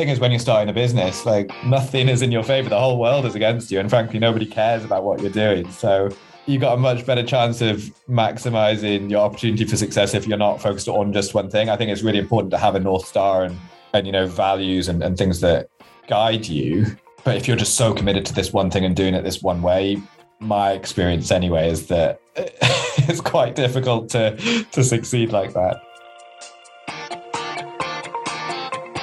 thing 0.00 0.08
is 0.08 0.18
when 0.18 0.30
you're 0.30 0.40
starting 0.40 0.70
a 0.70 0.72
business, 0.72 1.26
like 1.26 1.52
nothing 1.64 2.08
is 2.08 2.22
in 2.22 2.32
your 2.32 2.42
favor. 2.42 2.70
The 2.70 2.80
whole 2.80 2.98
world 2.98 3.26
is 3.26 3.34
against 3.34 3.70
you. 3.70 3.78
And 3.80 3.90
frankly, 3.90 4.18
nobody 4.18 4.46
cares 4.46 4.82
about 4.82 5.04
what 5.04 5.20
you're 5.20 5.30
doing. 5.30 5.70
So 5.70 6.08
you 6.46 6.58
got 6.58 6.72
a 6.72 6.76
much 6.78 7.04
better 7.04 7.22
chance 7.22 7.60
of 7.60 7.92
maximizing 8.08 9.10
your 9.10 9.20
opportunity 9.20 9.66
for 9.66 9.76
success 9.76 10.14
if 10.14 10.26
you're 10.26 10.38
not 10.38 10.62
focused 10.62 10.88
on 10.88 11.12
just 11.12 11.34
one 11.34 11.50
thing. 11.50 11.68
I 11.68 11.76
think 11.76 11.90
it's 11.90 12.02
really 12.02 12.18
important 12.18 12.50
to 12.52 12.56
have 12.56 12.74
a 12.74 12.80
North 12.80 13.06
Star 13.06 13.44
and, 13.44 13.58
and 13.92 14.06
you 14.06 14.12
know, 14.12 14.26
values 14.26 14.88
and, 14.88 15.02
and 15.02 15.18
things 15.18 15.40
that 15.40 15.68
guide 16.08 16.48
you. 16.48 16.86
But 17.22 17.36
if 17.36 17.46
you're 17.46 17.58
just 17.58 17.74
so 17.74 17.92
committed 17.92 18.24
to 18.26 18.34
this 18.34 18.54
one 18.54 18.70
thing 18.70 18.86
and 18.86 18.96
doing 18.96 19.12
it 19.12 19.22
this 19.22 19.42
one 19.42 19.60
way, 19.60 20.02
my 20.38 20.72
experience 20.72 21.30
anyway 21.30 21.68
is 21.68 21.88
that 21.88 22.22
it's 22.36 23.20
quite 23.20 23.54
difficult 23.54 24.08
to 24.10 24.34
to 24.72 24.82
succeed 24.82 25.30
like 25.30 25.52
that. 25.52 25.82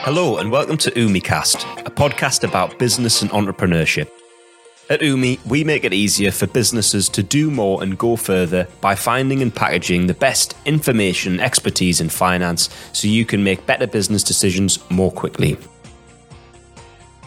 Hello 0.07 0.38
and 0.38 0.49
welcome 0.49 0.77
to 0.77 0.91
UmiCast, 0.91 1.85
a 1.85 1.91
podcast 1.91 2.45
about 2.45 2.79
business 2.79 3.21
and 3.21 3.29
entrepreneurship. 3.31 4.09
At 4.89 5.02
Umi, 5.02 5.38
we 5.45 5.65
make 5.65 5.84
it 5.84 5.91
easier 5.91 6.31
for 6.31 6.48
businesses 6.48 7.09
to 7.09 7.21
do 7.21 7.52
more 7.52 7.84
and 7.84 7.98
go 7.98 8.15
further 8.15 8.70
by 8.79 8.95
finding 8.95 9.41
and 9.41 9.53
packaging 9.53 10.07
the 10.07 10.13
best 10.13 10.55
information 10.63 11.41
expertise 11.41 11.99
in 11.99 12.07
finance 12.07 12.70
so 12.93 13.09
you 13.09 13.25
can 13.25 13.43
make 13.43 13.65
better 13.65 13.85
business 13.85 14.23
decisions 14.23 14.79
more 14.89 15.12
quickly. 15.12 15.57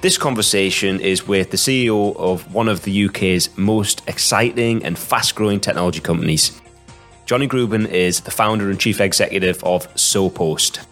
This 0.00 0.16
conversation 0.16 1.00
is 1.00 1.28
with 1.28 1.50
the 1.50 1.58
CEO 1.58 2.16
of 2.16 2.50
one 2.54 2.68
of 2.68 2.84
the 2.84 3.04
UK's 3.08 3.54
most 3.58 4.08
exciting 4.08 4.82
and 4.86 4.98
fast 4.98 5.34
growing 5.34 5.60
technology 5.60 6.00
companies. 6.00 6.58
Jonny 7.26 7.46
Grubin 7.46 7.84
is 7.84 8.22
the 8.22 8.30
founder 8.30 8.70
and 8.70 8.80
chief 8.80 9.02
executive 9.02 9.62
of 9.64 9.86
SoPost. 9.96 10.86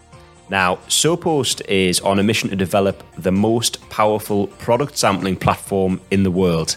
Now, 0.49 0.77
SoPost 0.87 1.61
is 1.67 1.99
on 2.01 2.17
a 2.17 2.23
mission 2.23 2.49
to 2.49 2.55
develop 2.55 3.03
the 3.15 3.31
most 3.31 3.87
powerful 3.89 4.47
product 4.47 4.97
sampling 4.97 5.35
platform 5.35 6.01
in 6.09 6.23
the 6.23 6.31
world. 6.31 6.75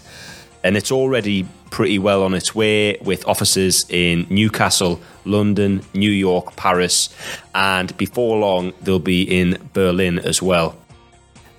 And 0.63 0.77
it's 0.77 0.93
already 0.93 1.47
pretty 1.71 1.99
well 1.99 2.23
on 2.23 2.35
its 2.35 2.55
way 2.55 2.99
with 2.99 3.27
offices 3.27 3.87
in 3.89 4.27
Newcastle, 4.29 5.01
London, 5.25 5.83
New 5.95 6.11
York, 6.11 6.55
Paris, 6.55 7.09
and 7.55 7.97
before 7.97 8.39
long, 8.39 8.75
they'll 8.83 8.99
be 8.99 9.23
in 9.23 9.59
Berlin 9.73 10.19
as 10.19 10.43
well. 10.43 10.77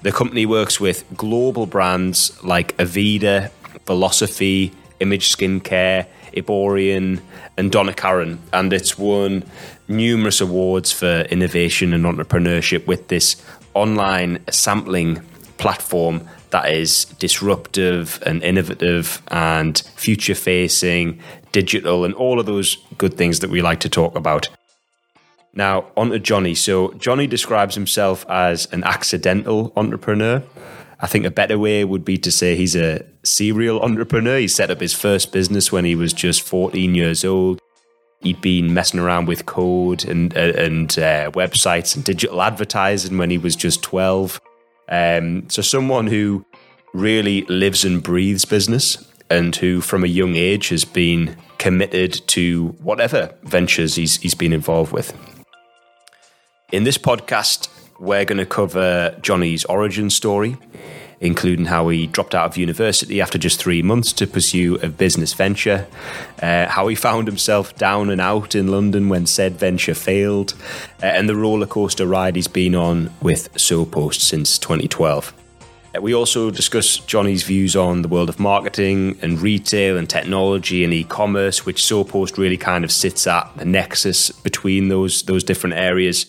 The 0.03 0.11
company 0.11 0.45
works 0.45 0.79
with 0.79 1.03
global 1.17 1.65
brands 1.65 2.31
like 2.43 2.77
Aveda, 2.77 3.49
Philosophy, 3.85 4.71
Image 4.99 5.35
Skincare, 5.35 6.05
Eiborian, 6.35 7.21
and 7.57 7.71
Donna 7.71 7.93
Karan. 7.93 8.39
and 8.51 8.73
it's 8.73 8.97
won 8.97 9.43
numerous 9.87 10.41
awards 10.41 10.91
for 10.91 11.21
innovation 11.29 11.93
and 11.93 12.05
entrepreneurship 12.05 12.87
with 12.87 13.07
this 13.07 13.43
online 13.73 14.43
sampling 14.49 15.21
platform 15.57 16.27
that 16.51 16.69
is 16.69 17.05
disruptive 17.17 18.21
and 18.25 18.43
innovative 18.43 19.21
and 19.29 19.79
future 19.95 20.35
facing, 20.35 21.19
digital, 21.51 22.05
and 22.05 22.13
all 22.13 22.39
of 22.39 22.45
those 22.45 22.77
good 22.97 23.15
things 23.15 23.39
that 23.39 23.49
we 23.49 23.61
like 23.61 23.79
to 23.79 23.89
talk 23.89 24.15
about. 24.15 24.49
Now, 25.53 25.85
on 25.95 26.09
to 26.09 26.19
Jonny. 26.19 26.55
So, 26.55 26.93
Jonny 26.93 27.27
describes 27.27 27.75
himself 27.75 28.25
as 28.29 28.67
an 28.71 28.83
accidental 28.83 29.71
entrepreneur. 29.75 30.43
I 30.99 31.07
think 31.07 31.25
a 31.25 31.31
better 31.31 31.59
way 31.59 31.83
would 31.83 32.05
be 32.05 32.17
to 32.19 32.31
say 32.31 32.55
he's 32.55 32.75
a 32.75 33.03
serial 33.23 33.81
entrepreneur. 33.81 34.39
He 34.39 34.47
set 34.47 34.71
up 34.71 34.79
his 34.79 34.93
first 34.93 35.31
business 35.31 35.71
when 35.71 35.85
he 35.85 35.95
was 35.95 36.13
just 36.13 36.41
14 36.41 36.95
years 36.95 37.23
old 37.23 37.59
he'd 38.23 38.41
been 38.41 38.73
messing 38.73 38.99
around 38.99 39.27
with 39.27 39.45
code 39.45 40.05
and 40.05 40.35
uh, 40.35 40.53
and 40.55 40.97
uh, 40.97 41.29
websites 41.31 41.95
and 41.95 42.03
digital 42.03 42.41
advertising 42.41 43.17
when 43.17 43.29
he 43.29 43.37
was 43.37 43.55
just 43.55 43.83
12. 43.83 44.41
Um, 44.89 45.49
so 45.49 45.61
someone 45.61 46.07
who 46.07 46.45
really 46.93 47.43
lives 47.43 47.85
and 47.85 48.01
breathes 48.01 48.45
business 48.45 48.97
and 49.29 49.55
who 49.55 49.81
from 49.81 50.03
a 50.03 50.07
young 50.07 50.35
age 50.35 50.69
has 50.69 50.85
been 50.85 51.35
committed 51.57 52.13
to 52.27 52.69
whatever 52.81 53.33
ventures 53.43 53.95
he's, 53.95 54.17
he's 54.17 54.35
been 54.35 54.53
involved 54.53 54.91
with. 54.91 55.15
In 56.71 56.83
this 56.83 56.97
podcast, 56.97 57.69
we're 57.99 58.25
going 58.25 58.37
to 58.37 58.45
cover 58.45 59.15
Jonny's 59.21 59.63
origin 59.65 60.09
story 60.09 60.57
including 61.23 61.65
how 61.65 61.87
he 61.87 62.05
dropped 62.05 62.35
out 62.35 62.45
of 62.45 62.57
university 62.57 63.21
after 63.21 63.37
just 63.37 63.59
three 63.59 63.81
months 63.81 64.11
to 64.11 64.27
pursue 64.27 64.75
a 64.83 64.89
business 64.89 65.33
venture, 65.33 65.87
uh, 66.41 66.67
how 66.67 66.87
he 66.87 66.95
found 66.95 67.27
himself 67.27 67.73
down 67.77 68.09
and 68.09 68.19
out 68.19 68.55
in 68.55 68.67
London 68.67 69.07
when 69.07 69.25
said 69.25 69.53
venture 69.53 69.95
failed, 69.95 70.53
uh, 71.01 71.05
and 71.05 71.29
the 71.29 71.35
roller 71.35 71.65
coaster 71.65 72.05
ride 72.05 72.35
he's 72.35 72.49
been 72.49 72.75
on 72.75 73.09
with 73.21 73.51
SoPost 73.53 74.19
since 74.19 74.57
2012. 74.57 75.33
Uh, 75.95 76.01
we 76.01 76.13
also 76.13 76.51
discuss 76.51 76.99
Jonny's 76.99 77.43
views 77.43 77.73
on 77.73 78.01
the 78.01 78.09
world 78.09 78.27
of 78.27 78.37
marketing 78.37 79.17
and 79.21 79.39
retail 79.39 79.97
and 79.97 80.09
technology 80.09 80.83
and 80.83 80.93
e-commerce, 80.93 81.65
which 81.65 81.81
SoPost 81.81 82.37
really 82.37 82.57
kind 82.57 82.83
of 82.83 82.91
sits 82.91 83.25
at 83.27 83.49
the 83.55 83.63
nexus 83.63 84.29
between 84.29 84.89
those 84.89 85.23
those 85.23 85.43
different 85.45 85.77
areas, 85.77 86.25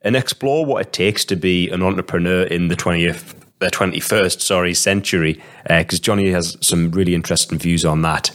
and 0.00 0.16
explore 0.16 0.64
what 0.64 0.86
it 0.86 0.92
takes 0.94 1.26
to 1.26 1.36
be 1.36 1.68
an 1.68 1.82
entrepreneur 1.82 2.44
in 2.44 2.68
the 2.68 2.76
20th 2.76 3.34
the 3.60 3.70
21st, 3.70 4.40
sorry, 4.40 4.74
century, 4.74 5.40
because 5.68 6.00
uh, 6.00 6.02
Jonny 6.02 6.30
has 6.30 6.56
some 6.60 6.90
really 6.90 7.14
interesting 7.14 7.58
views 7.58 7.84
on 7.84 8.02
that. 8.02 8.30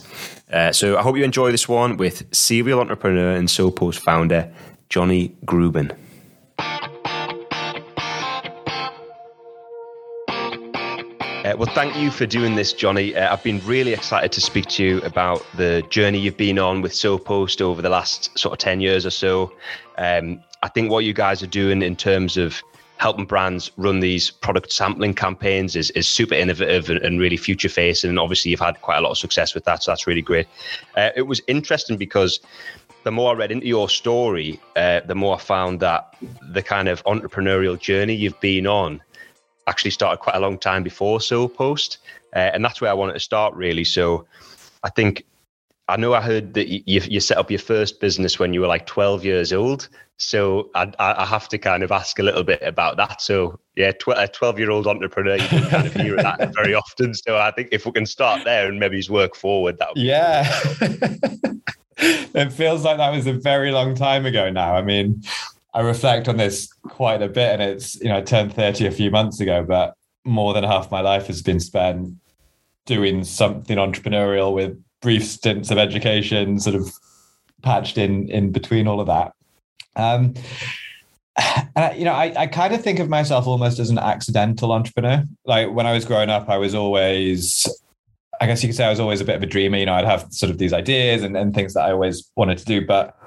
Uh, 0.51 0.71
so 0.71 0.97
I 0.97 1.01
hope 1.01 1.17
you 1.17 1.23
enjoy 1.23 1.51
this 1.51 1.67
one 1.67 1.97
with 1.97 2.23
serial 2.33 2.79
entrepreneur 2.79 3.35
and 3.35 3.47
SoPost 3.47 3.99
founder 3.99 4.53
Jonny 4.89 5.35
Grubin. 5.43 5.91
Uh, 11.45 11.55
well, 11.57 11.71
thank 11.75 11.95
you 11.95 12.09
for 12.09 12.25
doing 12.25 12.55
this, 12.55 12.73
Jonny. 12.73 13.15
Uh, 13.15 13.31
I've 13.31 13.43
been 13.43 13.61
really 13.65 13.93
excited 13.93 14.31
to 14.31 14.41
speak 14.41 14.65
to 14.67 14.83
you 14.83 15.01
about 15.01 15.45
the 15.55 15.83
journey 15.89 16.17
you've 16.19 16.37
been 16.37 16.57
on 16.57 16.81
with 16.81 16.91
SoPost 16.91 17.61
over 17.61 17.81
the 17.83 17.89
last 17.89 18.35
sort 18.37 18.53
of 18.53 18.59
10 18.59 18.79
years 18.81 19.05
or 19.05 19.11
so. 19.11 19.51
Um, 19.97 20.41
I 20.63 20.69
think 20.69 20.89
what 20.89 21.03
you 21.03 21.13
guys 21.13 21.43
are 21.43 21.47
doing 21.47 21.83
in 21.83 21.95
terms 21.95 22.37
of 22.37 22.61
helping 22.97 23.25
brands 23.25 23.71
run 23.77 23.99
these 23.99 24.31
product 24.31 24.71
sampling 24.71 25.13
campaigns 25.13 25.75
is, 25.75 25.91
is 25.91 26.07
super 26.07 26.35
innovative 26.35 26.89
and, 26.89 26.99
and 26.99 27.19
really 27.19 27.37
future 27.37 27.69
facing. 27.69 28.09
And 28.09 28.19
obviously, 28.19 28.51
you've 28.51 28.59
had 28.59 28.81
quite 28.81 28.97
a 28.97 29.01
lot 29.01 29.11
of 29.11 29.17
success 29.17 29.53
with 29.53 29.65
that. 29.65 29.83
So 29.83 29.91
that's 29.91 30.07
really 30.07 30.21
great. 30.21 30.47
Uh, 30.95 31.09
it 31.15 31.23
was 31.23 31.41
interesting 31.47 31.97
because 31.97 32.39
the 33.03 33.11
more 33.11 33.31
I 33.31 33.35
read 33.35 33.51
into 33.51 33.67
your 33.67 33.89
story, 33.89 34.59
uh, 34.75 35.01
the 35.01 35.15
more 35.15 35.35
I 35.35 35.39
found 35.39 35.79
that 35.81 36.15
the 36.41 36.63
kind 36.63 36.87
of 36.87 37.03
entrepreneurial 37.03 37.79
journey 37.79 38.15
you've 38.15 38.39
been 38.39 38.65
on 38.65 39.01
actually 39.67 39.91
started 39.91 40.17
quite 40.17 40.35
a 40.35 40.39
long 40.39 40.57
time 40.57 40.83
before 40.83 41.19
SoPost. 41.19 41.97
Uh, 42.35 42.51
and 42.53 42.63
that's 42.63 42.81
where 42.81 42.89
I 42.89 42.93
wanted 42.93 43.13
to 43.13 43.19
start, 43.19 43.53
really. 43.55 43.83
So 43.83 44.25
I 44.83 44.89
think 44.89 45.25
I 45.87 45.97
know 45.97 46.13
I 46.13 46.21
heard 46.21 46.53
that 46.55 46.67
you, 46.67 47.01
you 47.01 47.19
set 47.19 47.37
up 47.37 47.51
your 47.51 47.59
first 47.59 47.99
business 47.99 48.39
when 48.39 48.53
you 48.53 48.61
were 48.61 48.67
like 48.67 48.87
12 48.87 49.23
years 49.23 49.53
old. 49.53 49.87
So 50.17 50.71
I, 50.73 50.91
I 50.97 51.25
have 51.25 51.49
to 51.49 51.57
kind 51.57 51.83
of 51.83 51.91
ask 51.91 52.17
a 52.19 52.23
little 52.23 52.43
bit 52.43 52.61
about 52.63 52.97
that. 52.97 53.21
So 53.21 53.59
yeah, 53.75 53.91
tw- 53.91 54.17
a 54.17 54.27
12 54.27 54.57
year 54.57 54.71
old 54.71 54.87
entrepreneur, 54.87 55.35
you 55.35 55.47
don't 55.47 55.69
kind 55.69 55.85
of 55.85 55.93
hear 55.93 56.15
that 56.15 56.53
very 56.55 56.73
often. 56.73 57.13
So 57.13 57.37
I 57.37 57.51
think 57.51 57.69
if 57.71 57.85
we 57.85 57.91
can 57.91 58.05
start 58.05 58.43
there 58.45 58.67
and 58.67 58.79
maybe 58.79 58.97
just 58.97 59.09
work 59.09 59.35
forward, 59.35 59.77
that 59.77 59.89
yeah. 59.95 60.45
it 61.97 62.51
feels 62.51 62.83
like 62.83 62.97
that 62.97 63.11
was 63.11 63.27
a 63.27 63.33
very 63.33 63.71
long 63.71 63.93
time 63.93 64.25
ago 64.25 64.49
now. 64.49 64.75
I 64.75 64.81
mean, 64.81 65.21
I 65.73 65.81
reflect 65.81 66.29
on 66.29 66.37
this 66.37 66.71
quite 66.83 67.21
a 67.21 67.27
bit, 67.27 67.59
and 67.59 67.61
it's 67.61 67.95
you 68.01 68.07
know 68.07 68.17
I 68.17 68.21
turned 68.21 68.53
30 68.53 68.87
a 68.87 68.91
few 68.91 69.11
months 69.11 69.41
ago, 69.41 69.63
but 69.67 69.93
more 70.23 70.53
than 70.53 70.63
half 70.63 70.89
my 70.89 71.01
life 71.01 71.27
has 71.27 71.41
been 71.41 71.59
spent 71.59 72.13
doing 72.85 73.23
something 73.23 73.77
entrepreneurial 73.77 74.53
with 74.53 74.81
brief 75.01 75.23
stints 75.23 75.71
of 75.71 75.77
education 75.77 76.59
sort 76.59 76.75
of 76.75 76.91
patched 77.61 77.97
in 77.97 78.29
in 78.29 78.51
between 78.51 78.87
all 78.87 78.99
of 78.99 79.07
that. 79.07 79.33
Um, 79.95 80.33
and 81.75 81.97
you 81.97 82.05
know, 82.05 82.13
I, 82.13 82.33
I 82.37 82.47
kind 82.47 82.73
of 82.73 82.81
think 82.81 82.99
of 82.99 83.09
myself 83.09 83.47
almost 83.47 83.79
as 83.79 83.89
an 83.89 83.97
accidental 83.97 84.71
entrepreneur. 84.71 85.23
Like 85.45 85.71
when 85.71 85.85
I 85.85 85.93
was 85.93 86.05
growing 86.05 86.29
up, 86.29 86.49
I 86.49 86.57
was 86.57 86.73
always, 86.73 87.67
I 88.39 88.47
guess 88.47 88.63
you 88.63 88.69
could 88.69 88.75
say 88.75 88.85
I 88.85 88.89
was 88.89 88.99
always 88.99 89.21
a 89.21 89.25
bit 89.25 89.35
of 89.35 89.43
a 89.43 89.47
dreamer. 89.47 89.77
You 89.77 89.85
know, 89.85 89.93
I'd 89.93 90.05
have 90.05 90.27
sort 90.31 90.49
of 90.49 90.57
these 90.57 90.73
ideas 90.73 91.23
and, 91.23 91.35
and 91.35 91.53
things 91.53 91.73
that 91.73 91.83
I 91.83 91.91
always 91.91 92.31
wanted 92.35 92.57
to 92.59 92.65
do, 92.65 92.85
but 92.85 93.17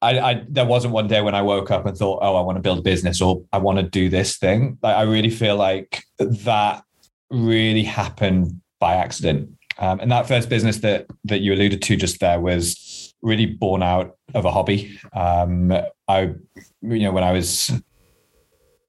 I, 0.00 0.18
I 0.18 0.44
there 0.48 0.64
wasn't 0.64 0.94
one 0.94 1.08
day 1.08 1.20
when 1.20 1.34
I 1.34 1.42
woke 1.42 1.70
up 1.70 1.84
and 1.84 1.96
thought, 1.96 2.20
oh, 2.22 2.36
I 2.36 2.40
want 2.40 2.56
to 2.56 2.62
build 2.62 2.78
a 2.78 2.82
business 2.82 3.20
or 3.20 3.42
I 3.52 3.58
want 3.58 3.78
to 3.78 3.82
do 3.82 4.08
this 4.08 4.38
thing. 4.38 4.78
Like 4.82 4.96
I 4.96 5.02
really 5.02 5.30
feel 5.30 5.56
like 5.56 6.04
that 6.18 6.84
really 7.30 7.82
happened 7.82 8.60
by 8.78 8.94
accident. 8.94 9.50
Um, 9.78 10.00
and 10.00 10.10
that 10.10 10.26
first 10.26 10.48
business 10.48 10.78
that 10.78 11.06
that 11.24 11.40
you 11.40 11.54
alluded 11.54 11.82
to 11.82 11.96
just 11.96 12.20
there 12.20 12.40
was 12.40 13.14
really 13.22 13.46
born 13.46 13.82
out 13.82 14.16
of 14.34 14.44
a 14.44 14.50
hobby. 14.50 14.98
Um, 15.12 15.72
I, 16.06 16.34
you 16.82 17.00
know, 17.00 17.12
when 17.12 17.24
I 17.24 17.32
was 17.32 17.70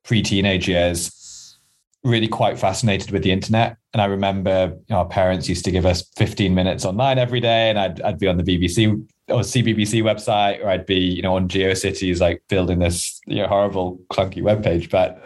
pre-teenage 0.04 0.68
years, 0.68 1.58
really 2.04 2.28
quite 2.28 2.58
fascinated 2.58 3.12
with 3.12 3.24
the 3.24 3.32
internet. 3.32 3.78
And 3.94 4.02
I 4.02 4.06
remember 4.06 4.78
our 4.92 5.06
parents 5.06 5.50
used 5.50 5.66
to 5.66 5.72
give 5.72 5.86
us 5.86 6.04
15 6.18 6.54
minutes 6.54 6.86
online 6.86 7.18
every 7.18 7.40
day, 7.40 7.70
and 7.70 7.80
I'd, 7.80 8.02
I'd 8.02 8.20
be 8.20 8.28
on 8.28 8.38
the 8.38 8.44
BBC 8.44 9.06
or 9.30 9.42
CBBC 9.42 10.02
website, 10.04 10.64
or 10.64 10.70
I'd 10.70 10.86
be, 10.86 10.96
you 10.96 11.22
know, 11.22 11.36
on 11.36 11.48
GeoCities, 11.48 12.20
like 12.20 12.42
building 12.50 12.80
this, 12.80 13.20
you 13.26 13.38
know, 13.38 13.48
horrible, 13.48 14.00
clunky 14.12 14.42
webpage. 14.42 14.90
But 14.90 15.22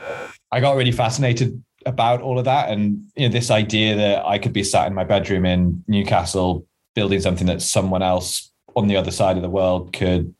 I 0.52 0.60
got 0.60 0.76
really 0.76 0.92
fascinated 0.92 1.64
about 1.86 2.22
all 2.22 2.40
of 2.40 2.46
that. 2.46 2.70
And, 2.70 3.08
you 3.16 3.28
know, 3.28 3.32
this 3.32 3.52
idea 3.52 3.96
that 3.96 4.26
I 4.26 4.38
could 4.38 4.54
be 4.54 4.64
sat 4.64 4.88
in 4.88 4.94
my 4.94 5.04
bedroom 5.04 5.46
in 5.46 5.84
Newcastle 5.88 6.66
building 6.96 7.20
something 7.20 7.48
that 7.48 7.62
someone 7.62 8.04
else 8.04 8.52
on 8.76 8.88
the 8.88 8.96
other 8.96 9.12
side 9.12 9.36
of 9.36 9.44
the 9.44 9.50
world 9.50 9.94
could 9.94 10.34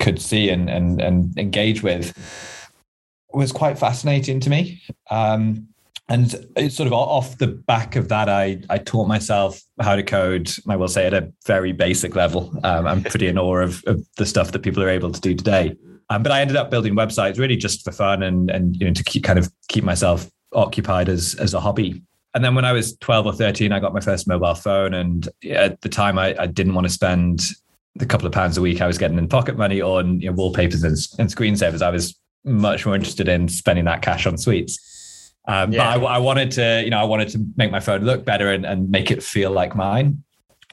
could 0.00 0.20
see 0.20 0.48
and 0.48 0.68
and, 0.68 1.00
and 1.00 1.38
engage 1.38 1.82
with 1.82 2.12
was 3.32 3.52
quite 3.52 3.78
fascinating 3.78 4.40
to 4.40 4.50
me. 4.50 4.82
Um, 5.10 5.68
and 6.08 6.34
it's 6.56 6.74
sort 6.74 6.88
of 6.88 6.92
off 6.92 7.38
the 7.38 7.46
back 7.46 7.94
of 7.94 8.08
that, 8.08 8.28
I 8.28 8.60
I 8.68 8.78
taught 8.78 9.06
myself 9.06 9.62
how 9.80 9.94
to 9.94 10.02
code. 10.02 10.50
I 10.68 10.74
will 10.74 10.88
say 10.88 11.06
at 11.06 11.14
a 11.14 11.32
very 11.46 11.72
basic 11.72 12.16
level. 12.16 12.52
Um, 12.64 12.86
I'm 12.86 13.02
pretty 13.04 13.28
in 13.28 13.38
awe 13.38 13.58
of, 13.58 13.84
of, 13.86 14.04
the 14.16 14.26
stuff 14.26 14.50
that 14.50 14.58
people 14.60 14.82
are 14.82 14.88
able 14.88 15.12
to 15.12 15.20
do 15.20 15.34
today. 15.34 15.76
Um, 16.08 16.24
but 16.24 16.32
I 16.32 16.40
ended 16.40 16.56
up 16.56 16.68
building 16.68 16.96
websites 16.96 17.38
really 17.38 17.56
just 17.56 17.84
for 17.84 17.92
fun 17.92 18.24
and 18.24 18.50
and 18.50 18.76
you 18.76 18.88
know 18.88 18.92
to 18.92 19.04
keep 19.04 19.22
kind 19.22 19.38
of 19.38 19.52
keep 19.68 19.84
myself 19.84 20.28
occupied 20.52 21.08
as 21.08 21.34
as 21.36 21.54
a 21.54 21.60
hobby. 21.60 22.02
And 22.34 22.44
then 22.44 22.54
when 22.54 22.64
I 22.64 22.72
was 22.72 22.96
12 22.98 23.26
or 23.26 23.32
13, 23.32 23.72
I 23.72 23.80
got 23.80 23.92
my 23.92 24.00
first 24.00 24.28
mobile 24.28 24.54
phone. 24.54 24.94
And 24.94 25.28
at 25.50 25.80
the 25.80 25.88
time, 25.88 26.16
I, 26.16 26.34
I 26.38 26.46
didn't 26.46 26.74
want 26.74 26.86
to 26.86 26.92
spend 26.92 27.42
the 27.96 28.06
couple 28.06 28.26
of 28.26 28.32
pounds 28.32 28.56
a 28.56 28.62
week 28.62 28.80
I 28.80 28.86
was 28.86 28.98
getting 28.98 29.18
in 29.18 29.28
pocket 29.28 29.56
money 29.56 29.82
on 29.82 30.20
you 30.20 30.30
know, 30.30 30.36
wallpapers 30.36 30.84
and, 30.84 30.96
and 31.18 31.28
screensavers. 31.28 31.82
I 31.82 31.90
was 31.90 32.18
much 32.44 32.86
more 32.86 32.94
interested 32.94 33.28
in 33.28 33.48
spending 33.48 33.84
that 33.86 34.02
cash 34.02 34.26
on 34.26 34.38
sweets. 34.38 35.34
Um, 35.48 35.72
yeah. 35.72 35.98
But 35.98 36.06
I, 36.06 36.14
I, 36.14 36.18
wanted 36.18 36.52
to, 36.52 36.82
you 36.84 36.90
know, 36.90 37.00
I 37.00 37.04
wanted 37.04 37.28
to 37.30 37.44
make 37.56 37.72
my 37.72 37.80
phone 37.80 38.04
look 38.04 38.24
better 38.24 38.52
and, 38.52 38.64
and 38.64 38.88
make 38.90 39.10
it 39.10 39.22
feel 39.22 39.50
like 39.50 39.74
mine. 39.74 40.22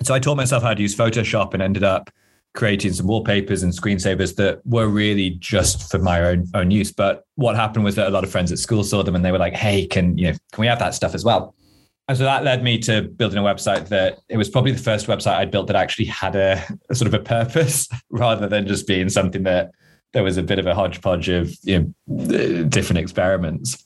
So 0.03 0.13
I 0.13 0.19
taught 0.19 0.37
myself 0.37 0.61
how 0.61 0.75
to 0.75 0.81
use 0.81 0.95
Photoshop 0.95 1.53
and 1.53 1.63
ended 1.63 1.83
up 1.83 2.11
creating 2.57 2.91
some 2.91 3.05
wallpapers 3.05 3.61
and 3.61 3.71
screensavers 3.71 4.35
that 4.35 4.59
were 4.65 4.87
really 4.87 5.29
just 5.29 5.91
for 5.91 5.99
my 5.99 6.19
own 6.21 6.47
own 6.55 6.71
use. 6.71 6.91
But 6.91 7.23
what 7.35 7.55
happened 7.55 7.85
was 7.85 7.93
that 7.95 8.07
a 8.07 8.09
lot 8.09 8.23
of 8.23 8.31
friends 8.31 8.51
at 8.51 8.57
school 8.57 8.83
saw 8.83 9.03
them 9.03 9.15
and 9.15 9.23
they 9.23 9.31
were 9.31 9.37
like, 9.37 9.53
"Hey, 9.53 9.85
can 9.85 10.17
you 10.17 10.31
know, 10.31 10.37
can 10.51 10.61
we 10.61 10.67
have 10.67 10.79
that 10.79 10.95
stuff 10.95 11.13
as 11.13 11.23
well?" 11.23 11.53
And 12.07 12.17
so 12.17 12.23
that 12.23 12.43
led 12.43 12.63
me 12.63 12.79
to 12.79 13.03
building 13.03 13.37
a 13.37 13.43
website 13.43 13.89
that 13.89 14.19
it 14.27 14.37
was 14.37 14.49
probably 14.49 14.71
the 14.71 14.81
first 14.81 15.05
website 15.05 15.35
I'd 15.35 15.51
built 15.51 15.67
that 15.67 15.75
actually 15.75 16.05
had 16.05 16.35
a, 16.35 16.63
a 16.89 16.95
sort 16.95 17.07
of 17.07 17.13
a 17.13 17.23
purpose 17.23 17.87
rather 18.09 18.47
than 18.47 18.65
just 18.67 18.87
being 18.87 19.09
something 19.09 19.43
that 19.43 19.71
there 20.13 20.23
was 20.23 20.37
a 20.37 20.43
bit 20.43 20.57
of 20.57 20.65
a 20.65 20.73
hodgepodge 20.73 21.29
of 21.29 21.53
you 21.63 21.93
know, 22.07 22.63
different 22.63 22.97
experiments. 22.97 23.85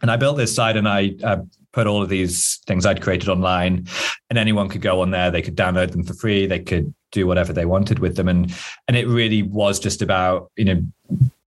And 0.00 0.10
I 0.10 0.16
built 0.16 0.36
this 0.36 0.54
site 0.54 0.76
and 0.76 0.86
I 0.86 1.14
uh, 1.24 1.38
put 1.72 1.88
all 1.88 2.02
of 2.02 2.08
these 2.08 2.60
things 2.66 2.86
I'd 2.86 3.02
created 3.02 3.28
online, 3.28 3.88
and 4.30 4.38
anyone 4.38 4.68
could 4.68 4.82
go 4.82 5.00
on 5.00 5.10
there. 5.10 5.30
They 5.32 5.42
could 5.42 5.56
download 5.56 5.90
them 5.90 6.04
for 6.04 6.14
free. 6.14 6.46
They 6.46 6.60
could 6.60 6.94
do 7.12 7.26
whatever 7.26 7.52
they 7.52 7.64
wanted 7.64 8.00
with 8.00 8.16
them, 8.16 8.28
and 8.28 8.52
and 8.88 8.96
it 8.96 9.06
really 9.06 9.42
was 9.42 9.78
just 9.78 10.02
about 10.02 10.50
you 10.56 10.64
know 10.64 10.82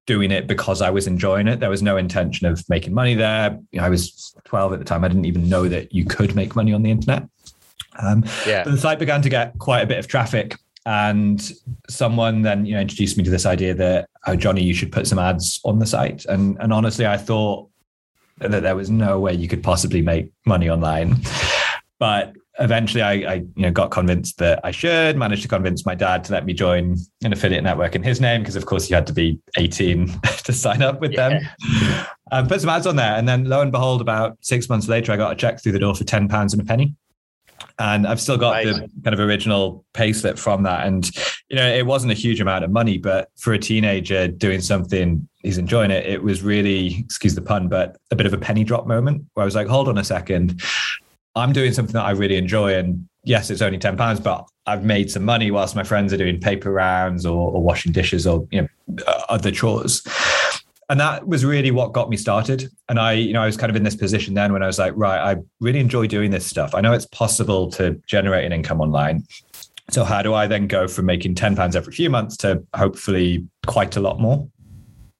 doing 0.05 0.31
it 0.31 0.47
because 0.47 0.81
I 0.81 0.89
was 0.89 1.07
enjoying 1.07 1.47
it. 1.47 1.59
There 1.59 1.69
was 1.69 1.81
no 1.81 1.97
intention 1.97 2.47
of 2.47 2.63
making 2.69 2.93
money 2.93 3.15
there. 3.15 3.59
You 3.71 3.79
know, 3.79 3.85
I 3.85 3.89
was 3.89 4.35
12 4.45 4.73
at 4.73 4.79
the 4.79 4.85
time. 4.85 5.03
I 5.03 5.07
didn't 5.07 5.25
even 5.25 5.49
know 5.49 5.67
that 5.67 5.93
you 5.93 6.05
could 6.05 6.35
make 6.35 6.55
money 6.55 6.73
on 6.73 6.83
the 6.83 6.91
internet. 6.91 7.27
Um, 7.99 8.23
yeah. 8.45 8.63
But 8.63 8.71
the 8.71 8.77
site 8.77 8.99
began 8.99 9.21
to 9.23 9.29
get 9.29 9.57
quite 9.57 9.81
a 9.81 9.87
bit 9.87 9.97
of 9.97 10.07
traffic. 10.07 10.57
And 10.85 11.51
someone 11.89 12.43
then, 12.43 12.65
you 12.65 12.75
know, 12.75 12.81
introduced 12.81 13.17
me 13.17 13.23
to 13.23 13.31
this 13.31 13.47
idea 13.47 13.73
that, 13.73 14.07
oh, 14.27 14.35
Jonny, 14.35 14.61
you 14.61 14.75
should 14.75 14.91
put 14.91 15.07
some 15.07 15.17
ads 15.17 15.59
on 15.65 15.79
the 15.79 15.87
site. 15.87 16.25
And 16.25 16.57
and 16.59 16.71
honestly, 16.71 17.07
I 17.07 17.17
thought 17.17 17.67
that 18.37 18.61
there 18.61 18.75
was 18.75 18.91
no 18.91 19.19
way 19.19 19.33
you 19.33 19.47
could 19.47 19.63
possibly 19.63 20.01
make 20.01 20.31
money 20.45 20.69
online. 20.69 21.21
But 21.97 22.33
eventually 22.59 23.01
I, 23.01 23.11
I, 23.13 23.33
you 23.55 23.63
know 23.63 23.71
got 23.71 23.91
convinced 23.91 24.37
that 24.37 24.59
I 24.63 24.71
should 24.71 25.17
managed 25.17 25.41
to 25.41 25.47
convince 25.47 25.85
my 25.85 25.95
dad 25.95 26.23
to 26.25 26.31
let 26.31 26.45
me 26.45 26.53
join 26.53 26.95
an 27.23 27.33
affiliate 27.33 27.63
network 27.63 27.95
in 27.95 28.03
his 28.03 28.21
name 28.21 28.41
because 28.41 28.55
of 28.55 28.65
course 28.65 28.89
you 28.89 28.95
had 28.95 29.07
to 29.07 29.13
be 29.13 29.39
18 29.57 30.07
to 30.43 30.53
sign 30.53 30.81
up 30.81 31.01
with 31.01 31.11
yeah. 31.13 31.29
them 31.29 31.41
um, 32.31 32.47
put 32.47 32.61
some 32.61 32.69
ads 32.69 32.87
on 32.87 32.95
there 32.95 33.15
and 33.15 33.27
then 33.27 33.45
lo 33.45 33.61
and 33.61 33.71
behold 33.71 34.01
about 34.01 34.37
six 34.41 34.69
months 34.69 34.87
later 34.87 35.11
I 35.11 35.17
got 35.17 35.31
a 35.31 35.35
check 35.35 35.61
through 35.61 35.73
the 35.73 35.79
door 35.79 35.95
for 35.95 36.03
10 36.03 36.27
pounds 36.27 36.53
and 36.53 36.61
a 36.61 36.65
penny. 36.65 36.95
And 37.77 38.05
I've 38.07 38.21
still 38.21 38.37
got 38.37 38.63
the 38.63 38.89
kind 39.03 39.13
of 39.13 39.19
original 39.19 39.85
payslip 39.93 40.37
from 40.37 40.63
that 40.63 40.85
and 40.87 41.09
you 41.49 41.55
know 41.55 41.67
it 41.67 41.85
wasn't 41.85 42.11
a 42.11 42.15
huge 42.15 42.39
amount 42.39 42.63
of 42.63 42.71
money 42.71 42.97
but 42.97 43.29
for 43.37 43.53
a 43.53 43.59
teenager 43.59 44.27
doing 44.27 44.61
something 44.61 45.27
he's 45.41 45.57
enjoying 45.57 45.91
it 45.91 46.05
it 46.05 46.23
was 46.23 46.41
really 46.41 46.99
excuse 46.99 47.35
the 47.35 47.41
pun 47.41 47.67
but 47.67 47.97
a 48.11 48.15
bit 48.15 48.25
of 48.25 48.33
a 48.33 48.37
penny 48.37 48.63
drop 48.63 48.87
moment 48.87 49.25
where 49.33 49.43
I 49.43 49.45
was 49.45 49.55
like 49.55 49.67
hold 49.67 49.87
on 49.87 49.97
a 49.97 50.03
second 50.03 50.61
I'm 51.35 51.53
doing 51.53 51.73
something 51.73 51.93
that 51.93 52.05
I 52.05 52.11
really 52.11 52.37
enjoy. 52.37 52.75
And 52.75 53.07
yes, 53.23 53.49
it's 53.49 53.61
only 53.61 53.77
£10, 53.77 54.23
but 54.23 54.47
I've 54.65 54.83
made 54.83 55.11
some 55.11 55.23
money 55.23 55.51
whilst 55.51 55.75
my 55.75 55.83
friends 55.83 56.13
are 56.13 56.17
doing 56.17 56.39
paper 56.39 56.71
rounds 56.71 57.25
or, 57.25 57.51
or 57.51 57.61
washing 57.61 57.91
dishes 57.91 58.25
or, 58.25 58.47
you 58.51 58.61
know, 58.61 59.03
other 59.29 59.51
chores. 59.51 60.01
And 60.89 60.99
that 60.99 61.27
was 61.27 61.43
really 61.43 61.71
what 61.71 61.93
got 61.93 62.09
me 62.09 62.17
started. 62.17 62.69
And 62.89 62.99
I, 62.99 63.13
you 63.13 63.33
know, 63.33 63.41
I 63.41 63.47
was 63.47 63.57
kind 63.57 63.69
of 63.69 63.75
in 63.75 63.83
this 63.83 63.95
position 63.95 64.35
then 64.35 64.53
when 64.53 64.61
I 64.61 64.67
was 64.67 64.77
like, 64.77 64.93
right, 64.95 65.19
I 65.19 65.41
really 65.59 65.79
enjoy 65.79 66.07
doing 66.07 66.29
this 66.29 66.45
stuff. 66.45 66.75
I 66.75 66.81
know 66.81 66.93
it's 66.93 67.07
possible 67.07 67.71
to 67.71 67.99
generate 68.05 68.45
an 68.45 68.53
income 68.53 68.81
online. 68.81 69.23
So 69.89 70.03
how 70.03 70.21
do 70.21 70.33
I 70.33 70.47
then 70.47 70.67
go 70.67 70.87
from 70.87 71.05
making 71.05 71.35
£10 71.35 71.75
every 71.75 71.93
few 71.93 72.09
months 72.09 72.37
to 72.37 72.63
hopefully 72.75 73.47
quite 73.65 73.95
a 73.95 73.99
lot 73.99 74.19
more? 74.19 74.47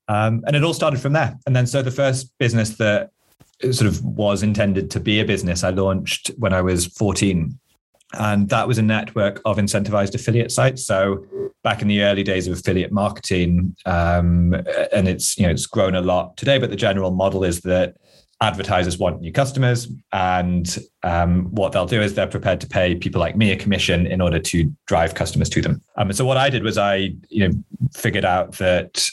Um, 0.08 0.44
and 0.46 0.56
it 0.56 0.64
all 0.64 0.74
started 0.74 1.00
from 1.00 1.14
there. 1.14 1.36
And 1.48 1.56
then 1.56 1.66
so 1.66 1.82
the 1.82 1.92
first 1.92 2.32
business 2.38 2.78
that 2.78 3.12
sort 3.62 3.88
of 3.88 4.04
was 4.04 4.44
intended 4.44 4.92
to 4.92 5.00
be 5.00 5.20
a 5.20 5.26
business 5.26 5.64
I 5.64 5.70
launched 5.70 6.32
when 6.38 6.54
I 6.54 6.62
was 6.62 6.86
14. 6.86 7.58
And 8.14 8.50
that 8.50 8.68
was 8.68 8.78
a 8.78 8.82
network 8.82 9.42
of 9.46 9.58
incentivized 9.58 10.16
affiliate 10.16 10.52
sites. 10.52 10.86
So 10.86 11.26
back 11.66 11.82
in 11.82 11.88
the 11.88 12.04
early 12.04 12.24
days 12.24 12.48
of 12.48 12.54
affiliate 12.58 12.92
marketing, 12.92 13.76
um, 13.86 14.54
and 14.94 15.08
it's 15.08 15.38
you 15.38 15.46
know 15.46 15.52
it's 15.52 15.66
grown 15.66 15.96
a 15.96 16.02
lot 16.02 16.38
today. 16.38 16.58
But 16.60 16.70
the 16.70 16.76
general 16.78 17.12
model 17.12 17.44
is 17.44 17.62
that 17.62 17.96
advertisers 18.40 18.98
want 18.98 19.20
new 19.20 19.34
customers, 19.34 19.88
and 20.14 20.78
um, 21.04 21.46
what 21.56 21.74
they'll 21.74 21.88
do 21.88 22.02
is 22.02 22.14
they're 22.14 22.28
prepared 22.28 22.62
to 22.62 22.68
pay 22.68 22.96
people 22.96 23.20
like 23.20 23.36
me 23.36 23.52
a 23.52 23.58
commission 23.58 24.06
in 24.06 24.22
order 24.22 24.40
to 24.40 24.72
drive 24.86 25.16
customers 25.16 25.50
to 25.50 25.62
them. 25.62 25.82
Um, 25.98 26.14
so 26.14 26.24
what 26.24 26.38
I 26.38 26.50
did 26.50 26.64
was 26.64 26.78
I 26.78 27.16
you 27.30 27.50
know 27.50 27.54
figured 27.94 28.26
out 28.26 28.54
that 28.60 29.10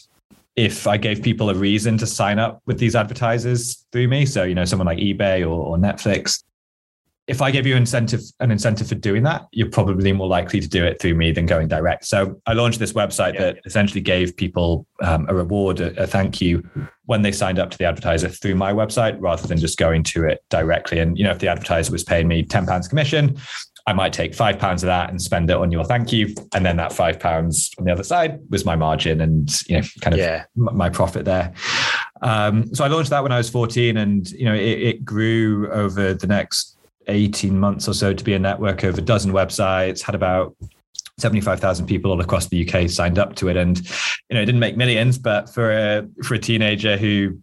if 0.57 0.87
I 0.87 0.97
gave 0.97 1.23
people 1.23 1.51
a 1.51 1.55
reason 1.55 1.97
to 1.99 2.07
sign 2.07 2.39
up 2.39 2.61
with 2.67 2.79
these 2.79 2.95
advertisers 2.95 3.87
through 3.93 4.09
me, 4.09 4.27
so 4.27 4.43
you 4.43 4.55
know 4.55 4.65
someone 4.65 4.87
like 4.87 4.99
eBay 4.99 5.43
or, 5.43 5.49
or 5.49 5.77
Netflix, 5.79 6.43
if 7.29 7.41
I 7.41 7.51
gave 7.51 7.67
you 7.67 7.77
incentive 7.77 8.21
an 8.41 8.51
incentive 8.51 8.89
for 8.89 8.97
doing 8.97 9.23
that, 9.23 9.47
you're 9.53 9.71
probably 9.71 10.13
more 10.13 10.27
likely 10.27 10.61
to 10.61 10.69
do 10.69 10.85
it 10.85 11.01
through 11.01 11.15
me 11.15 11.31
than 11.31 11.47
going 11.47 11.69
direct. 11.69 12.05
So 12.05 12.41
I 12.47 12.53
launched 12.53 12.81
this 12.81 12.93
website 12.93 13.35
yeah. 13.35 13.41
that 13.41 13.59
essentially 13.65 14.01
gave 14.01 14.37
people 14.37 14.87
um, 15.03 15.27
a 15.29 15.35
reward, 15.35 15.81
a, 15.81 16.03
a, 16.03 16.07
thank 16.07 16.41
you, 16.41 16.69
when 17.07 17.23
they 17.23 17.31
signed 17.31 17.59
up 17.59 17.71
to 17.71 17.79
the 17.79 17.85
advertiser 17.85 18.29
through 18.29 18.57
my 18.57 18.73
website, 18.73 19.17
rather 19.21 19.47
than 19.47 19.59
just 19.59 19.79
going 19.79 20.03
to 20.03 20.25
it 20.25 20.44
directly. 20.51 20.99
And 20.99 21.17
you 21.17 21.25
know, 21.25 21.31
if 21.31 21.39
the 21.39 21.49
advertiser 21.49 21.93
was 21.93 22.03
paying 22.03 22.27
me 22.27 22.43
ten 22.43 22.67
pounds 22.67 22.89
commission, 22.89 23.39
I 23.86 23.93
might 23.93 24.12
take 24.12 24.34
five 24.34 24.58
pounds 24.58 24.82
of 24.82 24.86
that 24.86 25.10
and 25.10 25.20
spend 25.20 25.51
it 25.51 25.56
on 25.56 25.72
your 25.72 25.84
thank 25.84 26.12
you. 26.12 26.34
And 26.55 26.65
then 26.65 26.77
that 26.77 26.93
five 26.93 27.19
pounds 27.19 27.70
on 27.79 27.84
the 27.84 27.93
other 27.93 28.05
side 28.05 28.39
was 28.51 28.65
my 28.65 28.77
margin 28.77 29.20
and, 29.20 29.51
you 29.69 29.79
know, 29.79 29.86
kind 30.01 30.15
of 30.15 30.20
yeah. 30.20 30.44
my 30.55 30.89
profit 30.89 31.24
there. 31.24 31.53
Um, 32.22 32.72
so 32.74 32.84
I 32.84 32.89
launched 32.89 33.10
that 33.10 33.22
when 33.22 33.32
I 33.32 33.39
was 33.39 33.51
14 33.51 33.96
and, 33.96 34.31
you 34.31 34.44
know, 34.44 34.55
it, 34.55 34.81
it 34.81 35.05
grew 35.05 35.69
over 35.72 36.15
the 36.15 36.27
next 36.29 36.79
18 37.08 37.58
months 37.58 37.89
or 37.89 37.94
so 37.94 38.15
to 38.15 38.22
be 38.22 38.34
a 38.34 38.39
network 38.39 38.84
of 38.84 38.96
a 38.98 39.03
dozen 39.03 39.32
websites, 39.32 40.01
had 40.01 40.15
about 40.15 40.55
75,000 41.19 41.86
people 41.86 42.12
all 42.12 42.20
across 42.20 42.46
the 42.46 42.69
UK 42.69 42.89
signed 42.89 43.19
up 43.19 43.34
to 43.36 43.48
it. 43.48 43.56
And, 43.56 43.79
you 43.81 44.34
know, 44.34 44.41
it 44.41 44.46
didn't 44.46 44.60
make 44.60 44.77
millions, 44.77 45.19
but 45.19 45.53
for 45.53 45.72
a, 45.72 46.06
for 46.22 46.34
a 46.34 46.39
teenager 46.39 46.96
who 46.96 47.39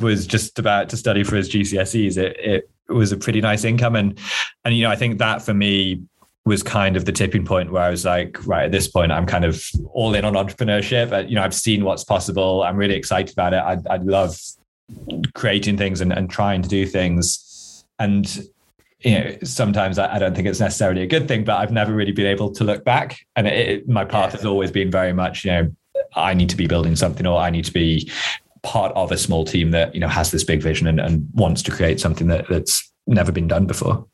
was 0.00 0.26
just 0.26 0.58
about 0.58 0.90
to 0.90 0.98
study 0.98 1.24
for 1.24 1.36
his 1.36 1.48
GCSEs, 1.48 2.18
it, 2.18 2.36
it 2.38 2.70
was 2.88 3.12
a 3.12 3.16
pretty 3.16 3.40
nice 3.40 3.64
income. 3.64 3.96
And 3.96 4.18
and 4.64 4.76
you 4.76 4.84
know, 4.84 4.90
I 4.90 4.96
think 4.96 5.18
that 5.18 5.42
for 5.42 5.54
me 5.54 6.02
was 6.44 6.62
kind 6.62 6.96
of 6.96 7.04
the 7.04 7.12
tipping 7.12 7.44
point 7.44 7.70
where 7.70 7.82
I 7.82 7.90
was 7.90 8.04
like, 8.04 8.44
right, 8.46 8.64
at 8.64 8.72
this 8.72 8.88
point, 8.88 9.12
I'm 9.12 9.26
kind 9.26 9.44
of 9.44 9.62
all 9.92 10.14
in 10.14 10.24
on 10.24 10.32
entrepreneurship. 10.32 11.12
Uh, 11.12 11.18
you 11.18 11.34
know, 11.34 11.42
I've 11.42 11.54
seen 11.54 11.84
what's 11.84 12.04
possible. 12.04 12.62
I'm 12.62 12.76
really 12.76 12.94
excited 12.94 13.32
about 13.32 13.52
it. 13.52 13.58
I, 13.58 13.94
I 13.94 13.96
love 13.98 14.40
creating 15.34 15.76
things 15.76 16.00
and, 16.00 16.12
and 16.12 16.30
trying 16.30 16.62
to 16.62 16.68
do 16.68 16.86
things. 16.86 17.84
And 17.98 18.48
you 19.00 19.18
know, 19.18 19.36
sometimes 19.44 19.98
I, 19.98 20.14
I, 20.14 20.18
don't 20.18 20.34
think 20.34 20.48
it's 20.48 20.58
necessarily 20.58 21.02
a 21.02 21.06
good 21.06 21.28
thing, 21.28 21.44
but 21.44 21.58
I've 21.58 21.70
never 21.70 21.92
really 21.92 22.10
been 22.10 22.26
able 22.26 22.50
to 22.52 22.64
look 22.64 22.84
back. 22.84 23.18
And 23.36 23.46
it, 23.46 23.68
it, 23.68 23.88
my 23.88 24.04
path 24.04 24.32
has 24.32 24.44
always 24.44 24.72
been 24.72 24.90
very 24.90 25.12
much, 25.12 25.44
you 25.44 25.52
know, 25.52 25.72
I 26.16 26.34
need 26.34 26.48
to 26.48 26.56
be 26.56 26.66
building 26.66 26.96
something 26.96 27.26
or 27.26 27.38
I 27.38 27.50
need 27.50 27.64
to 27.66 27.72
be 27.72 28.10
part 28.62 28.92
of 28.94 29.12
a 29.12 29.18
small 29.18 29.44
team 29.44 29.70
that 29.70 29.94
you 29.94 30.00
know 30.00 30.08
has 30.08 30.30
this 30.30 30.44
big 30.44 30.62
vision 30.62 30.86
and, 30.86 31.00
and 31.00 31.28
wants 31.34 31.62
to 31.62 31.70
create 31.70 32.00
something 32.00 32.28
that, 32.28 32.48
that's 32.48 32.90
never 33.06 33.32
been 33.32 33.48
done 33.48 33.66
before. 33.66 34.06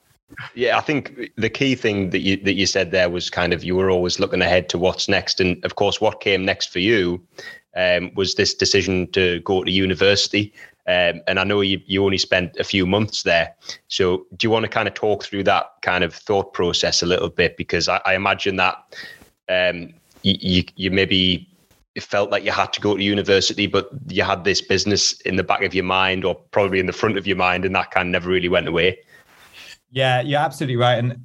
Yeah, 0.54 0.76
I 0.76 0.80
think 0.80 1.30
the 1.36 1.50
key 1.50 1.74
thing 1.74 2.10
that 2.10 2.20
you 2.20 2.36
that 2.38 2.54
you 2.54 2.66
said 2.66 2.90
there 2.90 3.08
was 3.08 3.30
kind 3.30 3.52
of 3.52 3.62
you 3.62 3.76
were 3.76 3.90
always 3.90 4.18
looking 4.18 4.42
ahead 4.42 4.68
to 4.70 4.78
what's 4.78 5.08
next, 5.08 5.40
and 5.40 5.64
of 5.64 5.76
course, 5.76 6.00
what 6.00 6.20
came 6.20 6.44
next 6.44 6.70
for 6.72 6.80
you 6.80 7.22
um, 7.76 8.10
was 8.14 8.34
this 8.34 8.54
decision 8.54 9.10
to 9.12 9.40
go 9.40 9.64
to 9.64 9.70
university. 9.70 10.52
Um, 10.86 11.22
and 11.26 11.40
I 11.40 11.44
know 11.44 11.62
you, 11.62 11.80
you 11.86 12.04
only 12.04 12.18
spent 12.18 12.56
a 12.58 12.64
few 12.64 12.84
months 12.84 13.22
there. 13.22 13.54
So 13.88 14.26
do 14.36 14.46
you 14.46 14.50
want 14.50 14.64
to 14.64 14.68
kind 14.68 14.86
of 14.86 14.92
talk 14.92 15.24
through 15.24 15.44
that 15.44 15.70
kind 15.80 16.04
of 16.04 16.12
thought 16.12 16.52
process 16.52 17.02
a 17.02 17.06
little 17.06 17.30
bit? 17.30 17.56
Because 17.56 17.88
I, 17.88 18.02
I 18.04 18.14
imagine 18.14 18.56
that 18.56 18.76
um, 19.48 19.94
you, 20.22 20.36
you, 20.40 20.64
you 20.76 20.90
maybe 20.90 21.48
felt 22.02 22.30
like 22.30 22.44
you 22.44 22.50
had 22.50 22.72
to 22.72 22.80
go 22.80 22.96
to 22.96 23.02
university, 23.02 23.66
but 23.66 23.88
you 24.08 24.22
had 24.22 24.44
this 24.44 24.60
business 24.60 25.20
in 25.20 25.36
the 25.36 25.44
back 25.44 25.62
of 25.62 25.74
your 25.74 25.84
mind 25.84 26.24
or 26.24 26.34
probably 26.50 26.80
in 26.80 26.86
the 26.86 26.92
front 26.92 27.16
of 27.16 27.26
your 27.26 27.36
mind, 27.36 27.64
and 27.64 27.74
that 27.74 27.90
kind 27.90 28.08
of 28.08 28.12
never 28.12 28.28
really 28.28 28.48
went 28.48 28.66
away. 28.66 28.98
Yeah, 29.90 30.20
you're 30.20 30.40
absolutely 30.40 30.76
right. 30.76 30.98
And 30.98 31.24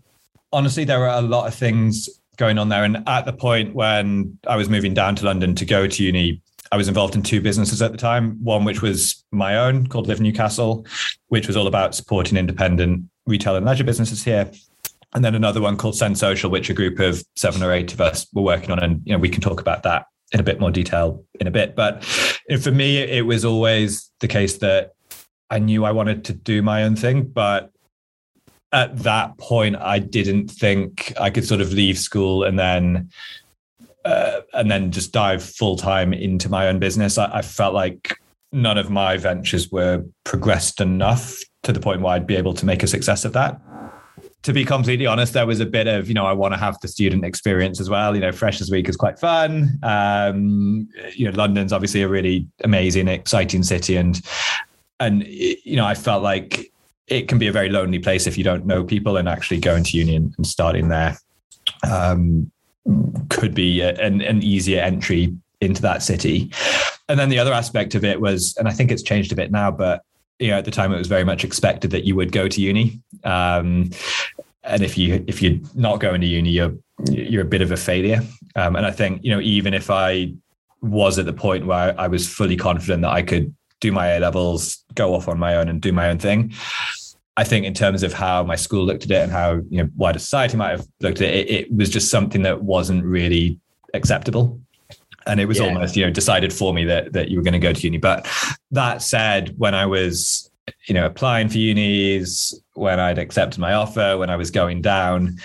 honestly, 0.53 0.83
there 0.83 0.99
were 0.99 1.07
a 1.07 1.21
lot 1.21 1.47
of 1.47 1.55
things 1.55 2.07
going 2.37 2.57
on 2.57 2.69
there. 2.69 2.83
And 2.83 3.03
at 3.07 3.25
the 3.25 3.33
point 3.33 3.75
when 3.75 4.37
I 4.47 4.55
was 4.55 4.69
moving 4.69 4.93
down 4.93 5.15
to 5.17 5.25
London 5.25 5.55
to 5.55 5.65
go 5.65 5.87
to 5.87 6.03
uni, 6.03 6.41
I 6.71 6.77
was 6.77 6.87
involved 6.87 7.15
in 7.15 7.23
two 7.23 7.41
businesses 7.41 7.81
at 7.81 7.91
the 7.91 7.97
time. 7.97 8.43
One 8.43 8.63
which 8.63 8.81
was 8.81 9.23
my 9.31 9.57
own 9.57 9.87
called 9.87 10.07
Live 10.07 10.21
Newcastle, 10.21 10.85
which 11.29 11.47
was 11.47 11.57
all 11.57 11.67
about 11.67 11.95
supporting 11.95 12.37
independent 12.37 13.05
retail 13.25 13.55
and 13.55 13.65
leisure 13.65 13.83
businesses 13.83 14.23
here. 14.23 14.49
And 15.13 15.25
then 15.25 15.33
another 15.33 15.61
one 15.61 15.75
called 15.75 15.95
Send 15.95 16.19
Social, 16.19 16.51
which 16.51 16.69
a 16.69 16.73
group 16.75 16.99
of 16.99 17.23
seven 17.35 17.63
or 17.63 17.73
eight 17.73 17.91
of 17.93 18.01
us 18.01 18.27
were 18.33 18.43
working 18.43 18.69
on. 18.69 18.77
And 18.77 19.01
you 19.03 19.13
know, 19.13 19.19
we 19.19 19.29
can 19.29 19.41
talk 19.41 19.59
about 19.59 19.81
that 19.83 20.05
in 20.31 20.39
a 20.39 20.43
bit 20.43 20.59
more 20.59 20.71
detail 20.71 21.23
in 21.39 21.47
a 21.47 21.51
bit. 21.51 21.75
But 21.75 22.03
for 22.61 22.71
me, 22.71 22.97
it 22.97 23.25
was 23.25 23.45
always 23.45 24.11
the 24.19 24.27
case 24.27 24.57
that 24.59 24.93
I 25.49 25.59
knew 25.59 25.85
I 25.85 25.91
wanted 25.91 26.25
to 26.25 26.33
do 26.33 26.61
my 26.61 26.83
own 26.83 26.95
thing, 26.95 27.23
but 27.23 27.71
at 28.71 28.99
that 28.99 29.37
point, 29.37 29.75
I 29.77 29.97
didn't 29.99 30.49
think 30.49 31.13
I 31.19 31.31
could 31.31 31.45
sort 31.45 31.61
of 31.61 31.73
leave 31.73 31.97
school 31.97 32.43
and 32.43 32.59
then 32.59 33.09
uh, 34.05 34.41
and 34.53 34.71
then 34.71 34.91
just 34.91 35.11
dive 35.11 35.43
full 35.43 35.75
time 35.75 36.13
into 36.13 36.49
my 36.49 36.67
own 36.67 36.79
business. 36.79 37.17
I, 37.17 37.29
I, 37.37 37.41
felt 37.41 37.73
like 37.73 38.17
none 38.51 38.77
of 38.77 38.89
my 38.89 39.17
ventures 39.17 39.69
were 39.71 40.05
progressed 40.23 40.79
enough 40.79 41.37
to 41.63 41.73
the 41.73 41.81
point 41.81 42.01
where 42.01 42.13
I'd 42.13 42.25
be 42.25 42.37
able 42.37 42.53
to 42.55 42.65
make 42.65 42.81
a 42.81 42.87
success 42.87 43.25
of 43.25 43.33
that. 43.33 43.59
To 44.49 44.53
be 44.53 44.65
completely 44.65 45.05
honest, 45.05 45.33
there 45.33 45.45
was 45.45 45.59
a 45.59 45.65
bit 45.67 45.85
of, 45.85 46.07
you 46.07 46.15
know, 46.15 46.25
I 46.25 46.33
want 46.33 46.55
to 46.55 46.57
have 46.57 46.79
the 46.79 46.87
student 46.87 47.23
experience 47.23 47.79
as 47.79 47.87
well. 47.87 48.15
You 48.15 48.21
know, 48.21 48.31
Freshers 48.31 48.71
Week 48.71 48.89
is 48.89 48.95
quite 48.95 49.19
fun. 49.19 49.77
Um, 49.83 50.89
you 51.13 51.29
know, 51.29 51.37
London's 51.37 51.71
obviously 51.71 52.01
a 52.01 52.07
really 52.07 52.47
amazing, 52.63 53.07
exciting 53.07 53.61
city. 53.61 53.95
And, 53.95 54.19
and, 54.99 55.23
you 55.23 55.75
know, 55.75 55.85
I 55.85 55.93
felt 55.93 56.23
like 56.23 56.71
it 57.05 57.27
can 57.27 57.37
be 57.37 57.45
a 57.45 57.51
very 57.51 57.69
lonely 57.69 57.99
place 57.99 58.25
if 58.25 58.39
you 58.39 58.43
don't 58.43 58.65
know 58.65 58.83
people 58.83 59.17
and 59.17 59.29
actually 59.29 59.59
going 59.59 59.83
to 59.83 59.95
union 59.95 60.33
and 60.35 60.47
starting 60.47 60.87
there. 60.87 61.19
Um, 61.87 62.51
could 63.29 63.53
be 63.53 63.81
a, 63.81 63.93
an, 63.97 64.19
an 64.21 64.41
easier 64.41 64.81
entry 64.81 65.37
into 65.61 65.83
that 65.83 66.01
city. 66.01 66.51
And 67.07 67.19
then 67.19 67.29
the 67.29 67.37
other 67.37 67.53
aspect 67.53 67.93
of 67.93 68.03
it 68.03 68.19
was, 68.19 68.55
and 68.57 68.67
I 68.67 68.71
think 68.71 68.89
it's 68.89 69.03
changed 69.03 69.31
a 69.31 69.35
bit 69.35 69.51
now, 69.51 69.69
but 69.69 70.01
you 70.39 70.49
know, 70.49 70.57
at 70.57 70.65
the 70.65 70.71
time 70.71 70.93
it 70.93 70.97
was 70.97 71.07
very 71.07 71.23
much 71.23 71.43
expected 71.43 71.91
that 71.91 72.05
you 72.05 72.15
would 72.15 72.31
go 72.31 72.47
to 72.47 72.61
uni. 72.61 72.99
Um, 73.23 73.91
and 74.63 74.83
if 74.83 74.97
you 74.97 75.23
if 75.27 75.41
you're 75.41 75.59
not 75.75 75.99
going 75.99 76.21
to 76.21 76.27
uni, 76.27 76.51
you're 76.51 76.73
you're 77.09 77.43
a 77.43 77.45
bit 77.45 77.61
of 77.61 77.71
a 77.71 77.77
failure. 77.77 78.21
Um, 78.55 78.75
and 78.75 78.85
I 78.85 78.91
think 78.91 79.23
you 79.23 79.31
know, 79.31 79.41
even 79.41 79.73
if 79.73 79.89
I 79.89 80.33
was 80.81 81.19
at 81.19 81.25
the 81.25 81.33
point 81.33 81.65
where 81.65 81.99
I 81.99 82.07
was 82.07 82.27
fully 82.27 82.55
confident 82.55 83.01
that 83.01 83.11
I 83.11 83.21
could 83.21 83.53
do 83.81 83.91
my 83.91 84.07
A 84.09 84.19
levels, 84.19 84.83
go 84.95 85.13
off 85.13 85.27
on 85.27 85.39
my 85.39 85.55
own, 85.55 85.69
and 85.69 85.81
do 85.81 85.91
my 85.91 86.09
own 86.09 86.19
thing, 86.19 86.53
I 87.37 87.43
think 87.43 87.65
in 87.65 87.73
terms 87.73 88.03
of 88.03 88.13
how 88.13 88.43
my 88.43 88.55
school 88.55 88.85
looked 88.85 89.05
at 89.05 89.11
it 89.11 89.23
and 89.23 89.31
how 89.31 89.61
you 89.69 89.83
know 89.83 89.89
wider 89.95 90.19
society 90.19 90.57
might 90.57 90.71
have 90.71 90.85
looked 90.99 91.21
at 91.21 91.29
it, 91.29 91.47
it, 91.47 91.51
it 91.51 91.75
was 91.75 91.89
just 91.89 92.11
something 92.11 92.41
that 92.43 92.63
wasn't 92.63 93.03
really 93.05 93.59
acceptable. 93.93 94.59
And 95.29 95.39
it 95.39 95.45
was 95.45 95.59
yeah. 95.59 95.65
almost, 95.65 95.95
you 95.95 96.03
know, 96.03 96.11
decided 96.11 96.51
for 96.51 96.73
me 96.73 96.85
that 96.85 97.13
that 97.13 97.29
you 97.29 97.37
were 97.37 97.43
going 97.43 97.53
to 97.53 97.59
go 97.59 97.71
to 97.71 97.81
uni. 97.81 97.97
But 97.97 98.27
that 98.71 99.01
said, 99.01 99.53
when 99.57 99.75
I 99.75 99.85
was, 99.85 100.49
you 100.87 100.93
know, 100.93 101.05
applying 101.05 101.49
for 101.49 101.57
unis, 101.57 102.59
when 102.73 102.99
I'd 102.99 103.19
accepted 103.19 103.59
my 103.59 103.73
offer, 103.73 104.17
when 104.17 104.29
I 104.29 104.35
was 104.35 104.51
going 104.51 104.81
down, 104.81 105.37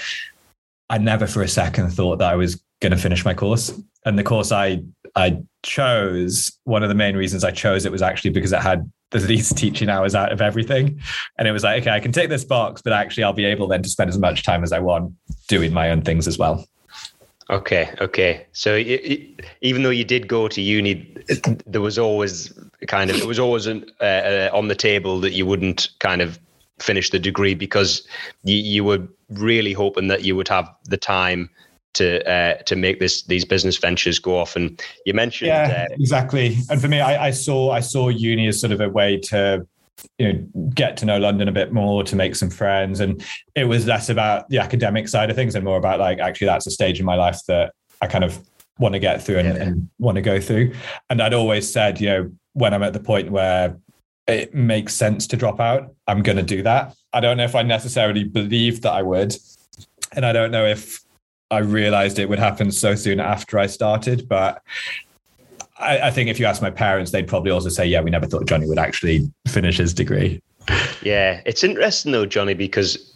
I 0.88 0.98
never 0.98 1.26
for 1.26 1.42
a 1.42 1.48
second 1.48 1.90
thought 1.90 2.18
that 2.18 2.32
I 2.32 2.36
was 2.36 2.62
going 2.80 2.92
to 2.92 2.98
finish 2.98 3.24
my 3.24 3.34
course. 3.34 3.78
And 4.04 4.18
the 4.18 4.24
course 4.24 4.52
I 4.52 4.82
I 5.16 5.42
chose, 5.62 6.50
one 6.64 6.82
of 6.82 6.88
the 6.88 6.94
main 6.94 7.16
reasons 7.16 7.44
I 7.44 7.50
chose 7.50 7.84
it 7.84 7.92
was 7.92 8.02
actually 8.02 8.30
because 8.30 8.52
it 8.52 8.60
had 8.60 8.90
the 9.10 9.20
least 9.20 9.56
teaching 9.56 9.88
hours 9.88 10.14
out 10.14 10.32
of 10.32 10.40
everything. 10.40 11.00
And 11.38 11.46
it 11.46 11.52
was 11.52 11.62
like, 11.62 11.82
okay, 11.82 11.90
I 11.90 12.00
can 12.00 12.12
take 12.12 12.28
this 12.28 12.44
box, 12.44 12.82
but 12.82 12.92
actually 12.92 13.24
I'll 13.24 13.32
be 13.32 13.44
able 13.44 13.68
then 13.68 13.82
to 13.82 13.88
spend 13.88 14.10
as 14.10 14.18
much 14.18 14.42
time 14.42 14.62
as 14.62 14.72
I 14.72 14.80
want 14.80 15.14
doing 15.48 15.72
my 15.72 15.90
own 15.90 16.02
things 16.02 16.26
as 16.26 16.38
well. 16.38 16.66
Okay, 17.50 17.92
okay. 18.00 18.46
So 18.52 18.74
it, 18.74 18.86
it, 18.86 19.44
even 19.60 19.82
though 19.82 19.90
you 19.90 20.04
did 20.04 20.28
go 20.28 20.48
to 20.48 20.60
uni, 20.60 21.14
there 21.66 21.80
was 21.80 21.98
always 21.98 22.52
kind 22.86 23.10
of 23.10 23.16
it 23.16 23.26
was 23.26 23.38
always 23.38 23.66
an, 23.66 23.84
uh, 24.00 24.04
uh, 24.04 24.50
on 24.52 24.68
the 24.68 24.74
table 24.74 25.20
that 25.20 25.32
you 25.32 25.44
wouldn't 25.44 25.90
kind 25.98 26.22
of 26.22 26.38
finish 26.78 27.10
the 27.10 27.18
degree 27.18 27.54
because 27.54 28.06
you, 28.44 28.56
you 28.56 28.84
were 28.84 29.06
really 29.30 29.72
hoping 29.72 30.08
that 30.08 30.24
you 30.24 30.34
would 30.36 30.48
have 30.48 30.68
the 30.84 30.96
time 30.96 31.50
to 31.94 32.28
uh, 32.28 32.54
to 32.62 32.76
make 32.76 32.98
this 32.98 33.22
these 33.24 33.44
business 33.44 33.76
ventures 33.76 34.18
go 34.18 34.38
off. 34.38 34.56
And 34.56 34.80
you 35.04 35.14
mentioned, 35.14 35.48
yeah, 35.48 35.86
uh, 35.90 35.94
exactly. 35.98 36.56
And 36.70 36.80
for 36.80 36.88
me, 36.88 37.00
I, 37.00 37.26
I 37.26 37.30
saw 37.30 37.70
I 37.70 37.80
saw 37.80 38.08
uni 38.08 38.48
as 38.48 38.60
sort 38.60 38.72
of 38.72 38.80
a 38.80 38.88
way 38.88 39.18
to 39.28 39.66
you 40.18 40.32
know 40.32 40.68
get 40.74 40.96
to 40.96 41.04
know 41.04 41.18
london 41.18 41.48
a 41.48 41.52
bit 41.52 41.72
more 41.72 42.02
to 42.02 42.16
make 42.16 42.34
some 42.34 42.50
friends 42.50 43.00
and 43.00 43.24
it 43.54 43.64
was 43.64 43.86
less 43.86 44.08
about 44.08 44.48
the 44.48 44.58
academic 44.58 45.08
side 45.08 45.30
of 45.30 45.36
things 45.36 45.54
and 45.54 45.64
more 45.64 45.76
about 45.76 45.98
like 45.98 46.18
actually 46.18 46.46
that's 46.46 46.66
a 46.66 46.70
stage 46.70 47.00
in 47.00 47.06
my 47.06 47.14
life 47.14 47.40
that 47.46 47.72
i 48.02 48.06
kind 48.06 48.24
of 48.24 48.40
want 48.78 48.92
to 48.92 48.98
get 48.98 49.22
through 49.22 49.38
and, 49.38 49.48
yeah. 49.48 49.62
and 49.62 49.88
want 49.98 50.16
to 50.16 50.22
go 50.22 50.40
through 50.40 50.72
and 51.10 51.22
i'd 51.22 51.34
always 51.34 51.70
said 51.70 52.00
you 52.00 52.08
know 52.08 52.30
when 52.54 52.74
i'm 52.74 52.82
at 52.82 52.92
the 52.92 53.00
point 53.00 53.30
where 53.30 53.76
it 54.26 54.54
makes 54.54 54.94
sense 54.94 55.26
to 55.26 55.36
drop 55.36 55.60
out 55.60 55.94
i'm 56.06 56.22
going 56.22 56.36
to 56.36 56.42
do 56.42 56.62
that 56.62 56.94
i 57.12 57.20
don't 57.20 57.36
know 57.36 57.44
if 57.44 57.54
i 57.54 57.62
necessarily 57.62 58.24
believed 58.24 58.82
that 58.82 58.92
i 58.92 59.02
would 59.02 59.34
and 60.12 60.26
i 60.26 60.32
don't 60.32 60.50
know 60.50 60.66
if 60.66 61.04
I 61.50 61.58
realized 61.58 62.18
it 62.18 62.28
would 62.28 62.38
happen 62.38 62.72
so 62.72 62.94
soon 62.94 63.20
after 63.20 63.58
I 63.58 63.66
started. 63.66 64.28
But 64.28 64.62
I, 65.76 65.98
I, 66.08 66.10
think 66.10 66.30
if 66.30 66.38
you 66.38 66.46
ask 66.46 66.62
my 66.62 66.70
parents, 66.70 67.10
they'd 67.10 67.26
probably 67.26 67.50
also 67.50 67.68
say, 67.68 67.86
yeah, 67.86 68.00
we 68.00 68.10
never 68.10 68.26
thought 68.26 68.46
Jonny 68.46 68.66
would 68.66 68.78
actually 68.78 69.30
finish 69.48 69.78
his 69.78 69.92
degree. 69.92 70.40
Yeah, 71.02 71.42
it's 71.44 71.64
interesting 71.64 72.12
though, 72.12 72.26
Jonny, 72.26 72.54
because 72.54 73.12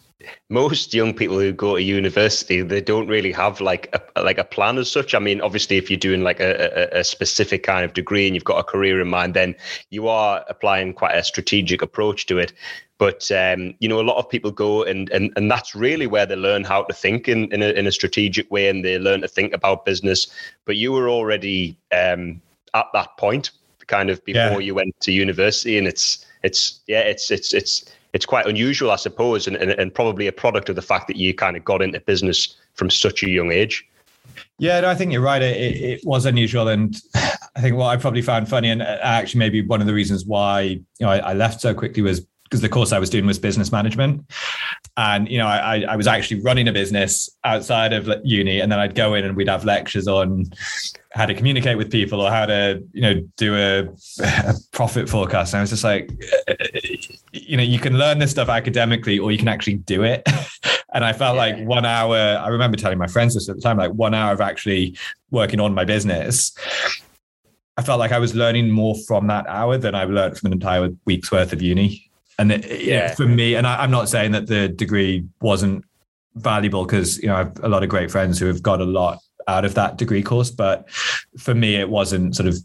most 0.50 0.92
young 0.92 1.14
people 1.14 1.38
who 1.38 1.52
go 1.52 1.76
to 1.76 1.82
university 1.82 2.60
they 2.60 2.80
don't 2.80 3.06
really 3.06 3.30
have 3.30 3.60
like 3.60 3.88
a 4.16 4.22
like 4.22 4.36
a 4.36 4.44
plan 4.44 4.76
as 4.76 4.90
such 4.90 5.14
i 5.14 5.18
mean 5.18 5.40
obviously 5.40 5.76
if 5.76 5.88
you're 5.88 5.98
doing 5.98 6.22
like 6.22 6.40
a, 6.40 6.90
a, 6.92 7.00
a, 7.00 7.04
specific 7.04 7.62
kind 7.62 7.84
of 7.84 7.92
degree 7.94 8.26
and 8.26 8.34
you've 8.34 8.44
got 8.44 8.58
a 8.58 8.64
career 8.64 9.00
in 9.00 9.08
mind 9.08 9.32
then 9.34 9.54
you 9.90 10.08
are 10.08 10.44
applying 10.48 10.92
quite 10.92 11.14
a 11.14 11.22
strategic 11.22 11.82
approach 11.82 12.26
to 12.26 12.36
it 12.36 12.52
but 12.98 13.30
um, 13.30 13.74
you 13.78 13.88
know, 13.88 14.00
a 14.00 14.02
lot 14.02 14.18
of 14.18 14.28
people 14.28 14.50
go 14.50 14.82
and 14.82 15.08
and 15.10 15.32
and 15.36 15.50
that's 15.50 15.74
really 15.74 16.08
where 16.08 16.26
they 16.26 16.34
learn 16.34 16.64
how 16.64 16.82
to 16.82 16.92
think 16.92 17.28
in 17.28 17.50
in 17.52 17.62
a, 17.62 17.68
in 17.68 17.90
strategic 17.92 18.50
way, 18.50 18.68
and 18.68 18.84
they 18.84 18.98
learn 18.98 19.20
to 19.20 19.28
think 19.28 19.54
about 19.54 19.84
business. 19.84 20.26
But 20.64 20.76
you 20.76 20.90
were 20.92 21.08
already 21.08 21.78
um, 21.92 22.42
at 22.74 22.86
that 22.92 23.16
point, 23.16 23.50
kind 23.86 24.10
of 24.10 24.24
before 24.24 24.40
yeah. 24.40 24.58
you 24.58 24.74
went 24.74 24.98
to 25.00 25.12
university, 25.12 25.78
and 25.78 25.86
it's 25.86 26.24
it's 26.42 26.80
yeah, 26.86 27.00
it's 27.00 27.30
it's 27.30 27.52
it's 27.52 27.92
it's 28.12 28.24
quite 28.24 28.46
unusual, 28.46 28.90
I 28.90 28.96
suppose, 28.96 29.46
and, 29.46 29.56
and 29.56 29.70
and 29.72 29.94
probably 29.94 30.26
a 30.26 30.32
product 30.32 30.68
of 30.68 30.76
the 30.76 30.82
fact 30.82 31.08
that 31.08 31.16
you 31.16 31.34
kind 31.34 31.56
of 31.56 31.64
got 31.64 31.82
into 31.82 32.00
business 32.00 32.56
from 32.74 32.90
such 32.90 33.22
a 33.22 33.28
young 33.28 33.52
age. 33.52 33.86
Yeah, 34.58 34.80
no, 34.80 34.88
I 34.88 34.94
think 34.94 35.12
you're 35.12 35.22
right. 35.22 35.42
It, 35.42 35.76
it, 35.76 36.00
was 36.04 36.26
unusual, 36.26 36.68
and 36.68 36.96
I 37.14 37.60
think 37.60 37.76
what 37.76 37.86
I 37.86 37.96
probably 37.96 38.22
found 38.22 38.48
funny, 38.48 38.70
and 38.70 38.82
uh, 38.82 38.98
actually 39.02 39.38
maybe 39.38 39.62
one 39.62 39.80
of 39.80 39.86
the 39.86 39.94
reasons 39.94 40.24
why 40.24 40.60
you 40.60 40.84
know 41.00 41.08
I, 41.08 41.18
I 41.18 41.32
left 41.34 41.60
so 41.60 41.74
quickly 41.74 42.02
was 42.02 42.26
because 42.48 42.62
the 42.62 42.68
course 42.68 42.92
I 42.92 42.98
was 42.98 43.10
doing 43.10 43.26
was 43.26 43.38
business 43.38 43.70
management. 43.70 44.24
And, 44.96 45.28
you 45.28 45.36
know, 45.36 45.46
I, 45.46 45.82
I 45.82 45.96
was 45.96 46.06
actually 46.06 46.40
running 46.40 46.66
a 46.66 46.72
business 46.72 47.28
outside 47.44 47.92
of 47.92 48.08
uni. 48.24 48.60
And 48.60 48.72
then 48.72 48.78
I'd 48.78 48.94
go 48.94 49.14
in 49.14 49.24
and 49.24 49.36
we'd 49.36 49.48
have 49.48 49.64
lectures 49.66 50.08
on 50.08 50.46
how 51.12 51.26
to 51.26 51.34
communicate 51.34 51.76
with 51.76 51.90
people 51.90 52.22
or 52.22 52.30
how 52.30 52.46
to, 52.46 52.82
you 52.92 53.02
know, 53.02 53.20
do 53.36 53.54
a, 53.54 53.88
a 54.24 54.54
profit 54.72 55.08
forecast. 55.08 55.52
And 55.52 55.58
I 55.58 55.62
was 55.62 55.70
just 55.70 55.84
like, 55.84 56.10
uh, 56.48 56.54
you 57.32 57.58
know, 57.58 57.62
you 57.62 57.78
can 57.78 57.98
learn 57.98 58.18
this 58.18 58.30
stuff 58.30 58.48
academically 58.48 59.18
or 59.18 59.30
you 59.30 59.38
can 59.38 59.48
actually 59.48 59.74
do 59.74 60.02
it. 60.04 60.26
and 60.94 61.04
I 61.04 61.12
felt 61.12 61.36
yeah. 61.36 61.42
like 61.42 61.66
one 61.66 61.84
hour, 61.84 62.16
I 62.16 62.48
remember 62.48 62.78
telling 62.78 62.98
my 62.98 63.06
friends 63.06 63.34
this 63.34 63.48
at 63.48 63.56
the 63.56 63.62
time, 63.62 63.76
like 63.76 63.92
one 63.92 64.14
hour 64.14 64.32
of 64.32 64.40
actually 64.40 64.96
working 65.30 65.60
on 65.60 65.74
my 65.74 65.84
business. 65.84 66.56
I 67.76 67.82
felt 67.82 68.00
like 68.00 68.10
I 68.10 68.18
was 68.18 68.34
learning 68.34 68.70
more 68.70 68.96
from 69.06 69.28
that 69.28 69.46
hour 69.46 69.76
than 69.76 69.94
I 69.94 70.04
learned 70.04 70.36
from 70.38 70.48
an 70.48 70.54
entire 70.54 70.88
week's 71.04 71.30
worth 71.30 71.52
of 71.52 71.62
uni. 71.62 72.07
And 72.38 72.52
it, 72.52 72.82
yeah, 72.82 73.14
for 73.14 73.26
me, 73.26 73.54
and 73.56 73.66
I, 73.66 73.82
am 73.82 73.90
not 73.90 74.08
saying 74.08 74.32
that 74.32 74.46
the 74.46 74.68
degree 74.68 75.24
wasn't 75.40 75.84
valuable 76.36 76.84
because 76.84 77.18
you 77.18 77.26
know 77.26 77.34
I 77.34 77.38
have 77.38 77.58
a 77.62 77.68
lot 77.68 77.82
of 77.82 77.88
great 77.88 78.10
friends 78.10 78.38
who 78.38 78.46
have 78.46 78.62
got 78.62 78.80
a 78.80 78.84
lot 78.84 79.18
out 79.48 79.64
of 79.64 79.74
that 79.74 79.96
degree 79.96 80.22
course, 80.22 80.50
but 80.50 80.88
for 81.38 81.54
me, 81.54 81.76
it 81.76 81.88
wasn't 81.88 82.36
sort 82.36 82.48
of. 82.48 82.56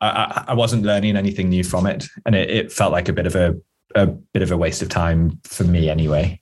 I, 0.00 0.44
I 0.48 0.54
wasn't 0.54 0.84
learning 0.84 1.16
anything 1.16 1.50
new 1.50 1.62
from 1.62 1.86
it, 1.86 2.06
and 2.24 2.34
it, 2.34 2.50
it 2.50 2.72
felt 2.72 2.92
like 2.92 3.08
a 3.08 3.12
bit 3.12 3.26
of 3.26 3.36
a 3.36 3.54
a 3.94 4.06
bit 4.06 4.42
of 4.42 4.50
a 4.50 4.56
waste 4.56 4.82
of 4.82 4.88
time 4.88 5.38
for 5.44 5.64
me 5.64 5.90
anyway. 5.90 6.40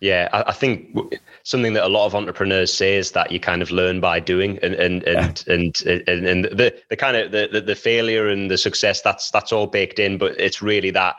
Yeah, 0.00 0.28
I, 0.32 0.44
I, 0.48 0.52
think 0.52 0.96
something 1.42 1.74
that 1.74 1.84
a 1.84 1.88
lot 1.88 2.06
of 2.06 2.14
entrepreneurs 2.14 2.72
say 2.72 2.96
is 2.96 3.12
that 3.12 3.30
you 3.30 3.38
kind 3.38 3.60
of 3.60 3.70
learn 3.70 4.00
by 4.00 4.18
doing, 4.18 4.58
and 4.62 4.74
and 4.74 5.02
and 5.04 5.44
yeah. 5.46 5.54
and, 5.54 6.08
and, 6.08 6.26
and 6.26 6.44
the 6.44 6.74
the 6.88 6.96
kind 6.96 7.16
of 7.16 7.32
the, 7.32 7.60
the 7.60 7.74
failure 7.74 8.28
and 8.28 8.50
the 8.50 8.56
success 8.56 9.02
that's 9.02 9.30
that's 9.30 9.52
all 9.52 9.66
baked 9.66 9.98
in, 9.98 10.16
but 10.16 10.38
it's 10.40 10.62
really 10.62 10.90
that. 10.90 11.16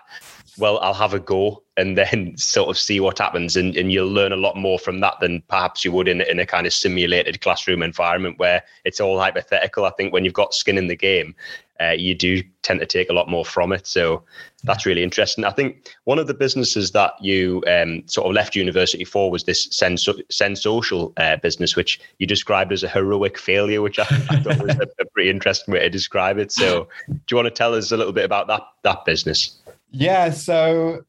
Well, 0.62 0.77
I'll 0.77 0.94
have 0.94 1.15
a 1.15 1.20
go 1.20 1.63
and 1.75 1.98
then 1.98 2.34
sort 2.38 2.70
of 2.70 2.77
see 2.77 3.00
what 3.00 3.18
happens, 3.18 3.58
and, 3.58 3.75
and 3.75 3.91
you'll 3.91 4.12
learn 4.12 4.32
a 4.32 4.38
lot 4.38 4.56
more 4.56 4.77
from 4.77 5.00
that 5.00 5.20
than 5.20 5.41
perhaps 5.48 5.84
you 5.84 5.91
would 5.91 6.08
in 6.08 6.22
in 6.22 6.39
a 6.39 6.46
kind 6.46 6.68
of 6.68 6.74
simulated 6.74 7.41
classroom 7.41 7.82
environment 7.82 8.38
where 8.38 8.62
it's 8.86 9.00
all 9.00 9.20
hypothetical. 9.20 9.86
I 9.86 9.91
think 9.91 10.13
when 10.13 10.24
you've 10.24 10.36
got 10.36 10.53
skin 10.53 10.77
in 10.77 10.86
the 10.86 10.96
game, 10.96 11.34
uh, 11.82 11.91
you 11.98 12.13
do 12.13 12.44
tend 12.62 12.80
to 12.80 12.86
take 12.86 13.10
a 13.10 13.13
lot 13.13 13.27
more 13.27 13.44
from 13.44 13.72
it. 13.72 13.88
So 13.88 14.24
that's 14.63 14.86
really 14.86 15.01
interesting. 15.01 15.46
I 15.46 15.50
think 15.50 15.96
one 16.03 16.20
of 16.20 16.27
the 16.27 16.34
businesses 16.36 16.91
that 16.91 17.13
you 17.20 17.63
um, 17.65 18.03
sort 18.08 18.27
of 18.27 18.34
left 18.34 18.56
university 18.56 19.03
for 19.03 19.32
was 19.32 19.46
this 19.46 19.68
Send 19.72 20.60
Social 20.60 21.13
uh, 21.18 21.38
business, 21.38 21.75
which 21.75 22.00
you 22.20 22.27
described 22.27 22.72
as 22.72 22.84
a 22.84 22.89
heroic 22.89 23.39
failure, 23.39 23.82
which 23.82 23.98
I, 23.98 24.03
I 24.30 24.39
thought 24.39 24.62
was 24.62 24.75
a, 24.75 24.88
a, 25.00 25.06
pretty 25.06 25.32
interesting 25.32 25.74
way 25.74 25.80
to 25.80 25.89
describe 25.89 26.38
it. 26.38 26.51
So, 26.51 26.88
do 27.08 27.20
you 27.32 27.38
want 27.38 27.48
to 27.48 27.51
tell 27.51 27.74
us 27.74 27.91
a 27.91 27.98
little 27.98 28.13
bit 28.13 28.25
about 28.25 28.46
that 28.48 28.62
that 28.84 29.03
business? 29.06 29.58
Yeah. 29.92 30.32
So, 30.32 31.02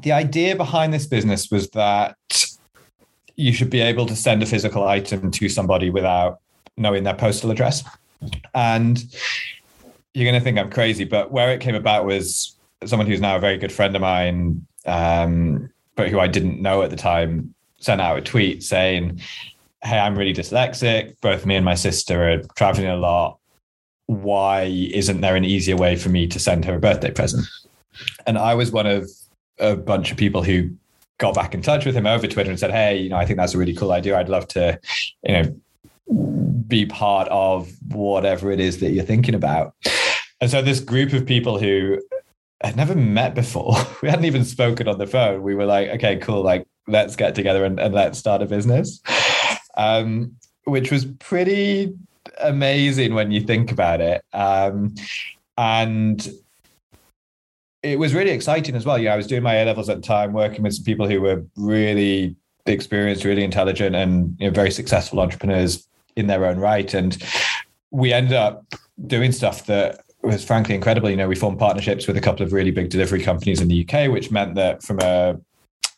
the 0.00 0.12
idea 0.12 0.56
behind 0.56 0.92
this 0.92 1.06
business 1.06 1.50
was 1.50 1.70
that 1.70 2.16
you 3.36 3.52
should 3.52 3.70
be 3.70 3.80
able 3.80 4.06
to 4.06 4.16
send 4.16 4.42
a 4.42 4.46
physical 4.46 4.86
item 4.86 5.30
to 5.30 5.48
somebody 5.48 5.90
without 5.90 6.40
knowing 6.76 7.04
their 7.04 7.14
postal 7.14 7.50
address, 7.50 7.84
and 8.54 9.04
you're 10.14 10.30
going 10.30 10.40
to 10.40 10.44
think 10.44 10.58
I'm 10.58 10.70
crazy, 10.70 11.04
but 11.04 11.30
where 11.30 11.52
it 11.52 11.60
came 11.60 11.74
about 11.74 12.04
was 12.04 12.56
someone 12.84 13.06
who's 13.06 13.20
now 13.20 13.36
a 13.36 13.40
very 13.40 13.58
good 13.58 13.72
friend 13.72 13.94
of 13.94 14.02
mine, 14.02 14.66
um, 14.86 15.70
but 15.94 16.08
who 16.08 16.18
I 16.18 16.26
didn't 16.26 16.60
know 16.60 16.82
at 16.82 16.90
the 16.90 16.96
time, 16.96 17.54
sent 17.78 18.00
out 18.00 18.18
a 18.18 18.20
tweet 18.20 18.62
saying, 18.62 19.20
Hey, 19.82 19.98
I'm 19.98 20.18
really 20.18 20.34
dyslexic. 20.34 21.14
Both 21.20 21.46
me 21.46 21.54
and 21.54 21.64
my 21.64 21.76
sister 21.76 22.30
are 22.30 22.42
traveling 22.56 22.88
a 22.88 22.96
lot. 22.96 23.38
Why 24.06 24.62
isn't 24.62 25.20
there 25.20 25.36
an 25.36 25.44
easier 25.44 25.76
way 25.76 25.94
for 25.94 26.08
me 26.08 26.26
to 26.28 26.40
send 26.40 26.64
her 26.64 26.74
a 26.74 26.80
birthday 26.80 27.12
present? 27.12 27.46
And 28.26 28.38
I 28.38 28.54
was 28.54 28.70
one 28.70 28.86
of 28.86 29.08
a 29.58 29.76
bunch 29.76 30.10
of 30.10 30.16
people 30.16 30.42
who 30.42 30.70
got 31.18 31.34
back 31.34 31.54
in 31.54 31.62
touch 31.62 31.84
with 31.84 31.94
him 31.94 32.06
over 32.06 32.26
Twitter 32.26 32.50
and 32.50 32.58
said, 32.58 32.70
Hey, 32.70 32.98
you 32.98 33.08
know, 33.08 33.16
I 33.16 33.26
think 33.26 33.38
that's 33.38 33.54
a 33.54 33.58
really 33.58 33.74
cool 33.74 33.92
idea. 33.92 34.16
I'd 34.16 34.28
love 34.28 34.46
to, 34.48 34.78
you 35.22 35.32
know, 35.32 36.62
be 36.66 36.86
part 36.86 37.28
of 37.28 37.70
whatever 37.88 38.50
it 38.50 38.60
is 38.60 38.78
that 38.80 38.90
you're 38.90 39.04
thinking 39.04 39.34
about. 39.34 39.74
And 40.40 40.50
so 40.50 40.62
this 40.62 40.80
group 40.80 41.12
of 41.12 41.26
people 41.26 41.58
who 41.58 42.00
had 42.60 42.76
never 42.76 42.94
met 42.94 43.34
before, 43.34 43.74
we 44.02 44.08
hadn't 44.08 44.24
even 44.24 44.44
spoken 44.44 44.88
on 44.88 44.98
the 44.98 45.06
phone. 45.06 45.42
We 45.42 45.54
were 45.54 45.66
like, 45.66 45.88
okay, 45.90 46.16
cool, 46.16 46.42
like 46.42 46.66
let's 46.86 47.16
get 47.16 47.34
together 47.34 47.64
and, 47.64 47.78
and 47.78 47.94
let's 47.94 48.18
start 48.18 48.42
a 48.42 48.46
business. 48.46 49.00
Um, 49.76 50.36
which 50.64 50.90
was 50.90 51.06
pretty 51.18 51.94
amazing 52.40 53.14
when 53.14 53.30
you 53.30 53.40
think 53.40 53.72
about 53.72 54.00
it. 54.00 54.22
Um, 54.32 54.94
and 55.56 56.28
it 57.92 57.98
was 57.98 58.14
really 58.14 58.30
exciting 58.30 58.74
as 58.74 58.84
well. 58.84 58.98
Yeah, 58.98 59.14
I 59.14 59.16
was 59.16 59.26
doing 59.26 59.42
my 59.42 59.54
A 59.54 59.64
levels 59.64 59.88
at 59.88 59.96
the 59.96 60.02
time, 60.02 60.32
working 60.32 60.62
with 60.62 60.74
some 60.74 60.84
people 60.84 61.08
who 61.08 61.20
were 61.20 61.44
really 61.56 62.36
experienced, 62.66 63.24
really 63.24 63.44
intelligent, 63.44 63.96
and 63.96 64.36
you 64.38 64.46
know, 64.46 64.52
very 64.52 64.70
successful 64.70 65.20
entrepreneurs 65.20 65.88
in 66.16 66.26
their 66.26 66.44
own 66.44 66.58
right. 66.58 66.92
And 66.94 67.16
we 67.90 68.12
ended 68.12 68.34
up 68.34 68.64
doing 69.06 69.32
stuff 69.32 69.66
that 69.66 70.00
was 70.22 70.44
frankly 70.44 70.74
incredible. 70.74 71.10
You 71.10 71.16
know, 71.16 71.28
we 71.28 71.34
formed 71.34 71.58
partnerships 71.58 72.06
with 72.06 72.16
a 72.16 72.20
couple 72.20 72.44
of 72.44 72.52
really 72.52 72.70
big 72.70 72.90
delivery 72.90 73.22
companies 73.22 73.60
in 73.60 73.68
the 73.68 73.86
UK, 73.88 74.10
which 74.10 74.30
meant 74.30 74.54
that 74.56 74.82
from 74.82 74.98
a 75.00 75.38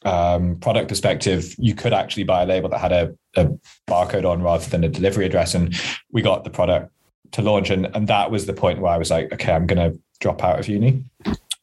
um, 0.04 0.56
product 0.56 0.88
perspective, 0.88 1.54
you 1.58 1.74
could 1.74 1.92
actually 1.92 2.24
buy 2.24 2.42
a 2.42 2.46
label 2.46 2.68
that 2.70 2.78
had 2.78 2.92
a, 2.92 3.14
a, 3.36 3.50
barcode 3.86 4.24
on 4.24 4.42
rather 4.42 4.68
than 4.70 4.84
a 4.84 4.88
delivery 4.88 5.26
address. 5.26 5.54
And 5.54 5.78
we 6.10 6.22
got 6.22 6.44
the 6.44 6.50
product 6.50 6.90
to 7.32 7.42
launch. 7.42 7.70
And, 7.70 7.94
and 7.94 8.08
that 8.08 8.30
was 8.30 8.46
the 8.46 8.54
point 8.54 8.80
where 8.80 8.92
I 8.92 8.96
was 8.96 9.10
like, 9.10 9.32
okay, 9.32 9.52
I'm 9.52 9.66
going 9.66 9.92
to 9.92 9.98
drop 10.20 10.42
out 10.42 10.58
of 10.58 10.68
uni. 10.68 11.04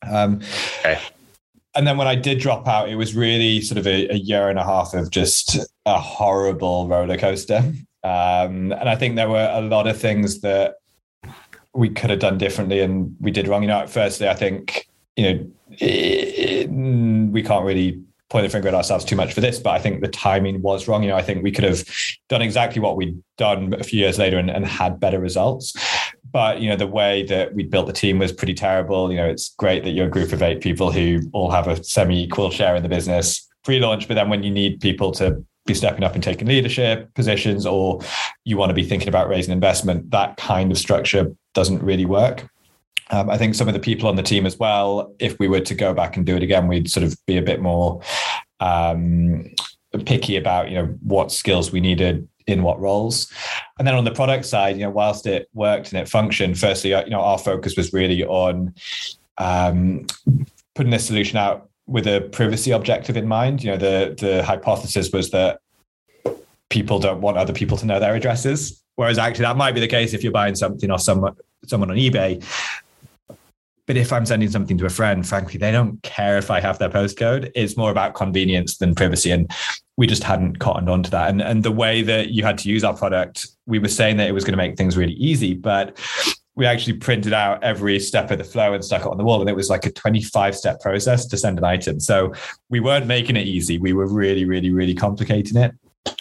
Um, 0.03 0.41
okay. 0.79 0.99
And 1.75 1.85
then 1.85 1.97
when 1.97 2.07
I 2.07 2.15
did 2.15 2.39
drop 2.39 2.67
out, 2.67 2.89
it 2.89 2.95
was 2.95 3.15
really 3.15 3.61
sort 3.61 3.77
of 3.77 3.85
a, 3.85 4.09
a 4.09 4.15
year 4.15 4.49
and 4.49 4.57
a 4.57 4.63
half 4.63 4.93
of 4.95 5.11
just 5.11 5.59
a 5.85 5.99
horrible 5.99 6.87
roller 6.87 7.17
coaster. 7.17 7.57
Um, 8.03 8.71
and 8.71 8.89
I 8.89 8.95
think 8.95 9.15
there 9.15 9.29
were 9.29 9.49
a 9.53 9.61
lot 9.61 9.85
of 9.85 9.99
things 9.99 10.41
that 10.41 10.75
we 11.73 11.89
could 11.89 12.09
have 12.09 12.19
done 12.19 12.37
differently 12.37 12.79
and 12.79 13.15
we 13.19 13.29
did 13.29 13.47
wrong. 13.47 13.61
You 13.61 13.67
know, 13.67 13.85
firstly, 13.85 14.27
I 14.27 14.33
think, 14.33 14.87
you 15.15 15.23
know, 15.23 15.51
it, 15.71 16.67
it, 16.67 16.69
we 16.69 17.43
can't 17.43 17.65
really 17.65 18.01
point 18.29 18.43
the 18.43 18.49
finger 18.49 18.67
at 18.67 18.73
ourselves 18.73 19.05
too 19.05 19.15
much 19.15 19.33
for 19.33 19.41
this, 19.41 19.59
but 19.59 19.71
I 19.71 19.79
think 19.79 20.01
the 20.01 20.07
timing 20.07 20.61
was 20.61 20.87
wrong. 20.87 21.03
You 21.03 21.09
know, 21.09 21.15
I 21.15 21.21
think 21.21 21.43
we 21.43 21.51
could 21.51 21.63
have 21.63 21.85
done 22.27 22.41
exactly 22.41 22.81
what 22.81 22.97
we'd 22.97 23.21
done 23.37 23.73
a 23.73 23.83
few 23.83 23.99
years 23.99 24.17
later 24.17 24.37
and, 24.37 24.49
and 24.49 24.65
had 24.65 24.99
better 24.99 25.19
results. 25.19 25.73
But 26.31 26.61
you 26.61 26.69
know, 26.69 26.75
the 26.75 26.87
way 26.87 27.23
that 27.23 27.53
we 27.53 27.63
built 27.63 27.87
the 27.87 27.93
team 27.93 28.19
was 28.19 28.31
pretty 28.31 28.53
terrible. 28.53 29.11
You 29.11 29.17
know, 29.17 29.25
it's 29.25 29.53
great 29.57 29.83
that 29.83 29.91
you're 29.91 30.07
a 30.07 30.09
group 30.09 30.33
of 30.33 30.41
eight 30.41 30.61
people 30.61 30.91
who 30.91 31.21
all 31.33 31.51
have 31.51 31.67
a 31.67 31.83
semi-equal 31.83 32.51
share 32.51 32.75
in 32.75 32.83
the 32.83 32.89
business 32.89 33.47
pre-launch, 33.63 34.07
but 34.07 34.13
then 34.13 34.29
when 34.29 34.43
you 34.43 34.51
need 34.51 34.79
people 34.79 35.11
to 35.11 35.43
be 35.65 35.73
stepping 35.73 36.03
up 36.03 36.15
and 36.15 36.23
taking 36.23 36.47
leadership 36.47 37.13
positions 37.13 37.65
or 37.65 37.99
you 38.45 38.55
want 38.55 38.69
to 38.69 38.73
be 38.73 38.83
thinking 38.83 39.09
about 39.09 39.27
raising 39.27 39.51
investment, 39.51 40.09
that 40.11 40.37
kind 40.37 40.71
of 40.71 40.77
structure 40.77 41.31
doesn't 41.53 41.83
really 41.83 42.05
work. 42.05 42.47
Um, 43.09 43.29
I 43.29 43.37
think 43.37 43.55
some 43.55 43.67
of 43.67 43.73
the 43.73 43.79
people 43.79 44.07
on 44.07 44.15
the 44.15 44.23
team 44.23 44.45
as 44.45 44.57
well, 44.57 45.13
if 45.19 45.37
we 45.39 45.47
were 45.49 45.59
to 45.59 45.75
go 45.75 45.93
back 45.93 46.15
and 46.15 46.25
do 46.25 46.35
it 46.37 46.43
again, 46.43 46.67
we'd 46.67 46.89
sort 46.89 47.05
of 47.05 47.17
be 47.25 47.37
a 47.37 47.41
bit 47.41 47.61
more 47.61 48.01
um, 48.61 49.51
picky 50.05 50.37
about, 50.37 50.69
you 50.69 50.75
know, 50.75 50.85
what 51.01 51.31
skills 51.31 51.71
we 51.71 51.81
needed 51.81 52.27
in 52.47 52.63
what 52.63 52.79
roles. 52.79 53.31
And 53.77 53.87
then 53.87 53.95
on 53.95 54.05
the 54.05 54.11
product 54.11 54.45
side, 54.45 54.77
you 54.77 54.83
know, 54.83 54.89
whilst 54.89 55.27
it 55.27 55.49
worked 55.53 55.91
and 55.91 56.01
it 56.01 56.07
functioned, 56.07 56.57
firstly, 56.57 56.93
uh, 56.93 57.03
you 57.03 57.11
know, 57.11 57.21
our 57.21 57.37
focus 57.37 57.75
was 57.75 57.93
really 57.93 58.23
on 58.25 58.73
um, 59.37 60.07
putting 60.73 60.91
this 60.91 61.05
solution 61.05 61.37
out 61.37 61.69
with 61.85 62.07
a 62.07 62.21
privacy 62.31 62.71
objective 62.71 63.17
in 63.17 63.27
mind. 63.27 63.63
You 63.63 63.71
know, 63.71 63.77
the 63.77 64.15
the 64.19 64.43
hypothesis 64.43 65.11
was 65.11 65.29
that 65.31 65.59
people 66.69 66.99
don't 66.99 67.21
want 67.21 67.37
other 67.37 67.53
people 67.53 67.77
to 67.77 67.85
know 67.85 67.99
their 67.99 68.15
addresses. 68.15 68.81
Whereas 68.95 69.17
actually 69.17 69.45
that 69.45 69.57
might 69.57 69.73
be 69.73 69.79
the 69.79 69.87
case 69.87 70.13
if 70.13 70.23
you're 70.23 70.31
buying 70.31 70.55
something 70.55 70.89
off 70.89 71.01
someone 71.01 71.35
someone 71.65 71.91
on 71.91 71.97
eBay. 71.97 72.43
But 73.87 73.97
if 73.97 74.13
I'm 74.13 74.25
sending 74.25 74.51
something 74.51 74.77
to 74.77 74.85
a 74.85 74.89
friend, 74.89 75.27
frankly, 75.27 75.57
they 75.57 75.71
don't 75.71 76.01
care 76.03 76.37
if 76.37 76.51
I 76.51 76.59
have 76.59 76.77
their 76.77 76.89
postcode. 76.89 77.51
It's 77.55 77.77
more 77.77 77.89
about 77.89 78.13
convenience 78.13 78.77
than 78.77 78.93
privacy. 78.93 79.31
And 79.31 79.49
we 79.95 80.05
just 80.05 80.23
hadn't 80.23 80.59
cottoned 80.59 80.89
onto 80.89 81.09
that. 81.09 81.29
And, 81.29 81.41
and 81.41 81.63
the 81.63 81.71
way 81.71 82.01
that 82.03 82.29
you 82.29 82.43
had 82.43 82.57
to 82.59 82.69
use 82.69 82.83
our 82.83 82.95
product, 82.95 83.47
we 83.65 83.79
were 83.79 83.87
saying 83.87 84.17
that 84.17 84.27
it 84.27 84.33
was 84.33 84.43
going 84.43 84.53
to 84.53 84.57
make 84.57 84.77
things 84.77 84.97
really 84.97 85.13
easy, 85.13 85.53
but 85.53 85.97
we 86.55 86.65
actually 86.65 86.93
printed 86.93 87.33
out 87.33 87.63
every 87.63 87.99
step 87.99 88.29
of 88.29 88.39
the 88.39 88.43
flow 88.43 88.73
and 88.73 88.83
stuck 88.83 89.01
it 89.01 89.07
on 89.07 89.17
the 89.17 89.23
wall. 89.23 89.39
And 89.41 89.49
it 89.49 89.55
was 89.55 89.69
like 89.69 89.85
a 89.85 89.91
25 89.91 90.55
step 90.55 90.81
process 90.81 91.25
to 91.27 91.37
send 91.37 91.57
an 91.57 91.63
item. 91.63 91.99
So 91.99 92.33
we 92.69 92.79
weren't 92.79 93.05
making 93.07 93.37
it 93.37 93.47
easy. 93.47 93.77
We 93.77 93.93
were 93.93 94.07
really, 94.07 94.43
really, 94.43 94.71
really 94.71 94.95
complicating 94.95 95.57
it. 95.57 95.71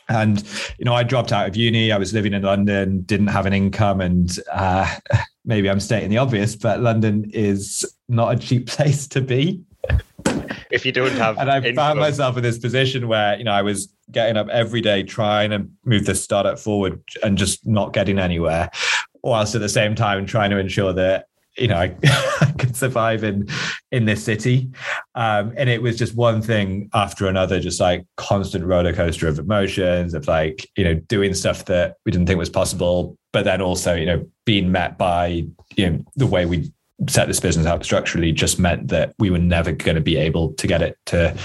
And, 0.09 0.42
you 0.79 0.85
know, 0.85 0.94
I 0.94 1.03
dropped 1.03 1.33
out 1.33 1.49
of 1.49 1.57
uni. 1.57 1.92
I 1.92 1.99
was 1.99 2.12
living 2.12 2.33
in 2.33 2.42
London, 2.42 3.03
didn't 3.03 3.29
have 3.29 3.46
an 3.46 3.53
income. 3.53 4.01
And 4.01 4.31
uh, 4.53 4.94
maybe 5.44 5.68
I'm 5.68 5.81
stating 5.81 6.11
the 6.11 6.18
obvious, 6.18 6.57
but 6.57 6.81
London 6.81 7.31
is 7.33 7.85
not 8.09 8.35
a 8.35 8.38
cheap 8.38 8.66
place 8.68 9.07
to 9.09 9.20
be. 9.20 9.62
If 10.70 10.85
you 10.85 10.92
don't 10.92 11.12
have, 11.12 11.38
and 11.38 11.51
I 11.51 11.72
found 11.75 12.01
myself 12.01 12.37
in 12.37 12.42
this 12.42 12.59
position 12.59 13.07
where, 13.07 13.38
you 13.38 13.44
know, 13.44 13.53
I 13.53 13.62
was 13.62 13.92
getting 14.11 14.37
up 14.37 14.49
every 14.49 14.81
day 14.81 15.03
trying 15.03 15.51
to 15.51 15.66
move 15.85 16.07
the 16.07 16.14
startup 16.14 16.59
forward 16.59 17.01
and 17.22 17.38
just 17.38 17.66
not 17.66 17.92
getting 17.92 18.18
anywhere 18.18 18.70
whilst 19.22 19.55
at 19.55 19.61
the 19.61 19.68
same 19.68 19.94
time 19.94 20.25
trying 20.27 20.51
to 20.51 20.59
ensure 20.59 20.92
that 20.92 21.27
you 21.57 21.69
know 21.69 21.77
I, 21.77 21.97
I 22.40 22.53
could 22.59 22.77
survive 22.77 23.25
in 23.25 23.49
in 23.92 24.05
this 24.05 24.23
city. 24.25 24.71
Um, 25.14 25.53
and 25.57 25.69
it 25.69 25.83
was 25.83 25.97
just 25.97 26.14
one 26.14 26.42
thing 26.42 26.90
after 26.95 27.27
another 27.27 27.61
just 27.61 27.81
like 27.81 28.07
constant 28.16 28.64
roller 28.64 28.92
coaster 28.92 29.29
of 29.29 29.38
emotions 29.38 30.14
of 30.14 30.29
like 30.29 30.69
you 30.77 30.85
know 30.85 30.95
doing 30.95 31.35
stuff 31.35 31.64
that 31.66 31.97
we 32.05 32.12
didn't 32.12 32.27
think 32.27 32.38
was 32.38 32.51
possible 32.51 33.16
but 33.33 33.45
then 33.45 33.61
also 33.61 33.95
you 33.95 34.07
know 34.07 34.27
being 34.45 34.71
met 34.71 34.99
by 34.99 35.45
you 35.77 35.90
know 35.90 36.05
the 36.16 36.27
way 36.27 36.47
we 36.47 36.71
set 37.09 37.29
this 37.29 37.40
business 37.40 37.66
up 37.66 37.85
structurally 37.85 38.33
just 38.33 38.59
meant 38.59 38.88
that 38.88 39.14
we 39.19 39.31
were 39.31 39.38
never 39.38 39.73
going 39.73 39.95
to 39.95 40.01
be 40.01 40.16
able 40.16 40.55
to 40.55 40.66
get 40.66 40.83
it 40.83 40.99
to 41.07 41.37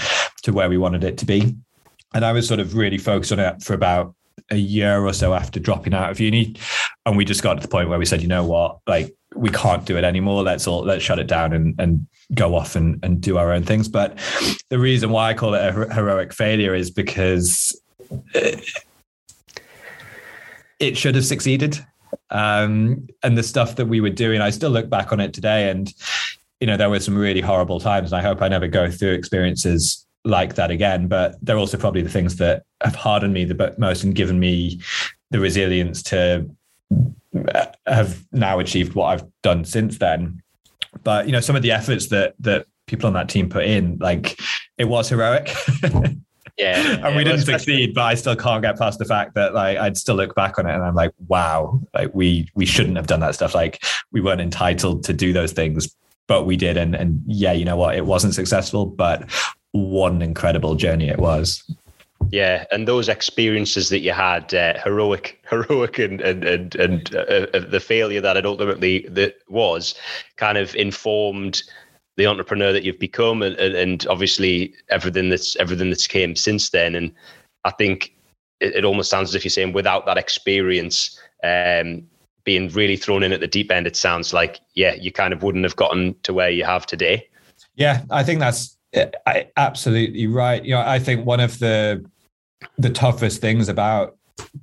to 0.42 0.52
where 0.52 0.68
we 0.68 0.78
wanted 0.78 1.04
it 1.04 1.18
to 1.18 1.26
be. 1.26 1.54
And 2.14 2.24
i 2.24 2.32
was 2.32 2.46
sort 2.46 2.60
of 2.60 2.76
really 2.76 2.98
focused 2.98 3.32
on 3.32 3.38
it 3.40 3.62
for 3.62 3.74
about 3.74 4.14
a 4.50 4.56
year 4.56 5.04
or 5.04 5.12
so 5.12 5.34
after 5.34 5.60
dropping 5.60 5.94
out 5.94 6.10
of 6.10 6.20
uni. 6.20 6.56
And 7.06 7.16
we 7.16 7.24
just 7.24 7.42
got 7.42 7.54
to 7.54 7.60
the 7.60 7.68
point 7.68 7.88
where 7.88 7.98
we 7.98 8.06
said 8.06 8.22
you 8.22 8.28
know 8.28 8.44
what? 8.44 8.78
Like 8.86 9.14
we 9.34 9.50
can't 9.50 9.84
do 9.84 9.96
it 9.96 10.04
anymore. 10.04 10.42
Let's 10.42 10.66
all 10.66 10.82
let's 10.82 11.04
shut 11.04 11.18
it 11.18 11.26
down 11.26 11.52
and 11.52 11.74
and 11.78 12.06
go 12.34 12.54
off 12.54 12.76
and 12.76 13.02
and 13.04 13.20
do 13.20 13.38
our 13.38 13.52
own 13.52 13.62
things. 13.62 13.88
But 13.88 14.18
the 14.68 14.78
reason 14.78 15.10
why 15.10 15.30
i 15.30 15.34
call 15.34 15.54
it 15.54 15.64
a 15.64 15.72
heroic 15.92 16.32
failure 16.32 16.74
is 16.74 16.90
because 16.90 17.78
it, 18.34 18.64
it 20.78 20.96
should 20.96 21.14
have 21.14 21.24
succeeded. 21.24 21.84
Um, 22.30 23.08
and 23.22 23.36
the 23.36 23.42
stuff 23.42 23.76
that 23.76 23.86
we 23.86 24.00
were 24.00 24.10
doing 24.10 24.40
i 24.40 24.50
still 24.50 24.70
look 24.70 24.88
back 24.88 25.12
on 25.12 25.20
it 25.20 25.34
today 25.34 25.70
and 25.70 25.92
you 26.60 26.66
know 26.66 26.76
there 26.76 26.88
were 26.88 27.00
some 27.00 27.16
really 27.16 27.40
horrible 27.40 27.78
times 27.80 28.12
and 28.12 28.18
i 28.18 28.22
hope 28.22 28.40
i 28.40 28.48
never 28.48 28.68
go 28.68 28.90
through 28.90 29.12
experiences 29.12 30.06
like 30.24 30.54
that 30.54 30.70
again. 30.70 31.08
But 31.08 31.36
they're 31.42 31.58
also 31.58 31.76
probably 31.76 32.02
the 32.02 32.10
things 32.10 32.36
that 32.36 32.64
have 32.82 32.94
hardened 32.94 33.34
me 33.34 33.44
the 33.44 33.74
most 33.78 34.04
and 34.04 34.14
given 34.14 34.38
me 34.38 34.80
the 35.30 35.40
resilience 35.40 36.02
to 36.04 36.48
uh, 37.54 37.66
have 37.86 38.22
now 38.32 38.58
achieved 38.58 38.94
what 38.94 39.06
I've 39.06 39.24
done 39.42 39.64
since 39.64 39.98
then. 39.98 40.42
But 41.02 41.26
you 41.26 41.32
know, 41.32 41.40
some 41.40 41.56
of 41.56 41.62
the 41.62 41.72
efforts 41.72 42.08
that 42.08 42.34
that 42.40 42.66
people 42.86 43.06
on 43.06 43.14
that 43.14 43.28
team 43.28 43.48
put 43.48 43.64
in, 43.64 43.98
like 43.98 44.38
it 44.78 44.84
was 44.84 45.08
heroic. 45.08 45.50
Yeah, 46.58 47.06
and 47.06 47.16
we 47.16 47.24
didn't 47.24 47.40
succeed, 47.40 47.94
but 47.94 48.02
I 48.02 48.14
still 48.14 48.36
can't 48.36 48.62
get 48.62 48.78
past 48.78 48.98
the 48.98 49.04
fact 49.04 49.34
that 49.34 49.54
like 49.54 49.78
I'd 49.78 49.96
still 49.96 50.16
look 50.16 50.34
back 50.34 50.58
on 50.58 50.66
it 50.66 50.74
and 50.74 50.82
I'm 50.82 50.94
like, 50.94 51.12
wow, 51.26 51.80
like 51.94 52.14
we 52.14 52.48
we 52.54 52.66
shouldn't 52.66 52.96
have 52.96 53.06
done 53.06 53.20
that 53.20 53.34
stuff. 53.34 53.54
Like 53.54 53.82
we 54.12 54.20
weren't 54.20 54.40
entitled 54.40 55.02
to 55.04 55.12
do 55.14 55.32
those 55.32 55.52
things, 55.52 55.96
but 56.26 56.44
we 56.44 56.56
did. 56.56 56.76
And 56.76 56.94
and 56.94 57.22
yeah, 57.26 57.52
you 57.52 57.64
know 57.64 57.76
what? 57.76 57.96
It 57.96 58.04
wasn't 58.04 58.34
successful, 58.34 58.84
but 58.86 59.30
what 59.72 60.12
an 60.12 60.22
incredible 60.22 60.74
journey 60.74 61.08
it 61.08 61.18
was. 61.18 61.64
Yeah, 62.30 62.64
and 62.70 62.86
those 62.86 63.08
experiences 63.08 63.88
that 63.88 63.98
you 63.98 64.12
had, 64.12 64.54
uh, 64.54 64.78
heroic, 64.82 65.42
heroic, 65.50 65.98
and 65.98 66.20
and 66.20 66.44
and, 66.44 66.74
and 66.76 67.14
uh, 67.14 67.46
uh, 67.52 67.60
the 67.60 67.80
failure 67.80 68.20
that 68.20 68.36
it 68.36 68.46
ultimately 68.46 69.06
that 69.10 69.34
was, 69.48 69.94
kind 70.36 70.56
of 70.56 70.74
informed 70.76 71.62
the 72.16 72.26
entrepreneur 72.26 72.72
that 72.72 72.84
you've 72.84 72.98
become 72.98 73.42
and, 73.42 73.56
and 73.56 74.06
obviously 74.06 74.74
everything 74.90 75.30
that's 75.30 75.56
everything 75.56 75.88
that's 75.88 76.06
came 76.06 76.36
since 76.36 76.70
then 76.70 76.94
and 76.94 77.12
i 77.64 77.70
think 77.70 78.14
it, 78.60 78.76
it 78.76 78.84
almost 78.84 79.10
sounds 79.10 79.30
as 79.30 79.34
if 79.34 79.44
you're 79.44 79.50
saying 79.50 79.72
without 79.72 80.04
that 80.06 80.18
experience 80.18 81.18
um, 81.42 82.02
being 82.44 82.68
really 82.70 82.96
thrown 82.96 83.22
in 83.22 83.32
at 83.32 83.40
the 83.40 83.48
deep 83.48 83.70
end 83.70 83.86
it 83.86 83.96
sounds 83.96 84.32
like 84.32 84.60
yeah 84.74 84.94
you 84.94 85.10
kind 85.10 85.32
of 85.32 85.42
wouldn't 85.42 85.64
have 85.64 85.76
gotten 85.76 86.14
to 86.22 86.34
where 86.34 86.50
you 86.50 86.64
have 86.64 86.86
today 86.86 87.26
yeah 87.76 88.02
i 88.10 88.22
think 88.22 88.40
that's 88.40 88.76
absolutely 89.56 90.26
right. 90.26 90.64
You 90.64 90.74
know 90.74 90.80
i 90.80 90.98
think 90.98 91.26
one 91.26 91.40
of 91.40 91.58
the 91.58 92.04
the 92.78 92.90
toughest 92.90 93.40
things 93.40 93.68
about 93.68 94.16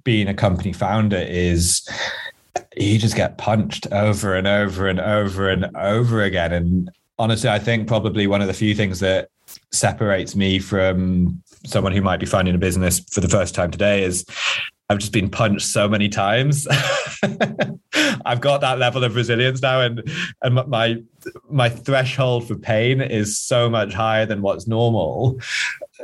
being 0.03 0.27
a 0.27 0.33
company 0.33 0.73
founder 0.73 1.17
is 1.17 1.87
you 2.75 2.97
just 2.97 3.15
get 3.15 3.37
punched 3.37 3.87
over 3.91 4.35
and 4.35 4.47
over 4.47 4.87
and 4.87 4.99
over 4.99 5.49
and 5.49 5.75
over 5.75 6.23
again. 6.23 6.53
And 6.53 6.91
honestly, 7.17 7.49
I 7.49 7.59
think 7.59 7.87
probably 7.87 8.27
one 8.27 8.41
of 8.41 8.47
the 8.47 8.53
few 8.53 8.75
things 8.75 8.99
that 8.99 9.29
separates 9.71 10.35
me 10.35 10.59
from 10.59 11.41
someone 11.65 11.91
who 11.91 12.01
might 12.01 12.19
be 12.19 12.25
finding 12.25 12.55
a 12.55 12.59
business 12.59 12.99
for 12.99 13.21
the 13.21 13.27
first 13.27 13.55
time 13.55 13.71
today 13.71 14.03
is 14.03 14.25
I've 14.89 14.97
just 14.97 15.13
been 15.13 15.29
punched 15.29 15.67
so 15.67 15.87
many 15.87 16.09
times. 16.09 16.67
I've 18.25 18.41
got 18.41 18.61
that 18.61 18.79
level 18.79 19.03
of 19.03 19.15
resilience 19.15 19.61
now, 19.61 19.81
and 19.81 20.03
and 20.41 20.55
my 20.55 20.97
my 21.49 21.69
threshold 21.69 22.47
for 22.47 22.55
pain 22.55 22.99
is 22.99 23.37
so 23.37 23.69
much 23.69 23.93
higher 23.93 24.25
than 24.25 24.41
what's 24.41 24.67
normal 24.67 25.39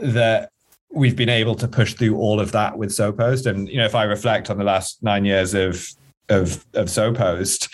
that 0.02 0.52
we've 0.92 1.16
been 1.16 1.30
able 1.30 1.56
to 1.56 1.68
push 1.68 1.96
through 1.96 2.16
all 2.16 2.40
of 2.40 2.52
that 2.52 2.78
with 2.78 2.90
SoPost. 2.90 3.48
And 3.48 3.68
you 3.68 3.78
know, 3.78 3.86
if 3.86 3.96
I 3.96 4.04
reflect 4.04 4.50
on 4.52 4.58
the 4.58 4.64
last 4.64 5.02
nine 5.02 5.26
years 5.26 5.56
of 5.56 5.88
of 6.30 6.64
of 6.76 6.88
SoPost, 6.88 7.70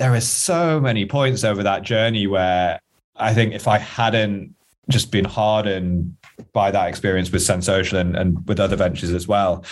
there 0.00 0.12
are 0.12 0.20
so 0.20 0.80
many 0.80 1.06
points 1.06 1.44
over 1.44 1.62
that 1.62 1.82
journey 1.82 2.26
where 2.26 2.80
I 3.14 3.34
think 3.34 3.54
if 3.54 3.68
I 3.68 3.78
hadn't 3.78 4.54
just 4.88 5.12
been 5.12 5.24
hardened 5.24 6.16
by 6.52 6.70
that 6.70 6.88
experience 6.88 7.30
with 7.30 7.42
Send 7.42 7.62
Social 7.62 7.98
and, 7.98 8.16
and 8.16 8.46
with 8.48 8.58
other 8.58 8.76
ventures 8.76 9.12
as 9.12 9.28
well, 9.28 9.64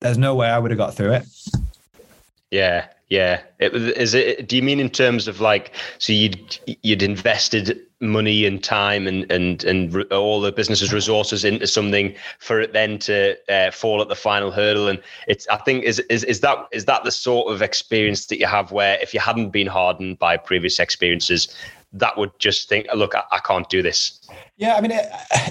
there's 0.00 0.18
no 0.18 0.34
way 0.34 0.48
I 0.48 0.58
would 0.58 0.70
have 0.70 0.78
got 0.78 0.94
through 0.94 1.12
it. 1.12 1.26
Yeah, 2.50 2.86
yeah. 3.08 3.42
It 3.58 3.72
was. 3.72 3.84
Is 3.84 4.14
it? 4.14 4.48
Do 4.48 4.56
you 4.56 4.62
mean 4.62 4.80
in 4.80 4.90
terms 4.90 5.28
of 5.28 5.40
like, 5.40 5.72
so 5.98 6.12
you'd 6.12 6.58
you'd 6.82 7.02
invested 7.02 7.80
money 8.00 8.46
and 8.46 8.64
time 8.64 9.06
and 9.06 9.30
and 9.30 9.62
and 9.64 9.94
all 10.10 10.40
the 10.40 10.50
business's 10.50 10.92
resources 10.92 11.44
into 11.44 11.66
something 11.66 12.14
for 12.38 12.60
it 12.60 12.72
then 12.72 12.98
to 12.98 13.36
uh, 13.52 13.70
fall 13.70 14.00
at 14.00 14.08
the 14.08 14.16
final 14.16 14.50
hurdle 14.50 14.88
and 14.88 15.02
it's 15.28 15.46
i 15.48 15.56
think 15.56 15.84
is, 15.84 15.98
is 16.08 16.24
is 16.24 16.40
that 16.40 16.66
is 16.72 16.86
that 16.86 17.04
the 17.04 17.10
sort 17.10 17.52
of 17.52 17.60
experience 17.60 18.26
that 18.26 18.38
you 18.38 18.46
have 18.46 18.72
where 18.72 18.98
if 19.02 19.12
you 19.12 19.20
hadn't 19.20 19.50
been 19.50 19.66
hardened 19.66 20.18
by 20.18 20.34
previous 20.34 20.78
experiences 20.78 21.54
that 21.92 22.16
would 22.16 22.30
just 22.38 22.68
think 22.68 22.86
look 22.94 23.14
i, 23.14 23.22
I 23.32 23.38
can't 23.38 23.68
do 23.68 23.82
this. 23.82 24.20
Yeah 24.56 24.76
i 24.76 24.80
mean 24.80 24.92
it, 24.92 25.06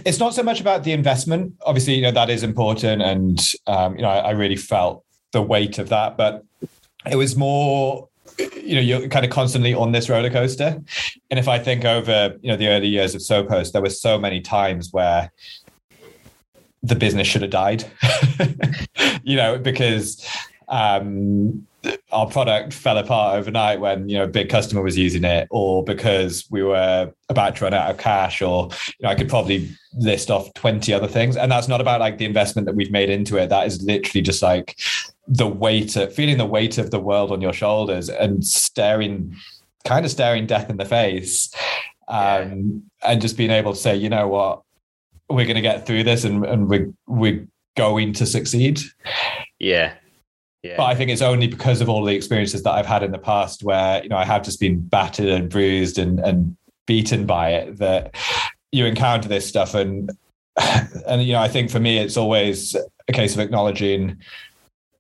it's 0.06 0.20
not 0.20 0.34
so 0.34 0.44
much 0.44 0.62
about 0.62 0.84
the 0.84 0.92
investment. 0.92 1.54
Obviously 1.66 1.96
you 1.96 2.02
know 2.02 2.12
that 2.12 2.30
is 2.30 2.44
important 2.44 3.02
and 3.02 3.40
um, 3.68 3.96
you 3.96 4.02
know 4.02 4.10
I, 4.10 4.20
I 4.20 4.32
really 4.32 4.56
felt 4.56 5.04
the 5.32 5.42
weight 5.42 5.78
of 5.80 5.90
that 5.90 6.18
but 6.18 6.44
it 7.10 7.16
was 7.16 7.36
more 7.36 8.08
you 8.56 8.76
know 8.76 8.82
you're 8.82 9.08
kind 9.10 9.26
of 9.26 9.32
constantly 9.32 9.74
on 9.74 9.92
this 9.92 10.10
roller 10.10 10.30
coaster. 10.30 10.82
And 11.30 11.40
if 11.40 11.48
i 11.48 11.60
think 11.60 11.86
over 11.86 12.38
you 12.42 12.50
know 12.52 12.58
the 12.58 12.68
early 12.68 12.88
years 12.88 13.16
of 13.16 13.22
sopost 13.22 13.74
there 13.74 13.82
were 13.82 13.90
so 13.90 14.18
many 14.18 14.42
times 14.42 14.92
where 14.92 15.32
the 16.82 16.96
business 16.96 17.28
should 17.28 17.42
have 17.42 17.52
died 17.52 17.84
you 19.24 19.36
know 19.36 19.58
because 19.58 20.26
um, 20.70 21.68
our 22.12 22.28
product 22.28 22.74
fell 22.74 22.98
apart 22.98 23.38
overnight 23.38 23.80
when 23.80 24.10
you 24.10 24.18
know 24.18 24.26
a 24.26 24.28
big 24.28 24.50
customer 24.50 24.82
was 24.82 24.98
using 24.98 25.24
it 25.24 25.48
or 25.50 25.84
because 25.84 26.46
we 26.50 26.62
were 26.62 27.12
about 27.30 27.56
to 27.56 27.64
run 27.64 27.74
out 27.74 27.90
of 27.90 27.98
cash 27.98 28.42
or 28.42 28.70
you 28.88 29.04
know 29.04 29.10
i 29.10 29.16
could 29.16 29.30
probably 29.30 29.70
list 29.94 30.30
off 30.30 30.54
20 30.54 30.94
other 30.94 31.08
things. 31.08 31.36
And 31.36 31.52
that's 31.52 31.68
not 31.68 31.82
about 31.82 32.00
like 32.00 32.18
the 32.18 32.26
investment 32.26 32.66
that 32.68 32.76
we've 32.76 32.92
made 32.92 33.10
into 33.10 33.38
it. 33.38 33.50
That 33.50 33.68
is 33.68 33.82
literally 33.82 34.22
just 34.22 34.42
like 34.42 34.80
the 35.28 35.48
weight 35.48 35.96
of 35.96 36.14
feeling 36.14 36.38
the 36.38 36.46
weight 36.46 36.78
of 36.78 36.92
the 36.92 37.00
world 37.00 37.32
on 37.32 37.42
your 37.42 37.54
shoulders 37.54 38.10
and 38.10 38.46
staring 38.46 39.36
kind 39.86 40.06
of 40.06 40.12
staring 40.12 40.46
death 40.46 40.70
in 40.70 40.78
the 40.78 40.86
face. 40.86 41.54
Um, 42.08 42.84
yeah. 43.04 43.12
and 43.12 43.22
just 43.22 43.38
being 43.38 43.52
able 43.52 43.74
to 43.74 43.80
say 43.80 43.96
you 43.96 44.10
know 44.10 44.28
what? 44.28 44.62
We're 45.30 45.46
going 45.46 45.56
to 45.56 45.62
get 45.62 45.86
through 45.86 46.04
this 46.04 46.24
and, 46.24 46.44
and 46.44 46.68
we're, 46.68 46.92
we're 47.06 47.48
going 47.76 48.14
to 48.14 48.26
succeed. 48.26 48.82
Yeah 49.60 49.94
yeah. 50.64 50.76
But 50.78 50.86
I 50.86 50.96
think 50.96 51.10
it's 51.10 51.22
only 51.22 51.48
because 51.48 51.80
of 51.80 51.88
all 51.88 52.04
the 52.04 52.16
experiences 52.16 52.64
that 52.64 52.72
I've 52.72 52.86
had 52.86 53.02
in 53.02 53.12
the 53.12 53.18
past 53.18 53.64
where, 53.64 54.04
you 54.04 54.10
know, 54.10 54.18
I 54.18 54.26
have 54.26 54.44
just 54.44 54.60
been 54.60 54.80
battered 54.80 55.28
and 55.28 55.50
bruised 55.50 55.98
and, 55.98 56.20
and 56.20 56.58
beaten 56.86 57.26
by 57.26 57.52
it 57.52 57.78
that 57.78 58.16
you 58.72 58.86
encounter 58.86 59.30
this 59.30 59.48
stuff. 59.48 59.74
And, 59.74 60.12
and, 61.08 61.24
you 61.24 61.34
know, 61.34 61.40
I 61.40 61.48
think 61.48 61.72
for 61.72 61.80
me, 61.80 61.98
it's 61.98 62.18
always 62.18 62.76
a 63.08 63.14
case 63.14 63.34
of 63.34 63.40
acknowledging, 63.40 64.18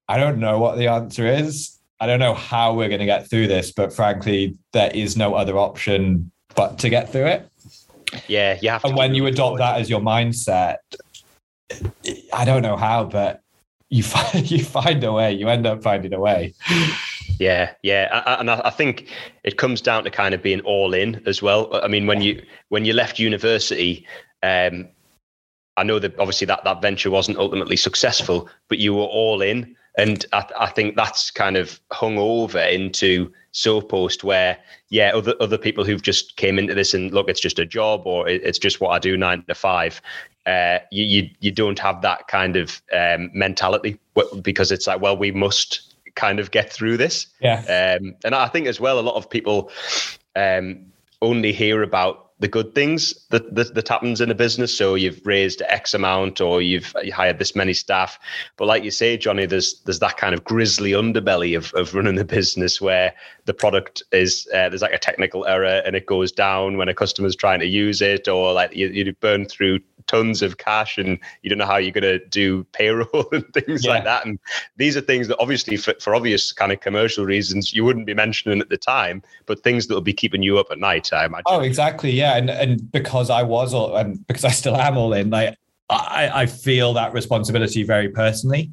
I 0.08 0.17
don't 0.17 0.39
know 0.39 0.60
what 0.60 0.78
the 0.78 0.88
answer 0.88 1.28
is. 1.28 1.78
I 2.00 2.08
don't 2.08 2.19
know 2.19 2.34
how 2.34 2.74
we're 2.74 2.88
going 2.88 3.02
to 3.02 3.06
get 3.06 3.30
through 3.30 3.48
this, 3.48 3.74
but 3.74 3.91
frankly, 3.91 4.58
there 4.72 4.89
is 4.93 5.17
no 5.17 5.36
other 5.36 5.58
option 5.58 6.32
but 6.56 6.80
to 6.80 6.89
get 6.89 7.12
through 7.12 7.26
it. 7.26 7.50
Yeah, 8.28 8.58
you 8.62 8.69
have. 8.69 8.86
And 8.86 8.95
when 8.95 9.13
you 9.13 9.26
adopt 9.26 9.58
that 9.58 9.82
as 9.82 9.89
your 9.89 10.00
mindset, 10.00 10.78
I 12.34 12.45
don't 12.45 12.62
know 12.62 12.78
how, 12.78 13.04
but 13.04 13.41
you 13.89 14.04
find 14.04 14.49
you 14.52 14.63
find 14.63 15.04
a 15.04 15.12
way. 15.12 15.34
You 15.34 15.47
end 15.49 15.67
up 15.67 15.84
finding 15.84 16.13
a 16.13 16.19
way. 16.19 16.54
Yeah, 17.39 17.71
yeah, 17.84 18.38
and 18.39 18.49
I 18.49 18.69
think 18.69 19.08
it 19.43 19.58
comes 19.58 19.82
down 19.82 20.04
to 20.04 20.12
kind 20.12 20.34
of 20.34 20.41
being 20.41 20.62
all 20.62 20.93
in 20.93 21.21
as 21.25 21.41
well. 21.41 21.69
I 21.73 21.88
mean, 21.88 22.06
when 22.06 22.21
you 22.21 22.43
when 22.69 22.86
you 22.86 22.93
left 22.93 23.17
university, 23.19 24.06
um, 24.43 24.89
I 25.78 25.84
know 25.84 25.99
that 25.99 26.19
obviously 26.19 26.45
that 26.47 26.63
that 26.65 26.82
venture 26.82 27.10
wasn't 27.10 27.38
ultimately 27.38 27.78
successful, 27.78 28.49
but 28.67 28.80
you 28.80 28.93
were 28.93 29.04
all 29.04 29.41
in, 29.41 29.75
and 29.97 30.25
I, 30.34 30.45
I 30.60 30.67
think 30.67 30.95
that's 30.95 31.32
kind 31.32 31.56
of 31.56 31.80
hung 31.91 32.17
over 32.17 32.60
into 32.60 33.32
SoPost, 33.54 34.23
where 34.23 34.58
yeah, 34.89 35.12
other 35.15 35.36
other 35.39 35.58
people 35.58 35.86
who've 35.86 36.02
just 36.02 36.36
came 36.36 36.60
into 36.60 36.73
this 36.73 36.93
and 36.93 37.13
look, 37.13 37.30
it's 37.30 37.39
just 37.39 37.60
a 37.60 37.65
job 37.65 38.02
or 38.06 38.28
it's 38.28 38.60
just 38.60 38.82
what 38.82 38.89
I 38.89 38.99
do 38.99 39.15
nine 39.15 39.43
to 39.47 39.56
five 39.56 40.02
uh, 40.50 40.80
you, 40.92 41.04
you, 41.04 41.30
you 41.40 41.52
don't 41.52 41.80
have 41.80 42.02
that 42.02 42.28
kind 42.28 42.56
of 42.56 42.82
um, 42.94 43.30
mentality 43.34 44.00
because 44.42 44.72
it's 44.72 44.88
like, 44.88 45.02
well, 45.02 45.18
we 45.18 45.32
must 45.32 45.96
kind 46.16 46.40
of 46.40 46.52
get 46.52 46.74
through 46.74 46.98
this. 46.98 47.28
Yeah. 47.40 47.60
Um, 48.00 48.16
and 48.26 48.34
I 48.34 48.48
think 48.48 48.68
as 48.68 48.80
well, 48.80 49.00
a 49.00 49.06
lot 49.10 49.16
of 49.16 49.30
people 49.30 49.72
um, 50.36 50.86
only 51.22 51.54
hear 51.54 51.84
about 51.84 52.26
the 52.40 52.48
good 52.48 52.74
things 52.74 53.14
that, 53.32 53.54
that, 53.56 53.76
that 53.76 53.88
happens 53.88 54.22
in 54.22 54.32
a 54.32 54.36
business. 54.36 54.74
So 54.74 54.96
you've 54.96 55.26
raised 55.26 55.62
X 55.64 55.94
amount, 55.94 56.40
or 56.40 56.62
you've 56.62 56.94
hired 57.14 57.38
this 57.38 57.54
many 57.54 57.74
staff. 57.74 58.18
But 58.56 58.66
like 58.66 58.84
you 58.84 58.92
say, 58.92 59.18
Jonny, 59.18 59.46
there's 59.46 59.82
there's 59.82 60.00
that 60.00 60.16
kind 60.16 60.34
of 60.34 60.44
grisly 60.46 60.92
underbelly 60.92 61.58
of 61.58 61.74
of 61.74 61.94
running 61.94 62.18
a 62.18 62.24
business 62.24 62.80
where 62.80 63.14
the 63.46 63.54
product 63.54 64.04
is 64.14 64.48
uh, 64.54 64.70
there's 64.70 64.82
like 64.82 64.94
a 64.94 65.00
technical 65.00 65.46
error 65.46 65.82
and 65.86 65.96
it 65.96 66.06
goes 66.06 66.32
down 66.32 66.78
when 66.78 66.88
a 66.88 66.94
customer's 66.94 67.36
trying 67.36 67.60
to 67.60 67.68
use 67.68 68.02
it, 68.02 68.28
or 68.30 68.54
like 68.54 68.74
you, 68.74 68.88
you 68.88 69.14
burn 69.20 69.46
through 69.46 69.80
tons 70.10 70.41
of 70.41 70.58
cash 70.58 70.98
and 70.98 71.19
you 71.43 71.50
don't 71.50 71.60
know 71.60 71.65
how 71.65 71.78
you're 71.78 71.91
going 71.91 72.02
to 72.02 72.19
do 72.28 72.63
payroll 72.72 73.30
and 73.32 73.45
things 73.54 73.86
yeah. 73.86 73.91
like 73.91 74.04
that. 74.04 74.26
And 74.26 74.39
these 74.78 74.98
are 74.98 75.02
things 75.02 75.28
that 75.28 75.38
obviously, 75.39 75.78
for, 75.78 75.93
for, 76.02 76.15
obvious 76.15 76.52
kind 76.52 76.72
of 76.72 76.80
commercial 76.82 77.26
reasons, 77.26 77.74
you 77.74 77.86
wouldn't 77.86 78.08
be 78.08 78.15
mentioning 78.15 78.60
at 78.60 78.69
the 78.69 78.78
time, 78.78 79.22
but 79.45 79.63
things 79.63 79.88
that 79.88 79.93
will 79.93 80.02
be 80.02 80.13
keeping 80.13 80.41
you 80.41 80.58
up 80.58 80.67
at 80.72 80.80
night. 80.80 81.13
I 81.13 81.26
imagine. 81.26 81.43
Oh, 81.45 81.62
exactly. 81.62 82.12
Yeah, 82.12 82.36
and 82.38 82.50
and 82.50 82.91
because 82.91 83.30
I 83.30 83.43
was 83.43 83.74
all, 83.74 83.95
and 83.95 84.26
because 84.28 84.43
I 84.43 84.50
still 84.50 84.76
am 84.76 84.98
all 84.98 85.13
in, 85.13 85.30
like 85.30 85.56
I, 85.89 86.32
I 86.34 86.45
feel 86.48 86.93
that 86.93 87.13
responsibility 87.13 87.84
very 87.84 88.10
personally. 88.10 88.72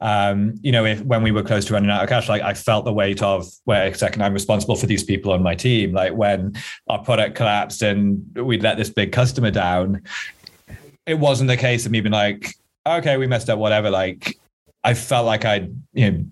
Um, 0.00 0.54
you 0.62 0.72
know, 0.72 0.84
if 0.84 1.00
when 1.02 1.22
we 1.22 1.30
were 1.30 1.44
close 1.44 1.64
to 1.66 1.74
running 1.74 1.90
out 1.90 2.02
of 2.02 2.08
cash, 2.08 2.28
like 2.28 2.42
I 2.42 2.54
felt 2.54 2.84
the 2.84 2.92
weight 2.92 3.22
of 3.22 3.46
wait 3.66 3.88
a 3.88 3.94
second, 3.94 4.22
I'm 4.22 4.32
responsible 4.32 4.74
for 4.74 4.86
these 4.86 5.04
people 5.04 5.32
on 5.32 5.42
my 5.42 5.54
team. 5.54 5.92
Like 5.92 6.14
when 6.14 6.54
our 6.88 7.02
product 7.04 7.36
collapsed 7.36 7.82
and 7.82 8.24
we'd 8.34 8.62
let 8.62 8.78
this 8.78 8.90
big 8.90 9.12
customer 9.12 9.52
down, 9.52 10.02
it 11.06 11.14
wasn't 11.14 11.48
the 11.48 11.56
case 11.56 11.86
of 11.86 11.92
me 11.92 12.00
being 12.00 12.12
like, 12.12 12.54
okay, 12.86 13.16
we 13.16 13.26
messed 13.26 13.50
up, 13.50 13.58
whatever. 13.58 13.90
Like 13.90 14.38
I 14.84 14.94
felt 14.94 15.26
like 15.26 15.44
I'd, 15.44 15.74
you 15.92 16.10
know, 16.10 16.24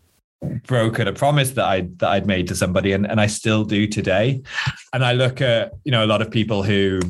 broken 0.67 1.07
a 1.07 1.13
promise 1.13 1.51
that 1.53 1.65
I 1.65 1.89
that 1.97 2.09
I'd 2.09 2.27
made 2.27 2.49
to 2.49 2.55
somebody 2.55 2.93
and, 2.93 3.07
and 3.07 3.21
I 3.21 3.27
still 3.27 3.65
do 3.65 3.87
today. 3.87 4.43
And 4.93 5.05
I 5.05 5.13
look 5.13 5.41
at, 5.41 5.73
you 5.85 5.93
know, 5.93 6.05
a 6.05 6.07
lot 6.07 6.23
of 6.23 6.31
people 6.31 6.63
who 6.63 7.01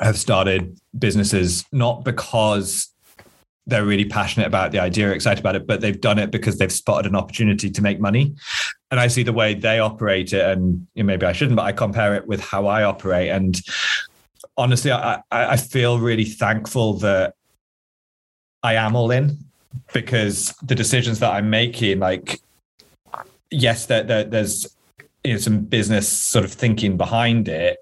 have 0.00 0.18
started 0.18 0.78
businesses 0.98 1.64
not 1.72 2.04
because 2.04 2.88
they're 3.66 3.84
really 3.84 4.04
passionate 4.04 4.46
about 4.46 4.72
the 4.72 4.80
idea, 4.80 5.10
excited 5.10 5.40
about 5.40 5.54
it, 5.54 5.66
but 5.66 5.80
they've 5.80 6.00
done 6.00 6.18
it 6.18 6.30
because 6.30 6.58
they've 6.58 6.72
spotted 6.72 7.08
an 7.08 7.14
opportunity 7.14 7.70
to 7.70 7.82
make 7.82 8.00
money. 8.00 8.34
And 8.90 8.98
I 8.98 9.06
see 9.06 9.22
the 9.22 9.32
way 9.32 9.54
they 9.54 9.78
operate 9.78 10.32
it, 10.32 10.44
and 10.44 10.86
you 10.94 11.02
know, 11.02 11.06
maybe 11.06 11.26
I 11.26 11.32
shouldn't, 11.32 11.56
but 11.56 11.62
I 11.62 11.72
compare 11.72 12.14
it 12.14 12.26
with 12.26 12.40
how 12.40 12.66
I 12.66 12.82
operate. 12.82 13.30
And 13.30 13.60
honestly, 14.56 14.92
I, 14.92 15.22
I 15.30 15.56
feel 15.56 15.98
really 15.98 16.24
thankful 16.24 16.94
that 16.98 17.34
I 18.62 18.74
am 18.74 18.96
all 18.96 19.10
in 19.10 19.38
because 19.92 20.54
the 20.62 20.74
decisions 20.74 21.18
that 21.20 21.32
I'm 21.32 21.50
making, 21.50 21.98
like, 21.98 22.40
yes, 23.50 23.86
there, 23.86 24.02
there, 24.02 24.24
there's 24.24 24.76
you 25.24 25.32
know, 25.32 25.38
some 25.38 25.60
business 25.60 26.08
sort 26.08 26.44
of 26.44 26.52
thinking 26.52 26.96
behind 26.96 27.48
it 27.48 27.78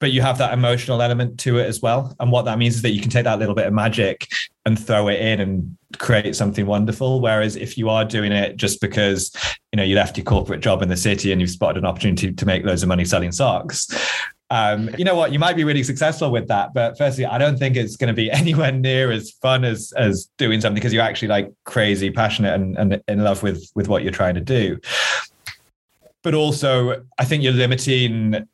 but 0.00 0.12
you 0.12 0.22
have 0.22 0.38
that 0.38 0.54
emotional 0.54 1.02
element 1.02 1.38
to 1.40 1.58
it 1.58 1.66
as 1.66 1.82
well. 1.82 2.16
And 2.18 2.32
what 2.32 2.46
that 2.46 2.58
means 2.58 2.76
is 2.76 2.82
that 2.82 2.92
you 2.92 3.02
can 3.02 3.10
take 3.10 3.24
that 3.24 3.38
little 3.38 3.54
bit 3.54 3.66
of 3.66 3.74
magic 3.74 4.28
and 4.64 4.78
throw 4.78 5.08
it 5.08 5.20
in 5.20 5.40
and 5.40 5.76
create 5.98 6.34
something 6.34 6.64
wonderful. 6.64 7.20
Whereas 7.20 7.54
if 7.54 7.76
you 7.76 7.90
are 7.90 8.04
doing 8.04 8.32
it 8.32 8.56
just 8.56 8.80
because, 8.80 9.30
you 9.72 9.76
know, 9.76 9.82
you 9.82 9.94
left 9.94 10.16
your 10.16 10.24
corporate 10.24 10.60
job 10.60 10.82
in 10.82 10.88
the 10.88 10.96
city 10.96 11.32
and 11.32 11.40
you've 11.40 11.50
spotted 11.50 11.80
an 11.80 11.86
opportunity 11.86 12.32
to 12.32 12.46
make 12.46 12.64
loads 12.64 12.82
of 12.82 12.88
money 12.88 13.04
selling 13.04 13.30
socks, 13.30 13.88
um, 14.50 14.90
you 14.98 15.04
know 15.04 15.14
what, 15.14 15.32
you 15.32 15.38
might 15.38 15.54
be 15.54 15.62
really 15.62 15.84
successful 15.84 16.30
with 16.30 16.48
that. 16.48 16.74
But 16.74 16.98
firstly, 16.98 17.24
I 17.24 17.38
don't 17.38 17.56
think 17.56 17.76
it's 17.76 17.96
going 17.96 18.08
to 18.08 18.14
be 18.14 18.30
anywhere 18.42 18.72
near 18.72 19.10
as 19.10 19.30
fun 19.30 19.64
as 19.64 19.92
as 19.96 20.28
doing 20.38 20.60
something 20.60 20.74
because 20.74 20.92
you're 20.92 21.02
actually 21.02 21.28
like 21.28 21.52
crazy 21.64 22.10
passionate 22.10 22.54
and, 22.54 22.76
and 22.76 23.02
in 23.08 23.22
love 23.22 23.42
with 23.42 23.70
with 23.74 23.88
what 23.88 24.02
you're 24.02 24.12
trying 24.12 24.34
to 24.34 24.40
do. 24.40 24.78
But 26.22 26.34
also, 26.34 27.02
I 27.18 27.24
think 27.24 27.42
you're 27.42 27.52
limiting 27.52 28.46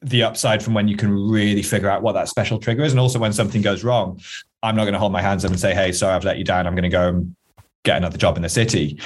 the 0.00 0.22
upside 0.22 0.62
from 0.62 0.74
when 0.74 0.88
you 0.88 0.96
can 0.96 1.12
really 1.12 1.62
figure 1.62 1.88
out 1.88 2.02
what 2.02 2.12
that 2.12 2.28
special 2.28 2.58
trigger 2.58 2.82
is. 2.82 2.92
And 2.92 3.00
also 3.00 3.18
when 3.18 3.32
something 3.32 3.62
goes 3.62 3.84
wrong, 3.84 4.20
I'm 4.62 4.74
not 4.74 4.84
going 4.84 4.94
to 4.94 4.98
hold 4.98 5.12
my 5.12 5.22
hands 5.22 5.44
up 5.44 5.50
and 5.50 5.60
say, 5.60 5.74
hey, 5.74 5.92
sorry, 5.92 6.14
I've 6.14 6.24
let 6.24 6.38
you 6.38 6.44
down. 6.44 6.66
I'm 6.66 6.74
going 6.74 6.82
to 6.84 6.88
go 6.88 7.08
and 7.08 7.36
get 7.84 7.96
another 7.98 8.18
job 8.18 8.36
in 8.36 8.42
the 8.42 8.48
city. 8.48 8.98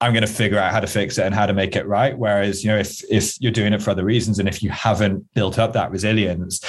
I'm 0.00 0.12
going 0.12 0.26
to 0.26 0.32
figure 0.32 0.58
out 0.58 0.70
how 0.70 0.80
to 0.80 0.86
fix 0.86 1.18
it 1.18 1.26
and 1.26 1.34
how 1.34 1.46
to 1.46 1.52
make 1.52 1.74
it 1.74 1.86
right. 1.86 2.16
Whereas, 2.16 2.62
you 2.62 2.70
know, 2.70 2.78
if 2.78 3.02
if 3.10 3.40
you're 3.40 3.52
doing 3.52 3.72
it 3.72 3.82
for 3.82 3.90
other 3.90 4.04
reasons 4.04 4.38
and 4.38 4.48
if 4.48 4.62
you 4.62 4.70
haven't 4.70 5.26
built 5.34 5.58
up 5.58 5.72
that 5.72 5.90
resilience, 5.90 6.60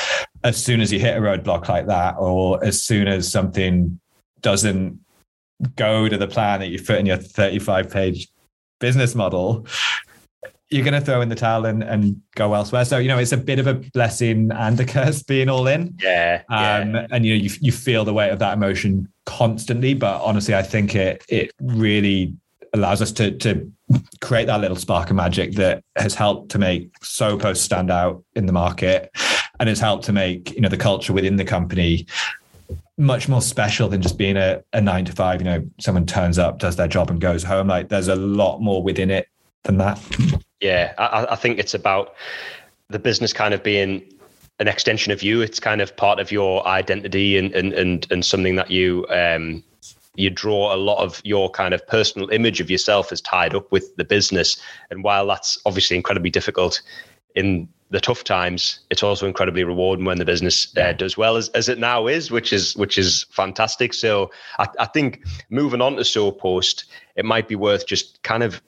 as 0.44 0.64
soon 0.64 0.82
as 0.82 0.92
you 0.92 1.00
hit 1.00 1.18
a 1.18 1.22
roadblock 1.22 1.68
like 1.68 1.86
that, 1.88 2.16
or 2.18 2.64
as 2.64 2.82
soon 2.82 3.08
as 3.08 3.32
something 3.32 4.00
doesn't 4.42 5.00
go 5.76 6.08
to 6.08 6.18
the 6.18 6.28
plan 6.28 6.60
that 6.62 6.68
you 6.68 6.82
put 6.82 6.98
in 6.98 7.06
your 7.06 7.18
35 7.18 7.92
page 7.92 8.30
business 8.80 9.14
model, 9.14 9.68
you're 10.70 10.84
going 10.84 10.94
to 10.94 11.02
throw 11.02 11.22
in 11.22 11.30
the 11.30 11.36
towel 11.36 11.66
and, 11.66 11.84
and 11.84 12.22
go 12.36 12.54
elsewhere. 12.54 12.86
So, 12.86 13.00
you 13.00 13.08
know, 13.08 13.18
it's 13.18 13.32
a 13.32 13.38
bit 13.38 13.60
of 13.60 13.68
a 13.68 13.74
blessing 13.74 14.52
and 14.52 14.80
a 14.80 14.86
curse 14.86 15.24
being 15.24 15.50
all 15.50 15.68
in. 15.68 15.96
Yeah. 16.00 16.44
Um, 16.50 16.94
yeah. 16.94 17.08
And, 17.12 17.26
you 17.26 17.36
know, 17.36 17.44
you, 17.44 17.50
you 17.60 17.72
feel 17.72 18.06
the 18.06 18.14
weight 18.14 18.30
of 18.30 18.40
that 18.40 18.54
emotion 18.54 19.12
constantly. 19.26 19.94
But 19.96 20.22
honestly, 20.22 20.56
I 20.56 20.62
think 20.62 20.96
it, 20.96 21.24
it 21.28 21.52
really 21.60 22.36
allows 22.74 23.02
us 23.02 23.12
to, 23.14 23.32
to 23.38 23.72
create 24.22 24.46
that 24.46 24.62
little 24.62 24.78
spark 24.78 25.10
of 25.10 25.16
magic 25.16 25.54
that 25.54 25.84
has 25.96 26.16
helped 26.16 26.52
to 26.52 26.60
make 26.60 26.92
SoPost 27.00 27.58
stand 27.58 27.90
out 27.92 28.24
in 28.36 28.46
the 28.46 28.54
market 28.54 29.12
and 29.60 29.70
has 29.70 29.80
helped 29.80 30.06
to 30.06 30.14
make, 30.14 30.54
you 30.54 30.62
know, 30.62 30.70
the 30.70 30.78
culture 30.78 31.14
within 31.14 31.36
the 31.36 31.46
company 31.46 32.06
much 32.98 33.30
more 33.30 33.42
special 33.42 33.88
than 33.88 34.02
just 34.02 34.18
being 34.18 34.36
a, 34.36 34.62
a 34.74 34.82
nine 34.82 35.06
to 35.06 35.14
five. 35.14 35.42
You 35.42 35.46
know, 35.46 35.70
someone 35.80 36.06
turns 36.06 36.38
up, 36.38 36.60
does 36.60 36.76
their 36.76 36.88
job 36.88 37.10
and 37.10 37.20
goes 37.20 37.44
home. 37.44 37.68
Like 37.68 37.90
there's 37.90 38.10
a 38.10 38.16
lot 38.16 38.60
more 38.60 38.84
within 38.84 39.10
it 39.10 39.28
than 39.64 39.78
that. 39.78 40.00
Yeah, 40.60 40.94
I, 40.98 41.28
I 41.32 41.36
think 41.36 41.58
it's 41.58 41.74
about 41.74 42.14
the 42.90 43.00
business 43.00 43.32
kind 43.32 43.54
of 43.54 43.64
being 43.64 44.04
an 44.60 44.68
extension 44.68 45.14
of 45.14 45.24
you. 45.24 45.42
It's 45.42 45.60
kind 45.60 45.80
of 45.80 45.96
part 45.96 46.20
of 46.20 46.32
your 46.32 46.68
identity 46.68 47.38
and 47.38 47.54
and 47.54 47.74
and, 47.74 48.06
and 48.12 48.26
something 48.26 48.56
that 48.58 48.70
you 48.70 49.06
um, 49.10 49.64
you 50.16 50.30
draw 50.30 50.74
a 50.74 50.78
lot 50.78 51.04
of 51.04 51.22
your 51.24 51.50
kind 51.50 51.74
of 51.74 51.86
personal 51.88 52.30
image 52.30 52.60
of 52.60 52.70
yourself 52.70 53.12
as 53.12 53.22
tied 53.22 53.56
up 53.56 53.72
with 53.72 53.96
the 53.96 54.04
business. 54.04 54.62
And 54.90 55.04
while 55.04 55.28
that's 55.28 55.58
obviously 55.66 55.96
incredibly 55.96 56.30
difficult 56.30 56.82
in 57.36 57.70
the 57.92 58.00
tough 58.00 58.24
times, 58.24 58.80
it's 58.90 59.04
also 59.04 59.28
incredibly 59.28 59.64
rewarding 59.64 60.06
when 60.06 60.18
the 60.18 60.26
business 60.26 60.76
uh, 60.78 60.94
does 60.94 61.18
well 61.18 61.38
as, 61.38 61.50
as 61.50 61.70
it 61.70 61.80
now 61.80 62.08
is, 62.08 62.30
which 62.30 62.54
is 62.54 62.76
which 62.76 62.98
is 62.98 63.26
fantastic. 63.32 63.94
So 63.94 64.30
I, 64.60 64.68
I 64.80 64.86
think 64.86 65.26
moving 65.50 65.82
on 65.82 65.96
to 65.96 66.02
SoPost, 66.02 66.86
it 67.16 67.26
might 67.26 67.48
be 67.48 67.56
worth 67.56 67.88
just 67.88 68.22
kind 68.24 68.44
of 68.44 68.62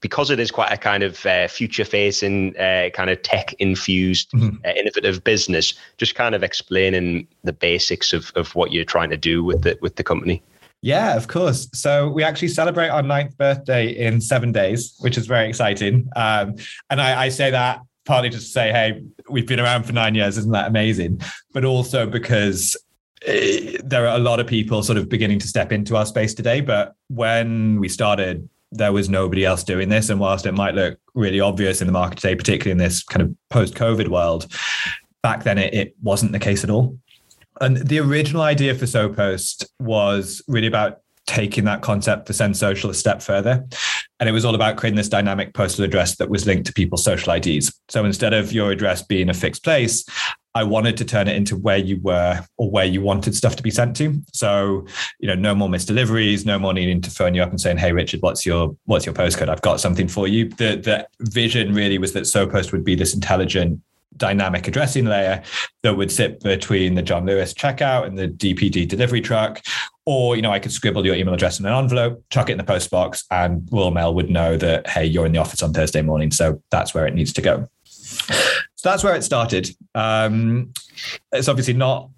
because 0.00 0.30
it 0.30 0.40
is 0.40 0.50
quite 0.50 0.72
a 0.72 0.76
kind 0.76 1.02
of 1.02 1.24
uh, 1.26 1.46
future 1.48 1.84
facing, 1.84 2.56
uh, 2.56 2.88
kind 2.94 3.10
of 3.10 3.22
tech 3.22 3.54
infused, 3.58 4.30
mm-hmm. 4.32 4.56
uh, 4.64 4.70
innovative 4.70 5.22
business, 5.22 5.74
just 5.98 6.14
kind 6.14 6.34
of 6.34 6.42
explaining 6.42 7.28
the 7.44 7.52
basics 7.52 8.12
of, 8.12 8.32
of 8.34 8.54
what 8.54 8.72
you're 8.72 8.84
trying 8.84 9.10
to 9.10 9.16
do 9.16 9.44
with 9.44 9.62
the, 9.62 9.78
with 9.80 9.96
the 9.96 10.02
company. 10.02 10.42
Yeah, 10.80 11.16
of 11.16 11.26
course. 11.26 11.68
So 11.74 12.08
we 12.08 12.22
actually 12.22 12.48
celebrate 12.48 12.88
our 12.88 13.02
ninth 13.02 13.36
birthday 13.36 13.88
in 13.88 14.20
seven 14.20 14.52
days, 14.52 14.94
which 15.00 15.18
is 15.18 15.26
very 15.26 15.48
exciting. 15.48 16.08
Um, 16.14 16.54
and 16.88 17.00
I, 17.00 17.24
I 17.24 17.28
say 17.30 17.50
that 17.50 17.80
partly 18.04 18.30
just 18.30 18.46
to 18.46 18.52
say, 18.52 18.72
hey, 18.72 19.02
we've 19.28 19.46
been 19.46 19.60
around 19.60 19.84
for 19.84 19.92
nine 19.92 20.14
years. 20.14 20.38
Isn't 20.38 20.52
that 20.52 20.68
amazing? 20.68 21.20
But 21.52 21.64
also 21.64 22.06
because 22.06 22.76
uh, 23.26 23.32
there 23.84 24.06
are 24.06 24.16
a 24.16 24.20
lot 24.20 24.40
of 24.40 24.46
people 24.46 24.82
sort 24.82 24.98
of 24.98 25.08
beginning 25.08 25.38
to 25.40 25.46
step 25.46 25.72
into 25.72 25.96
our 25.96 26.06
space 26.06 26.32
today. 26.32 26.60
But 26.60 26.94
when 27.08 27.78
we 27.80 27.88
started, 27.88 28.48
there 28.72 28.92
was 28.92 29.08
nobody 29.08 29.44
else 29.44 29.62
doing 29.64 29.88
this. 29.88 30.08
And 30.08 30.20
whilst 30.20 30.46
it 30.46 30.52
might 30.52 30.74
look 30.74 30.98
really 31.14 31.40
obvious 31.40 31.80
in 31.80 31.86
the 31.86 31.92
market 31.92 32.18
today, 32.18 32.34
particularly 32.34 32.72
in 32.72 32.78
this 32.78 33.02
kind 33.02 33.22
of 33.22 33.34
post 33.50 33.74
COVID 33.74 34.08
world, 34.08 34.46
back 35.22 35.44
then 35.44 35.58
it, 35.58 35.74
it 35.74 35.94
wasn't 36.02 36.32
the 36.32 36.38
case 36.38 36.64
at 36.64 36.70
all. 36.70 36.98
And 37.60 37.76
the 37.78 37.98
original 38.00 38.42
idea 38.42 38.74
for 38.74 38.86
SoPost 38.86 39.66
was 39.80 40.42
really 40.48 40.66
about 40.66 41.00
taking 41.26 41.64
that 41.64 41.82
concept 41.82 42.26
for 42.26 42.32
Send 42.32 42.56
Social 42.56 42.90
a 42.90 42.94
step 42.94 43.22
further. 43.22 43.64
And 44.18 44.28
it 44.28 44.32
was 44.32 44.44
all 44.44 44.54
about 44.54 44.76
creating 44.76 44.96
this 44.96 45.08
dynamic 45.08 45.54
postal 45.54 45.84
address 45.84 46.16
that 46.16 46.30
was 46.30 46.46
linked 46.46 46.66
to 46.66 46.72
people's 46.72 47.04
social 47.04 47.32
IDs. 47.32 47.72
So 47.88 48.04
instead 48.04 48.32
of 48.32 48.52
your 48.52 48.72
address 48.72 49.02
being 49.02 49.28
a 49.28 49.34
fixed 49.34 49.62
place, 49.62 50.04
I 50.54 50.64
wanted 50.64 50.96
to 50.96 51.04
turn 51.04 51.28
it 51.28 51.36
into 51.36 51.56
where 51.56 51.76
you 51.76 52.00
were 52.00 52.44
or 52.56 52.70
where 52.70 52.86
you 52.86 53.00
wanted 53.00 53.36
stuff 53.36 53.54
to 53.56 53.62
be 53.62 53.70
sent 53.70 53.94
to. 53.98 54.20
So, 54.32 54.86
you 55.20 55.28
know, 55.28 55.36
no 55.36 55.54
more 55.54 55.68
missed 55.68 55.86
deliveries, 55.86 56.44
no 56.44 56.58
more 56.58 56.72
needing 56.72 57.00
to 57.02 57.10
phone 57.10 57.34
you 57.34 57.42
up 57.42 57.50
and 57.50 57.60
saying, 57.60 57.76
"Hey, 57.76 57.92
Richard, 57.92 58.22
what's 58.22 58.44
your 58.44 58.74
what's 58.86 59.06
your 59.06 59.14
postcode? 59.14 59.48
I've 59.48 59.62
got 59.62 59.78
something 59.78 60.08
for 60.08 60.26
you." 60.26 60.48
The 60.48 60.76
the 60.76 61.06
vision 61.20 61.74
really 61.74 61.98
was 61.98 62.12
that 62.14 62.24
SoPost 62.24 62.72
would 62.72 62.82
be 62.82 62.96
this 62.96 63.14
intelligent 63.14 63.80
dynamic 64.16 64.66
addressing 64.66 65.04
layer 65.04 65.42
that 65.82 65.96
would 65.96 66.10
sit 66.10 66.40
between 66.40 66.94
the 66.94 67.02
John 67.02 67.26
Lewis 67.26 67.54
checkout 67.54 68.06
and 68.06 68.18
the 68.18 68.28
DPD 68.28 68.88
delivery 68.88 69.20
truck. 69.20 69.60
Or, 70.06 70.36
you 70.36 70.42
know, 70.42 70.50
I 70.50 70.58
could 70.58 70.72
scribble 70.72 71.04
your 71.04 71.14
email 71.14 71.34
address 71.34 71.60
in 71.60 71.66
an 71.66 71.72
envelope, 71.72 72.24
chuck 72.30 72.48
it 72.48 72.52
in 72.52 72.58
the 72.58 72.64
post 72.64 72.90
box, 72.90 73.24
and 73.30 73.68
Royal 73.70 73.90
Mail 73.90 74.14
would 74.14 74.30
know 74.30 74.56
that, 74.56 74.88
hey, 74.88 75.04
you're 75.04 75.26
in 75.26 75.32
the 75.32 75.38
office 75.38 75.62
on 75.62 75.72
Thursday 75.72 76.00
morning. 76.00 76.30
So 76.30 76.62
that's 76.70 76.94
where 76.94 77.06
it 77.06 77.14
needs 77.14 77.32
to 77.34 77.42
go. 77.42 77.68
So 78.78 78.90
that's 78.90 79.04
where 79.04 79.14
it 79.14 79.22
started. 79.22 79.68
Um, 79.94 80.72
it's 81.32 81.48
obviously 81.48 81.74
not 81.74 82.10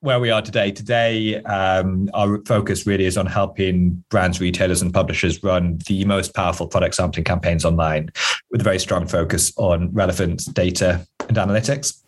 where 0.00 0.20
we 0.20 0.30
are 0.30 0.42
today. 0.42 0.70
Today, 0.70 1.42
um, 1.44 2.10
our 2.14 2.40
focus 2.46 2.86
really 2.86 3.06
is 3.06 3.16
on 3.16 3.26
helping 3.26 4.04
brands, 4.10 4.40
retailers, 4.40 4.82
and 4.82 4.92
publishers 4.92 5.42
run 5.42 5.78
the 5.86 6.04
most 6.04 6.34
powerful 6.34 6.66
product 6.66 6.94
sampling 6.94 7.24
campaigns 7.24 7.64
online 7.64 8.10
with 8.50 8.60
a 8.60 8.64
very 8.64 8.78
strong 8.78 9.06
focus 9.06 9.52
on 9.56 9.92
relevance, 9.92 10.44
data, 10.44 11.06
and 11.28 11.36
analytics. 11.36 12.02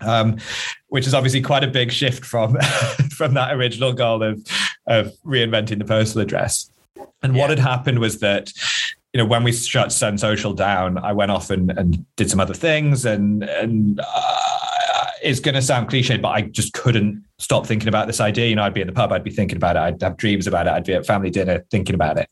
Um, 0.00 0.36
which 0.90 1.08
is 1.08 1.14
obviously 1.14 1.40
quite 1.40 1.64
a 1.64 1.66
big 1.66 1.90
shift 1.90 2.24
from 2.24 2.56
from 3.10 3.34
that 3.34 3.52
original 3.52 3.92
goal 3.92 4.22
of 4.22 4.46
of 4.86 5.12
reinventing 5.26 5.78
the 5.78 5.84
postal 5.84 6.20
address. 6.20 6.70
And 7.22 7.34
yeah. 7.34 7.40
what 7.40 7.50
had 7.50 7.58
happened 7.58 7.98
was 7.98 8.20
that 8.20 8.52
you 9.12 9.18
know, 9.18 9.24
when 9.24 9.42
we 9.42 9.52
shut 9.52 9.90
Send 9.90 10.20
Social 10.20 10.52
down, 10.52 10.98
I 10.98 11.12
went 11.12 11.30
off 11.30 11.50
and, 11.50 11.70
and 11.70 12.04
did 12.16 12.30
some 12.30 12.40
other 12.40 12.54
things, 12.54 13.04
and 13.06 13.42
and 13.42 14.00
uh, 14.00 15.06
it's 15.22 15.40
going 15.40 15.54
to 15.54 15.62
sound 15.62 15.88
cliche, 15.88 16.18
but 16.18 16.28
I 16.28 16.42
just 16.42 16.74
couldn't 16.74 17.24
stop 17.38 17.66
thinking 17.66 17.88
about 17.88 18.06
this 18.06 18.20
idea. 18.20 18.48
You 18.48 18.56
know, 18.56 18.64
I'd 18.64 18.74
be 18.74 18.82
in 18.82 18.86
the 18.86 18.92
pub, 18.92 19.12
I'd 19.12 19.24
be 19.24 19.30
thinking 19.30 19.56
about 19.56 19.76
it, 19.76 19.80
I'd 19.80 20.02
have 20.02 20.16
dreams 20.18 20.46
about 20.46 20.66
it, 20.66 20.70
I'd 20.70 20.84
be 20.84 20.92
at 20.92 21.06
family 21.06 21.30
dinner 21.30 21.64
thinking 21.70 21.94
about 21.94 22.18
it. 22.18 22.28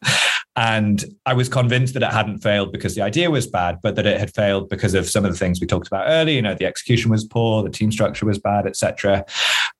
And 0.57 1.05
I 1.27 1.35
was 1.35 1.51
convinced 1.51 1.92
that 1.95 2.03
it 2.03 2.12
hadn't 2.12 2.38
failed 2.38 2.73
because 2.73 2.95
the 2.95 3.03
idea 3.03 3.31
was 3.31 3.47
bad, 3.47 3.79
but 3.83 3.95
that 3.97 4.07
it 4.07 4.19
had 4.19 4.35
failed 4.35 4.71
because 4.71 4.95
of 4.95 5.07
some 5.07 5.27
of 5.27 5.31
the 5.31 5.37
things 5.37 5.61
we 5.61 5.66
talked 5.66 5.87
about 5.87 6.05
earlier. 6.09 6.37
You 6.37 6.42
know, 6.42 6.55
the 6.55 6.64
execution 6.64 7.11
was 7.11 7.25
poor, 7.25 7.62
the 7.62 7.69
team 7.69 7.92
structure 7.92 8.25
was 8.25 8.38
bad, 8.38 8.66
etc. 8.66 9.27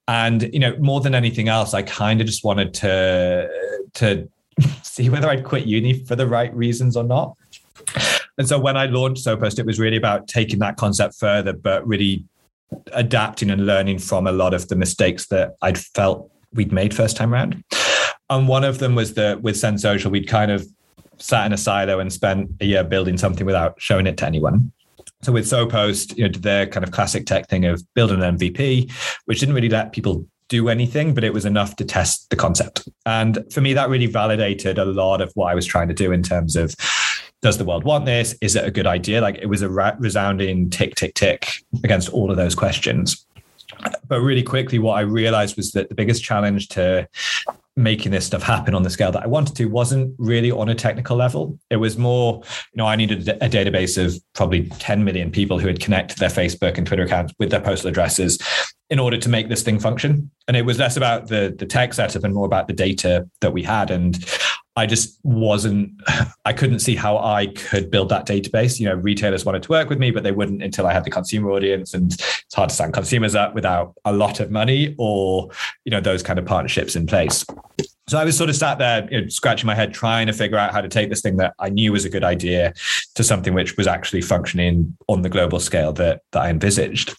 And 0.07 0.43
you 0.53 0.59
know, 0.59 0.77
more 0.79 1.01
than 1.01 1.15
anything 1.15 1.49
else, 1.49 1.73
I 1.73 1.83
kind 1.83 2.21
of 2.21 2.27
just 2.27 2.45
wanted 2.45 2.75
to 2.75 3.49
to 3.95 4.29
see 4.83 5.09
whether 5.09 5.31
I'd 5.31 5.45
quit 5.45 5.65
uni 5.65 6.05
for 6.05 6.15
the 6.15 6.27
right 6.27 6.55
reasons 6.55 6.95
or 6.95 7.05
not. 7.05 7.37
And 8.39 8.47
so 8.47 8.59
when 8.59 8.77
I 8.77 8.85
launched 8.85 9.25
SoPost, 9.25 9.59
it 9.59 9.65
was 9.65 9.81
really 9.81 9.97
about 9.97 10.29
taking 10.29 10.59
that 10.59 10.77
concept 10.77 11.15
further, 11.15 11.55
but 11.55 11.87
really 11.87 12.25
adapting 12.93 13.51
and 13.51 13.65
learning 13.65 13.99
from 13.99 14.27
a 14.27 14.33
lot 14.33 14.53
of 14.53 14.69
the 14.69 14.77
mistakes 14.77 15.29
that 15.29 15.57
I'd 15.63 15.79
felt 15.79 16.31
we'd 16.53 16.73
made 16.73 16.93
first 16.95 17.17
time 17.17 17.33
around. 17.33 17.65
And 18.29 18.49
one 18.49 18.65
of 18.65 18.79
them 18.79 18.95
was 18.95 19.15
that 19.15 19.43
with 19.43 19.57
Send 19.57 19.81
Social, 19.81 20.11
we'd 20.11 20.29
kind 20.29 20.51
of 20.51 20.67
sat 21.19 21.47
in 21.47 21.53
a 21.53 21.57
silo 21.57 21.99
and 22.01 22.13
spent 22.13 22.51
a 22.61 22.67
year 22.67 22.85
building 22.85 23.17
something 23.17 23.47
without 23.47 23.81
showing 23.81 24.07
it 24.07 24.17
to 24.19 24.27
anyone. 24.27 24.73
So 25.23 25.33
with 25.33 25.47
SoPost, 25.47 26.17
you 26.17 26.25
know, 26.25 26.29
did 26.29 26.43
their 26.43 26.67
kind 26.67 26.85
of 26.85 26.91
classic 26.91 27.27
tech 27.27 27.49
thing 27.49 27.65
of 27.65 27.83
building 27.95 28.23
an 28.23 28.37
MVP, 28.37 28.93
which 29.25 29.41
didn't 29.41 29.55
really 29.55 29.69
let 29.69 29.93
people 29.93 30.27
do 30.49 30.69
anything, 30.69 31.15
but 31.15 31.25
it 31.25 31.33
was 31.33 31.45
enough 31.45 31.77
to 31.77 31.85
test 31.85 32.29
the 32.31 32.37
concept. 32.37 32.89
And 33.05 33.39
for 33.51 33.61
me, 33.61 33.73
that 33.75 33.89
really 33.89 34.07
validated 34.07 34.79
a 34.79 34.85
lot 34.85 35.21
of 35.21 35.33
what 35.35 35.51
I 35.51 35.55
was 35.55 35.67
trying 35.67 35.89
to 35.89 35.95
do 35.95 36.13
in 36.13 36.23
terms 36.23 36.55
of 36.55 36.75
does 37.43 37.59
the 37.59 37.65
world 37.65 37.85
want 37.85 38.07
this? 38.07 38.35
Is 38.41 38.57
it 38.57 38.65
a 38.65 38.71
good 38.71 38.87
idea? 38.87 39.21
Like 39.21 39.37
it 39.37 39.47
was 39.47 39.63
a 39.63 39.69
resounding 39.69 40.71
tick, 40.71 40.95
tick, 40.95 41.15
tick 41.15 41.65
against 41.85 42.09
all 42.11 42.31
of 42.31 42.37
those 42.37 42.55
questions. 42.55 43.27
But 44.09 44.21
really 44.21 44.43
quickly, 44.43 44.79
what 44.79 44.95
I 44.95 45.01
realized 45.01 45.57
was 45.57 45.73
that 45.73 45.89
the 45.89 45.95
biggest 45.95 46.23
challenge 46.23 46.69
to 46.69 47.09
making 47.77 48.11
this 48.11 48.25
stuff 48.25 48.43
happen 48.43 48.75
on 48.75 48.83
the 48.83 48.91
scale 48.91 49.13
that 49.13 49.23
I 49.23 49.27
wanted 49.27 49.55
to 49.57 49.67
wasn't 49.67 50.15
really 50.19 50.51
on 50.51 50.69
a 50.69 50.75
technical 50.75 51.17
level. 51.17 51.59
It 51.71 51.77
was 51.77 51.99
more, 51.99 52.43
you 52.73 52.79
know, 52.79 52.87
I 52.87 52.97
needed 52.97 53.29
a 53.29 53.49
database 53.49 54.03
of 54.03 54.19
probably 54.35 54.69
10 54.69 55.05
million 55.05 55.31
people 55.31 55.59
who 55.59 55.67
had 55.67 55.79
connected 55.79 56.19
their 56.19 56.31
Facebook 56.31 56.79
and 56.79 56.87
Twitter 56.87 57.03
accounts 57.03 57.35
with 57.39 57.51
their 57.51 57.61
postal 57.61 57.91
addresses 57.91 58.39
in 58.89 58.99
order 58.99 59.19
to 59.19 59.29
make 59.29 59.49
this 59.49 59.63
thing 59.63 59.79
function. 59.79 60.31
And 60.49 60.57
it 60.57 60.65
was 60.65 60.79
less 60.79 60.97
about 60.97 61.29
the 61.29 61.55
the 61.59 61.67
tech 61.67 61.93
setup 61.93 62.25
and 62.25 62.35
more 62.35 62.47
about 62.47 62.69
the 62.69 62.73
data 62.73 63.29
that 63.41 63.53
we 63.53 63.63
had. 63.63 63.91
And 63.91 64.25
I 64.77 64.87
just 64.87 65.19
wasn't, 65.25 65.93
I 66.45 66.53
couldn't 66.53 66.81
see 66.81 66.95
how 66.95 67.19
I 67.19 67.47
could 67.49 67.91
build 67.91 68.11
that 68.11 68.27
database. 68.27 68.79
You 68.79 68.87
know, 68.87 68.95
retailers 68.95 69.45
wanted 69.45 69.63
to 69.65 69.71
work 69.71 69.89
with 69.89 69.99
me, 69.99 70.11
but 70.11 70.23
they 70.23 70.33
wouldn't 70.33 70.63
until 70.63 70.87
I 70.87 70.93
had 70.93 71.05
the 71.05 71.11
consumer 71.11 71.51
audience. 71.51 71.95
And 71.95 72.13
it's 72.13 72.55
hard 72.55 72.69
to 72.71 72.75
sign 72.75 72.93
consumers 72.93 73.35
up 73.35 73.55
without 73.55 73.95
a 74.05 74.13
lot 74.13 74.41
of 74.41 74.51
money 74.51 74.95
or, 74.99 75.49
you 75.85 75.91
know, 75.91 76.01
those 76.01 76.23
kind 76.23 76.39
of 76.39 76.45
partnerships 76.45 76.95
in 76.95 77.07
place. 77.07 77.45
So 78.09 78.19
I 78.19 78.25
was 78.25 78.37
sort 78.37 78.51
of 78.51 78.55
sat 78.55 78.79
there, 78.79 79.09
you 79.11 79.23
know, 79.23 79.29
scratching 79.29 79.67
my 79.67 79.75
head, 79.75 79.93
trying 79.93 80.29
to 80.29 80.33
figure 80.33 80.57
out 80.57 80.73
how 80.73 80.81
to 80.81 80.89
take 80.89 81.09
this 81.09 81.23
thing 81.23 81.39
that 81.39 81.55
I 81.59 81.71
knew 81.71 81.91
was 81.91 82.05
a 82.05 82.09
good 82.09 82.23
idea 82.23 82.73
to 83.17 83.25
something 83.25 83.53
which 83.53 83.77
was 83.77 83.89
actually 83.89 84.21
functioning 84.21 84.97
on 85.09 85.23
the 85.23 85.29
global 85.29 85.59
scale 85.59 85.93
that, 85.95 86.23
that 86.31 86.43
I 86.43 86.51
envisaged. 86.51 87.17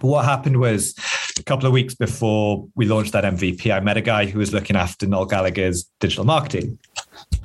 What 0.00 0.24
happened 0.24 0.58
was 0.58 0.94
a 1.38 1.42
couple 1.42 1.66
of 1.66 1.72
weeks 1.72 1.94
before 1.94 2.66
we 2.74 2.86
launched 2.86 3.12
that 3.12 3.24
MVP, 3.24 3.72
I 3.72 3.80
met 3.80 3.96
a 3.96 4.00
guy 4.00 4.26
who 4.26 4.38
was 4.38 4.52
looking 4.52 4.76
after 4.76 5.06
Noel 5.06 5.26
Gallagher's 5.26 5.84
digital 6.00 6.24
marketing. 6.24 6.78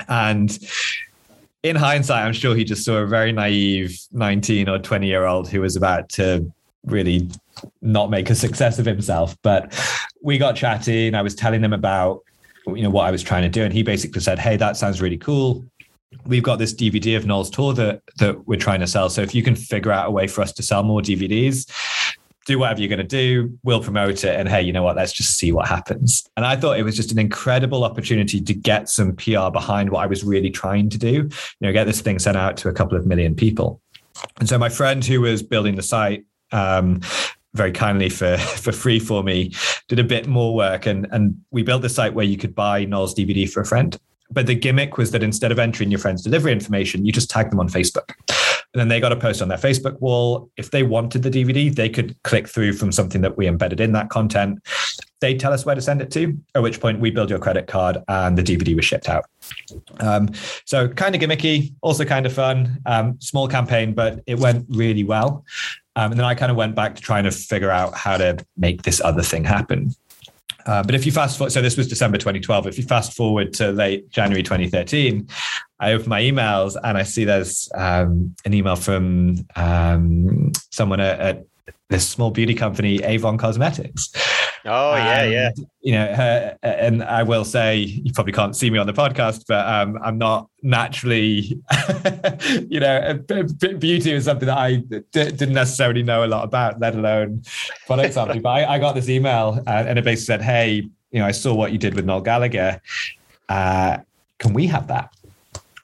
And 0.07 0.57
in 1.63 1.75
hindsight, 1.75 2.25
I'm 2.25 2.33
sure 2.33 2.55
he 2.55 2.63
just 2.63 2.83
saw 2.83 2.97
a 2.97 3.07
very 3.07 3.31
naive 3.31 3.97
19 4.11 4.69
or 4.69 4.79
20 4.79 5.07
year 5.07 5.25
old 5.25 5.49
who 5.49 5.61
was 5.61 5.75
about 5.75 6.09
to 6.09 6.51
really 6.85 7.29
not 7.81 8.09
make 8.09 8.29
a 8.29 8.35
success 8.35 8.79
of 8.79 8.85
himself. 8.85 9.37
But 9.41 9.73
we 10.21 10.37
got 10.37 10.55
chatting. 10.55 11.15
I 11.15 11.21
was 11.21 11.35
telling 11.35 11.63
him 11.63 11.73
about 11.73 12.21
you 12.65 12.81
know 12.81 12.89
what 12.89 13.05
I 13.05 13.11
was 13.11 13.21
trying 13.21 13.43
to 13.43 13.49
do, 13.49 13.63
and 13.63 13.73
he 13.73 13.83
basically 13.83 14.21
said, 14.21 14.39
"Hey, 14.39 14.55
that 14.55 14.77
sounds 14.77 15.01
really 15.01 15.17
cool 15.17 15.65
we've 16.25 16.43
got 16.43 16.57
this 16.57 16.73
DVD 16.73 17.17
of 17.17 17.25
Noel's 17.25 17.49
tour 17.49 17.73
that 17.73 18.01
that 18.17 18.47
we're 18.47 18.59
trying 18.59 18.79
to 18.79 18.87
sell. 18.87 19.09
So 19.09 19.21
if 19.21 19.33
you 19.33 19.43
can 19.43 19.55
figure 19.55 19.91
out 19.91 20.07
a 20.07 20.11
way 20.11 20.27
for 20.27 20.41
us 20.41 20.51
to 20.53 20.63
sell 20.63 20.83
more 20.83 21.01
DVDs, 21.01 21.69
do 22.45 22.59
whatever 22.59 22.79
you're 22.79 22.89
going 22.89 22.99
to 22.99 23.03
do. 23.03 23.57
We'll 23.63 23.81
promote 23.81 24.23
it, 24.23 24.39
and 24.39 24.47
hey, 24.49 24.61
you 24.61 24.73
know 24.73 24.83
what? 24.83 24.95
Let's 24.95 25.13
just 25.13 25.37
see 25.37 25.51
what 25.51 25.67
happens. 25.67 26.27
And 26.37 26.45
I 26.45 26.55
thought 26.55 26.79
it 26.79 26.83
was 26.83 26.95
just 26.95 27.11
an 27.11 27.19
incredible 27.19 27.83
opportunity 27.83 28.41
to 28.41 28.53
get 28.53 28.89
some 28.89 29.15
PR 29.15 29.49
behind 29.51 29.89
what 29.89 30.03
I 30.03 30.07
was 30.07 30.23
really 30.23 30.49
trying 30.49 30.89
to 30.89 30.97
do. 30.97 31.11
You 31.11 31.31
know, 31.61 31.73
get 31.73 31.85
this 31.85 32.01
thing 32.01 32.19
sent 32.19 32.37
out 32.37 32.57
to 32.57 32.69
a 32.69 32.73
couple 32.73 32.97
of 32.97 33.05
million 33.05 33.35
people. 33.35 33.81
And 34.39 34.47
so 34.47 34.57
my 34.57 34.69
friend 34.69 35.03
who 35.03 35.21
was 35.21 35.43
building 35.43 35.75
the 35.75 35.83
site. 35.83 36.25
Um, 36.51 37.01
very 37.55 37.71
kindly 37.71 38.09
for 38.09 38.35
for 38.37 38.71
free 38.71 38.99
for 38.99 39.21
me 39.21 39.53
did 39.87 39.99
a 39.99 40.03
bit 40.03 40.25
more 40.25 40.55
work 40.55 40.87
and 40.87 41.07
and 41.11 41.39
we 41.51 41.61
built 41.61 41.83
the 41.83 41.89
site 41.89 42.15
where 42.15 42.25
you 42.25 42.35
could 42.35 42.55
buy 42.55 42.83
Noel's 42.83 43.13
DVD 43.13 43.47
for 43.47 43.61
a 43.61 43.65
friend 43.65 43.99
but 44.33 44.47
the 44.47 44.55
gimmick 44.55 44.97
was 44.97 45.11
that 45.11 45.23
instead 45.23 45.51
of 45.51 45.59
entering 45.59 45.91
your 45.91 45.99
friend's 45.99 46.23
delivery 46.23 46.51
information, 46.51 47.05
you 47.05 47.11
just 47.11 47.29
tag 47.29 47.49
them 47.49 47.59
on 47.59 47.69
Facebook. 47.69 48.13
And 48.73 48.79
then 48.79 48.87
they 48.87 48.99
got 48.99 49.11
a 49.11 49.15
post 49.15 49.41
on 49.41 49.49
their 49.49 49.57
Facebook 49.57 49.99
wall. 50.01 50.49
If 50.57 50.71
they 50.71 50.81
wanted 50.81 51.21
the 51.21 51.29
DVD, 51.29 51.73
they 51.73 51.89
could 51.89 52.15
click 52.23 52.47
through 52.47 52.73
from 52.73 52.91
something 52.91 53.21
that 53.21 53.37
we 53.37 53.47
embedded 53.47 53.79
in 53.79 53.91
that 53.91 54.09
content. 54.09 54.59
They 55.21 55.35
tell 55.35 55.53
us 55.53 55.65
where 55.65 55.75
to 55.75 55.81
send 55.81 56.01
it 56.01 56.11
to, 56.11 56.35
at 56.55 56.63
which 56.63 56.79
point 56.79 56.99
we 56.99 57.11
build 57.11 57.29
your 57.29 57.39
credit 57.39 57.67
card 57.67 57.97
and 58.07 58.37
the 58.37 58.43
DVD 58.43 58.75
was 58.75 58.83
shipped 58.83 59.07
out. 59.07 59.25
Um, 59.99 60.29
so 60.65 60.87
kind 60.87 61.13
of 61.15 61.21
gimmicky, 61.21 61.73
also 61.81 62.03
kind 62.03 62.25
of 62.25 62.33
fun, 62.33 62.79
um, 62.85 63.21
small 63.21 63.47
campaign, 63.47 63.93
but 63.93 64.21
it 64.25 64.39
went 64.39 64.65
really 64.69 65.03
well. 65.03 65.45
Um, 65.95 66.11
and 66.11 66.19
then 66.19 66.25
I 66.25 66.33
kind 66.33 66.51
of 66.51 66.57
went 66.57 66.75
back 66.75 66.95
to 66.95 67.01
trying 67.01 67.25
to 67.25 67.31
figure 67.31 67.69
out 67.69 67.95
how 67.95 68.17
to 68.17 68.43
make 68.57 68.81
this 68.81 68.99
other 69.01 69.21
thing 69.21 69.43
happen. 69.43 69.93
Uh, 70.65 70.83
but 70.83 70.95
if 70.95 71.05
you 71.05 71.11
fast 71.11 71.37
forward, 71.37 71.51
so 71.51 71.61
this 71.61 71.77
was 71.77 71.87
December 71.87 72.17
2012. 72.17 72.67
If 72.67 72.77
you 72.77 72.83
fast 72.83 73.13
forward 73.13 73.53
to 73.53 73.71
late 73.71 74.09
January 74.09 74.43
2013, 74.43 75.27
I 75.79 75.93
open 75.93 76.09
my 76.09 76.21
emails 76.21 76.77
and 76.81 76.97
I 76.97 77.03
see 77.03 77.25
there's 77.25 77.69
um, 77.75 78.35
an 78.45 78.53
email 78.53 78.75
from 78.75 79.45
um, 79.55 80.51
someone 80.71 80.99
at, 80.99 81.19
at, 81.19 81.43
this 81.93 82.09
small 82.09 82.31
beauty 82.31 82.55
company, 82.55 83.03
Avon 83.03 83.37
Cosmetics. 83.37 84.11
Oh 84.65 84.95
yeah, 84.95 85.23
yeah. 85.25 85.51
You 85.81 85.91
know, 85.93 86.07
her, 86.15 86.57
and 86.63 87.03
I 87.03 87.21
will 87.21 87.45
say 87.45 87.77
you 87.77 88.11
probably 88.13 88.33
can't 88.33 88.55
see 88.55 88.69
me 88.71 88.79
on 88.79 88.87
the 88.87 88.93
podcast, 88.93 89.43
but 89.47 89.65
um, 89.67 89.99
I'm 90.01 90.17
not 90.17 90.49
naturally, 90.63 91.61
you 92.69 92.79
know, 92.79 93.19
beauty 93.77 94.11
is 94.11 94.25
something 94.25 94.47
that 94.47 94.57
I 94.57 94.77
d- 94.77 95.01
didn't 95.11 95.53
necessarily 95.53 96.01
know 96.01 96.25
a 96.25 96.27
lot 96.27 96.45
about, 96.45 96.79
let 96.79 96.95
alone 96.95 97.43
product 97.85 98.15
sampling. 98.15 98.41
but 98.41 98.49
I, 98.49 98.75
I, 98.75 98.79
got 98.79 98.95
this 98.95 99.09
email 99.09 99.61
uh, 99.67 99.83
and 99.85 99.99
it 99.99 100.03
basically 100.03 100.25
said, 100.25 100.41
"Hey, 100.41 100.87
you 101.11 101.19
know, 101.19 101.25
I 101.25 101.31
saw 101.31 101.53
what 101.53 101.71
you 101.73 101.77
did 101.77 101.93
with 101.93 102.05
Noel 102.05 102.21
Gallagher. 102.21 102.81
Uh, 103.49 103.97
can 104.39 104.53
we 104.53 104.65
have 104.67 104.87
that?" 104.87 105.13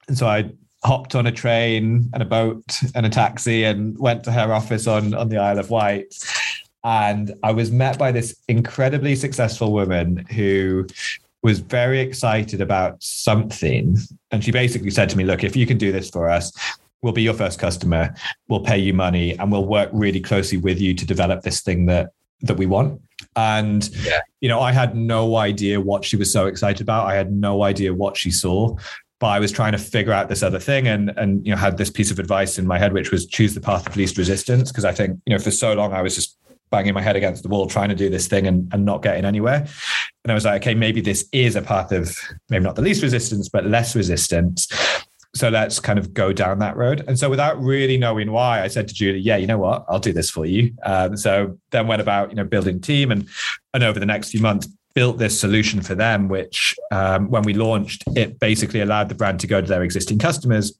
And 0.07 0.17
so 0.17 0.25
I 0.25 0.49
hopped 0.83 1.13
on 1.15 1.27
a 1.27 1.31
train 1.31 2.09
and 2.13 2.23
a 2.23 2.25
boat 2.25 2.63
and 2.95 3.05
a 3.05 3.09
taxi 3.09 3.63
and 3.63 3.97
went 3.99 4.23
to 4.23 4.31
her 4.31 4.53
office 4.53 4.87
on 4.87 5.13
on 5.13 5.29
the 5.29 5.37
Isle 5.37 5.59
of 5.59 5.69
Wight 5.69 6.13
and 6.83 7.33
I 7.43 7.51
was 7.51 7.71
met 7.71 7.97
by 7.97 8.11
this 8.11 8.35
incredibly 8.47 9.15
successful 9.15 9.73
woman 9.73 10.25
who 10.31 10.87
was 11.43 11.59
very 11.59 11.99
excited 11.99 12.61
about 12.61 13.01
something. 13.01 13.97
And 14.31 14.43
she 14.43 14.51
basically 14.51 14.91
said 14.91 15.09
to 15.09 15.17
me, 15.17 15.23
Look, 15.23 15.43
if 15.43 15.55
you 15.55 15.65
can 15.65 15.77
do 15.77 15.91
this 15.91 16.09
for 16.09 16.29
us, 16.29 16.51
we'll 17.01 17.13
be 17.13 17.21
your 17.21 17.33
first 17.33 17.59
customer, 17.59 18.13
we'll 18.47 18.61
pay 18.61 18.77
you 18.77 18.93
money, 18.93 19.37
and 19.37 19.51
we'll 19.51 19.65
work 19.65 19.89
really 19.93 20.19
closely 20.19 20.57
with 20.57 20.79
you 20.79 20.93
to 20.93 21.05
develop 21.05 21.43
this 21.43 21.61
thing 21.61 21.85
that 21.87 22.11
that 22.41 22.57
we 22.57 22.65
want. 22.65 23.01
And 23.35 23.89
yeah. 24.05 24.19
you 24.39 24.47
know, 24.47 24.61
I 24.61 24.71
had 24.71 24.95
no 24.95 25.35
idea 25.35 25.81
what 25.81 26.05
she 26.05 26.15
was 26.15 26.31
so 26.31 26.47
excited 26.47 26.81
about. 26.81 27.07
I 27.07 27.15
had 27.15 27.33
no 27.33 27.63
idea 27.63 27.93
what 27.93 28.15
she 28.15 28.31
saw. 28.31 28.77
But 29.19 29.27
I 29.27 29.39
was 29.39 29.51
trying 29.51 29.73
to 29.73 29.77
figure 29.77 30.13
out 30.13 30.29
this 30.29 30.43
other 30.43 30.59
thing 30.59 30.87
and 30.87 31.09
and 31.17 31.45
you 31.45 31.51
know 31.51 31.57
had 31.57 31.77
this 31.77 31.89
piece 31.89 32.11
of 32.11 32.19
advice 32.19 32.57
in 32.57 32.65
my 32.65 32.79
head, 32.79 32.93
which 32.93 33.11
was 33.11 33.25
choose 33.25 33.53
the 33.53 33.61
path 33.61 33.87
of 33.87 33.95
least 33.95 34.17
resistance. 34.17 34.71
Because 34.71 34.85
I 34.85 34.93
think, 34.93 35.19
you 35.25 35.33
know, 35.35 35.39
for 35.39 35.51
so 35.51 35.73
long 35.73 35.93
I 35.93 36.01
was 36.01 36.15
just 36.15 36.37
banging 36.71 36.93
my 36.93 37.01
head 37.01 37.15
against 37.15 37.43
the 37.43 37.49
wall 37.49 37.67
trying 37.67 37.89
to 37.89 37.95
do 37.95 38.09
this 38.09 38.27
thing 38.27 38.47
and, 38.47 38.71
and 38.73 38.85
not 38.85 39.01
getting 39.01 39.25
anywhere. 39.25 39.67
And 40.23 40.31
I 40.31 40.33
was 40.33 40.45
like, 40.45 40.61
okay, 40.61 40.75
maybe 40.75 41.01
this 41.01 41.27
is 41.31 41.55
a 41.55 41.61
path 41.61 41.91
of 41.91 42.15
maybe 42.49 42.63
not 42.63 42.75
the 42.75 42.81
least 42.81 43.01
resistance, 43.01 43.49
but 43.49 43.65
less 43.65 43.95
resistance. 43.95 44.67
So 45.35 45.49
let's 45.49 45.79
kind 45.79 45.99
of 45.99 46.13
go 46.13 46.33
down 46.33 46.59
that 46.59 46.75
road. 46.75 47.03
And 47.07 47.17
so 47.17 47.29
without 47.29 47.61
really 47.61 47.97
knowing 47.97 48.31
why, 48.31 48.61
I 48.61 48.67
said 48.67 48.87
to 48.87 48.93
Julie, 48.93 49.19
yeah, 49.19 49.37
you 49.37 49.45
know 49.45 49.59
what, 49.59 49.85
I'll 49.87 49.99
do 49.99 50.11
this 50.11 50.29
for 50.29 50.45
you. 50.45 50.73
Um, 50.83 51.15
so 51.17 51.57
then 51.69 51.87
went 51.87 52.01
about, 52.01 52.29
you 52.29 52.35
know, 52.35 52.43
building 52.43 52.81
team 52.81 53.11
and, 53.11 53.27
and 53.73 53.83
over 53.83 53.99
the 53.99 54.07
next 54.07 54.31
few 54.31 54.41
months, 54.41 54.67
built 54.93 55.17
this 55.17 55.39
solution 55.39 55.81
for 55.81 55.95
them, 55.95 56.27
which 56.27 56.75
um, 56.91 57.29
when 57.29 57.43
we 57.43 57.53
launched, 57.53 58.03
it 58.15 58.39
basically 58.39 58.81
allowed 58.81 59.09
the 59.09 59.15
brand 59.15 59.39
to 59.39 59.47
go 59.47 59.61
to 59.61 59.67
their 59.67 59.83
existing 59.83 60.19
customers 60.19 60.77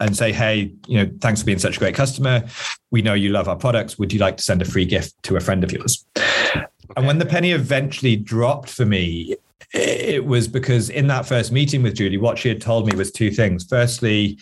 and 0.00 0.16
say, 0.16 0.32
hey, 0.32 0.72
you 0.86 0.98
know, 0.98 1.10
thanks 1.20 1.40
for 1.40 1.46
being 1.46 1.58
such 1.58 1.76
a 1.76 1.78
great 1.78 1.94
customer. 1.94 2.42
We 2.90 3.02
know 3.02 3.14
you 3.14 3.30
love 3.30 3.48
our 3.48 3.56
products. 3.56 3.98
Would 3.98 4.12
you 4.12 4.18
like 4.18 4.36
to 4.38 4.42
send 4.42 4.62
a 4.62 4.64
free 4.64 4.84
gift 4.84 5.22
to 5.24 5.36
a 5.36 5.40
friend 5.40 5.62
of 5.62 5.70
yours? 5.72 6.04
Okay. 6.16 6.64
And 6.96 7.06
when 7.06 7.18
the 7.18 7.26
penny 7.26 7.52
eventually 7.52 8.16
dropped 8.16 8.70
for 8.70 8.86
me, 8.86 9.36
it 9.74 10.24
was 10.24 10.48
because 10.48 10.90
in 10.90 11.08
that 11.08 11.26
first 11.26 11.52
meeting 11.52 11.82
with 11.82 11.94
Julie, 11.94 12.16
what 12.16 12.38
she 12.38 12.48
had 12.48 12.60
told 12.60 12.86
me 12.86 12.96
was 12.96 13.10
two 13.10 13.30
things. 13.30 13.66
Firstly, 13.68 14.38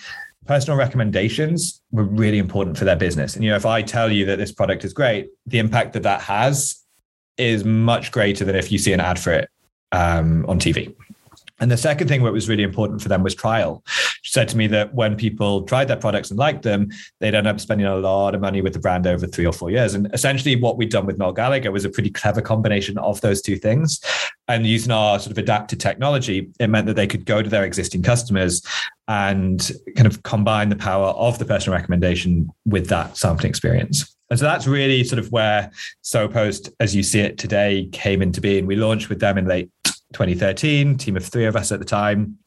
personal 0.47 0.79
recommendations 0.79 1.81
were 1.91 2.05
really 2.05 2.39
important 2.39 2.77
for 2.79 2.85
their 2.85 2.97
business. 2.97 3.35
And, 3.35 3.45
you 3.45 3.51
know, 3.51 3.57
if 3.57 3.67
I 3.67 3.83
tell 3.83 4.13
you 4.13 4.27
that 4.27 4.39
this 4.39 4.53
product 4.53 4.85
is 4.85 4.93
great, 4.93 5.31
the 5.47 5.59
impact 5.59 5.95
that 5.95 6.03
that 6.03 6.21
has 6.21 6.84
is 7.37 7.65
much 7.65 8.13
greater 8.13 8.45
than 8.45 8.57
if 8.57 8.71
you 8.71 8.79
see 8.79 8.93
an 8.93 9.01
ad 9.01 9.19
for 9.19 9.33
it 9.33 9.49
um, 9.93 10.45
on 10.47 10.59
TV. 10.59 10.95
And 11.61 11.71
the 11.71 11.77
second 11.77 12.09
thing 12.09 12.23
that 12.25 12.33
was 12.33 12.49
really 12.49 12.65
important 12.65 13.01
for 13.01 13.09
them 13.09 13.23
was 13.23 13.35
trial. 13.35 13.83
She 14.23 14.33
said 14.33 14.49
to 14.49 14.57
me 14.57 14.67
that 14.69 14.93
when 14.95 15.17
people 15.17 15.63
tried 15.63 15.87
their 15.87 15.97
products 15.97 16.31
and 16.31 16.39
liked 16.39 16.63
them, 16.63 16.89
they'd 17.21 17.35
end 17.35 17.47
up 17.47 17.61
spending 17.61 17.87
a 17.87 17.97
lot 17.97 18.35
of 18.35 18.41
money 18.41 18.61
with 18.61 18.73
the 18.73 18.81
brand 18.81 19.07
over 19.07 19.27
three 19.27 19.47
or 19.47 19.53
four 19.53 19.71
years. 19.71 19.95
And 19.95 20.13
essentially, 20.13 20.57
what 20.57 20.77
we'd 20.77 20.91
done 20.91 21.07
with 21.07 21.19
Noel 21.19 21.33
Gallagher 21.33 21.71
was 21.71 21.85
a 21.85 21.91
pretty 21.91 22.11
clever 22.11 22.41
combination 22.41 22.99
of 22.99 23.21
those 23.21 23.41
two 23.41 23.57
things. 23.57 24.01
And 24.49 24.67
using 24.67 24.93
our 24.93 25.19
sort 25.19 25.31
of 25.31 25.39
adapted 25.39 25.81
technology, 25.81 26.51
it 26.59 26.69
meant 26.69 26.87
that 26.87 26.97
they 26.97 27.07
could 27.07 27.25
go 27.25 27.41
to 27.41 27.49
their 27.49 27.65
existing 27.65 28.03
customers 28.03 28.63
and 29.07 29.71
kind 29.97 30.07
of 30.07 30.23
combine 30.23 30.71
the 30.71 30.77
power 30.77 31.09
of 31.09 31.39
the 31.39 31.45
personal 31.45 31.77
recommendation 31.77 32.49
with 32.67 32.89
that 32.89 33.17
sampling 33.17 33.51
experience. 33.51 34.15
And 34.31 34.39
so 34.39 34.47
that's 34.47 34.67
really 34.67 35.05
sort 35.05 35.19
of 35.19 35.31
where 35.31 35.71
SoPost, 36.03 36.73
as 36.81 36.97
you 36.97 37.03
see 37.03 37.21
it 37.21 37.39
today, 37.39 37.89
came 37.93 38.23
into 38.23 38.41
being. 38.41 38.67
We 38.67 38.77
launched 38.77 39.09
with 39.09 39.21
them 39.21 39.39
in 39.39 39.47
late 39.47 39.71
2013, 40.15 40.97
team 40.97 41.17
of 41.17 41.25
three 41.25 41.45
of 41.45 41.57
us 41.57 41.71
at 41.73 41.79
the 41.79 41.85
time. 41.85 42.39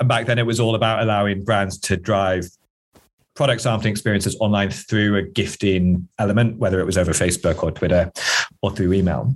And 0.00 0.08
back 0.08 0.26
then 0.26 0.38
it 0.38 0.46
was 0.46 0.58
all 0.58 0.74
about 0.74 1.02
allowing 1.02 1.44
brands 1.44 1.78
to 1.80 1.96
drive 1.96 2.48
product 3.34 3.60
sampling 3.60 3.90
experiences 3.90 4.36
online 4.40 4.70
through 4.70 5.16
a 5.16 5.22
gifting 5.22 6.08
element, 6.18 6.58
whether 6.58 6.80
it 6.80 6.84
was 6.84 6.96
over 6.96 7.12
Facebook 7.12 7.62
or 7.62 7.70
Twitter 7.70 8.10
or 8.62 8.70
through 8.70 8.92
email. 8.92 9.34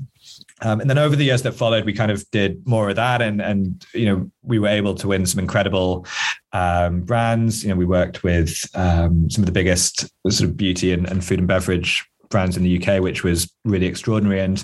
Um, 0.61 0.81
and 0.81 0.91
then 0.91 0.99
over 0.99 1.15
the 1.15 1.25
years 1.25 1.43
that 1.43 1.53
followed, 1.53 1.85
we 1.85 1.93
kind 1.93 2.11
of 2.11 2.29
did 2.31 2.67
more 2.67 2.91
of 2.91 2.97
that, 2.97 3.23
and 3.23 3.41
and 3.41 3.85
you 3.95 4.07
know 4.07 4.31
we 4.43 4.59
were 4.59 4.69
able 4.69 4.95
to 4.97 5.09
win 5.09 5.25
some 5.25 5.39
incredible 5.39 6.05
um, 6.53 7.03
brands. 7.03 7.63
You 7.63 7.71
know, 7.71 7.77
we 7.77 7.85
worked 7.85 8.25
with 8.25 8.59
um, 8.75 9.31
some 9.31 9.43
of 9.43 9.47
the 9.47 9.53
biggest 9.53 10.01
sort 10.29 10.49
of 10.49 10.57
beauty 10.57 10.93
and, 10.93 11.09
and 11.09 11.25
food 11.25 11.39
and 11.39 11.47
beverage 11.47 12.05
brands 12.29 12.57
in 12.57 12.65
the 12.65 12.83
UK, 12.83 13.01
which 13.01 13.23
was 13.23 13.53
really 13.65 13.87
extraordinary. 13.87 14.41
And 14.41 14.63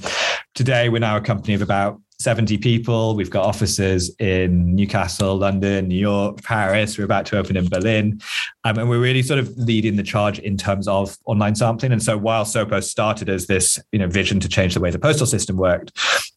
today, 0.55 0.89
we're 0.89 0.99
now 0.99 1.17
a 1.17 1.21
company 1.21 1.55
of 1.55 1.63
about 1.63 2.01
70 2.21 2.59
people. 2.59 3.17
We've 3.17 3.31
got 3.31 3.45
offices 3.45 4.15
in 4.19 4.75
Newcastle, 4.75 5.37
London, 5.37 5.89
New 5.89 5.99
York, 5.99 6.43
Paris. 6.43 6.97
We're 6.97 7.05
about 7.05 7.27
to 7.27 7.39
open 7.39 7.57
in 7.57 7.69
Berlin. 7.69 8.21
Um, 8.65 8.79
and 8.79 8.89
we're 8.89 9.01
really 9.01 9.23
sort 9.23 9.41
of 9.41 9.55
leading 9.57 9.97
the 9.97 10.03
charge 10.03 10.39
in 10.39 10.57
terms 10.57 10.89
of 10.89 11.19
online 11.27 11.55
sampling. 11.55 11.93
And 11.93 12.03
so 12.03 12.17
while 12.17 12.45
SoPost 12.45 12.85
started 12.85 13.29
as 13.29 13.47
this 13.47 13.79
you 13.93 13.99
know, 13.99 14.07
vision 14.07 14.41
to 14.41 14.49
change 14.49 14.75
the 14.75 14.81
way 14.81 14.91
the 14.91 14.99
postal 14.99 15.27
system 15.27 15.57
worked, 15.57 15.93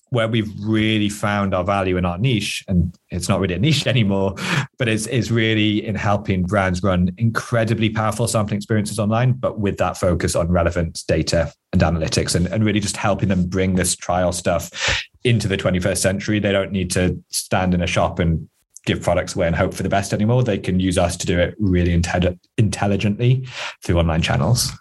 where 0.09 0.27
we've 0.27 0.51
really 0.61 1.09
found 1.09 1.53
our 1.53 1.63
value 1.63 1.97
in 1.97 2.05
our 2.05 2.17
niche, 2.17 2.63
and 2.67 2.97
it's 3.09 3.27
not 3.27 3.39
really 3.39 3.53
a 3.53 3.59
niche 3.59 3.85
anymore, 3.87 4.35
but 4.77 4.87
it's, 4.87 5.05
it's 5.07 5.31
really 5.31 5.85
in 5.85 5.95
helping 5.95 6.43
brands 6.43 6.81
run 6.81 7.11
incredibly 7.17 7.89
powerful 7.89 8.27
sampling 8.27 8.57
experiences 8.57 8.99
online, 8.99 9.33
but 9.33 9.59
with 9.59 9.77
that 9.77 9.97
focus 9.97 10.35
on 10.35 10.47
relevant 10.47 11.03
data 11.07 11.51
and 11.73 11.81
analytics 11.81 12.35
and, 12.35 12.47
and 12.47 12.63
really 12.63 12.79
just 12.79 12.95
helping 12.95 13.29
them 13.29 13.45
bring 13.47 13.75
this 13.75 13.95
trial 13.95 14.31
stuff 14.31 15.05
into 15.23 15.47
the 15.47 15.57
21st 15.57 15.97
century. 15.97 16.39
They 16.39 16.51
don't 16.51 16.71
need 16.71 16.91
to 16.91 17.21
stand 17.29 17.73
in 17.73 17.81
a 17.81 17.87
shop 17.87 18.19
and 18.19 18.47
give 18.85 19.01
products 19.01 19.35
away 19.35 19.45
and 19.45 19.55
hope 19.55 19.73
for 19.73 19.83
the 19.83 19.89
best 19.89 20.13
anymore. 20.13 20.43
They 20.43 20.57
can 20.57 20.79
use 20.79 20.97
us 20.97 21.17
to 21.17 21.27
do 21.27 21.37
it 21.37 21.55
really 21.59 21.95
intelli- 21.99 22.39
intelligently 22.57 23.45
through 23.83 23.99
online 23.99 24.21
channels. 24.21 24.71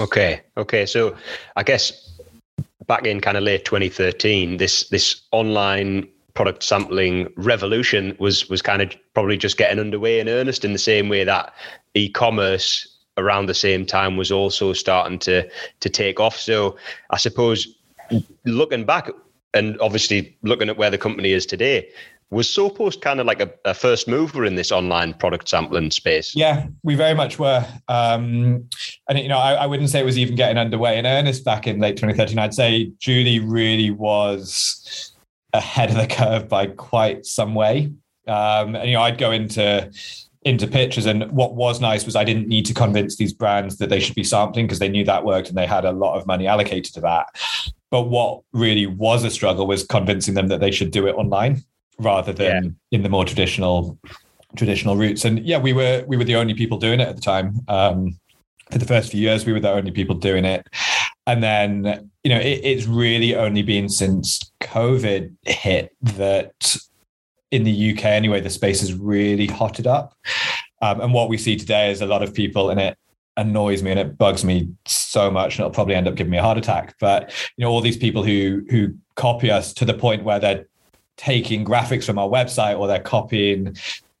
Okay. 0.00 0.42
Okay. 0.56 0.84
So 0.84 1.16
I 1.54 1.62
guess 1.62 2.18
back 2.86 3.06
in 3.06 3.20
kind 3.20 3.36
of 3.36 3.44
late 3.44 3.64
2013, 3.64 4.56
this 4.56 4.88
this 4.88 5.22
online 5.30 6.08
product 6.34 6.62
sampling 6.62 7.32
revolution 7.36 8.16
was 8.18 8.48
was 8.48 8.60
kind 8.60 8.82
of 8.82 8.94
probably 9.14 9.36
just 9.36 9.56
getting 9.56 9.78
underway 9.78 10.20
in 10.20 10.28
earnest 10.28 10.64
in 10.64 10.72
the 10.72 10.78
same 10.78 11.08
way 11.08 11.24
that 11.24 11.54
e-commerce 11.94 12.86
around 13.16 13.46
the 13.46 13.54
same 13.54 13.86
time 13.86 14.16
was 14.16 14.30
also 14.30 14.72
starting 14.72 15.18
to 15.20 15.48
to 15.80 15.88
take 15.88 16.20
off. 16.20 16.36
So 16.36 16.76
I 17.10 17.16
suppose 17.16 17.76
looking 18.44 18.84
back 18.84 19.08
and 19.54 19.80
obviously 19.80 20.36
looking 20.42 20.68
at 20.68 20.76
where 20.76 20.90
the 20.90 20.98
company 20.98 21.32
is 21.32 21.46
today, 21.46 21.88
was 22.30 22.48
SoPost 22.48 23.00
kind 23.02 23.20
of 23.20 23.26
like 23.26 23.40
a, 23.40 23.50
a, 23.64 23.72
first 23.72 24.08
mover 24.08 24.44
in 24.44 24.56
this 24.56 24.72
online 24.72 25.14
product 25.14 25.48
sampling 25.48 25.92
space? 25.92 26.34
Yeah, 26.34 26.66
we 26.82 26.96
very 26.96 27.14
much 27.14 27.38
were. 27.38 27.64
Um, 27.86 28.68
and, 29.08 29.18
you 29.18 29.28
know, 29.28 29.38
I, 29.38 29.54
I, 29.54 29.66
wouldn't 29.66 29.90
say 29.90 30.00
it 30.00 30.04
was 30.04 30.18
even 30.18 30.34
getting 30.34 30.58
underway 30.58 30.98
in 30.98 31.06
earnest 31.06 31.44
back 31.44 31.68
in 31.68 31.78
late 31.78 31.96
2013. 31.96 32.38
I'd 32.38 32.52
say 32.52 32.90
Julie 32.98 33.38
really 33.38 33.90
was 33.90 35.14
ahead 35.52 35.90
of 35.90 35.96
the 35.96 36.06
curve 36.08 36.48
by 36.48 36.66
quite 36.66 37.26
some 37.26 37.54
way. 37.54 37.92
Um, 38.26 38.74
and, 38.74 38.88
you 38.88 38.94
know, 38.94 39.02
I'd 39.02 39.18
go 39.18 39.30
into 39.30 39.88
into 40.46 40.68
pictures 40.68 41.06
and 41.06 41.28
what 41.32 41.56
was 41.56 41.80
nice 41.80 42.06
was 42.06 42.14
I 42.14 42.22
didn't 42.22 42.46
need 42.46 42.66
to 42.66 42.72
convince 42.72 43.16
these 43.16 43.32
brands 43.32 43.78
that 43.78 43.90
they 43.90 43.98
should 43.98 44.14
be 44.14 44.22
sampling 44.22 44.66
because 44.66 44.78
they 44.78 44.88
knew 44.88 45.04
that 45.04 45.24
worked 45.24 45.48
and 45.48 45.58
they 45.58 45.66
had 45.66 45.84
a 45.84 45.90
lot 45.90 46.16
of 46.16 46.24
money 46.24 46.46
allocated 46.46 46.94
to 46.94 47.00
that. 47.00 47.26
But 47.90 48.04
what 48.04 48.42
really 48.52 48.86
was 48.86 49.24
a 49.24 49.30
struggle 49.30 49.66
was 49.66 49.84
convincing 49.84 50.34
them 50.34 50.46
that 50.48 50.60
they 50.60 50.70
should 50.70 50.92
do 50.92 51.08
it 51.08 51.16
online 51.16 51.64
rather 51.98 52.32
than 52.32 52.64
yeah. 52.64 52.96
in 52.96 53.02
the 53.02 53.08
more 53.08 53.24
traditional 53.24 53.98
traditional 54.56 54.96
routes. 54.96 55.24
And 55.24 55.40
yeah, 55.44 55.58
we 55.58 55.72
were 55.72 56.04
we 56.06 56.16
were 56.16 56.24
the 56.24 56.36
only 56.36 56.54
people 56.54 56.78
doing 56.78 57.00
it 57.00 57.08
at 57.08 57.16
the 57.16 57.22
time. 57.22 57.60
Um, 57.66 58.16
for 58.70 58.78
the 58.78 58.86
first 58.86 59.10
few 59.10 59.20
years, 59.20 59.44
we 59.44 59.52
were 59.52 59.60
the 59.60 59.72
only 59.72 59.90
people 59.90 60.14
doing 60.14 60.44
it. 60.44 60.68
And 61.26 61.42
then, 61.42 62.10
you 62.22 62.30
know, 62.30 62.38
it, 62.38 62.60
it's 62.62 62.86
really 62.86 63.34
only 63.34 63.62
been 63.62 63.88
since 63.88 64.52
COVID 64.60 65.34
hit 65.44 65.92
that 66.02 66.76
in 67.50 67.64
the 67.64 67.92
UK 67.92 68.04
anyway, 68.06 68.40
the 68.40 68.50
space 68.50 68.82
is 68.82 68.92
really 68.94 69.46
hotted 69.46 69.86
up. 69.86 70.14
Um, 70.82 71.00
and 71.00 71.14
what 71.14 71.28
we 71.28 71.38
see 71.38 71.56
today 71.56 71.90
is 71.90 72.00
a 72.00 72.06
lot 72.06 72.22
of 72.22 72.34
people, 72.34 72.70
and 72.70 72.80
it 72.80 72.98
annoys 73.36 73.82
me 73.82 73.90
and 73.90 74.00
it 74.00 74.18
bugs 74.18 74.44
me 74.44 74.68
so 74.86 75.30
much, 75.30 75.54
and 75.54 75.60
it'll 75.60 75.70
probably 75.70 75.94
end 75.94 76.08
up 76.08 76.14
giving 76.14 76.30
me 76.30 76.38
a 76.38 76.42
heart 76.42 76.58
attack. 76.58 76.94
But 77.00 77.32
you 77.56 77.64
know, 77.64 77.70
all 77.70 77.80
these 77.80 77.96
people 77.96 78.22
who 78.22 78.64
who 78.70 78.94
copy 79.14 79.50
us 79.50 79.72
to 79.74 79.84
the 79.84 79.94
point 79.94 80.24
where 80.24 80.38
they're 80.38 80.66
taking 81.16 81.64
graphics 81.64 82.04
from 82.04 82.18
our 82.18 82.28
website 82.28 82.78
or 82.78 82.86
they're 82.86 83.00
copying 83.00 83.74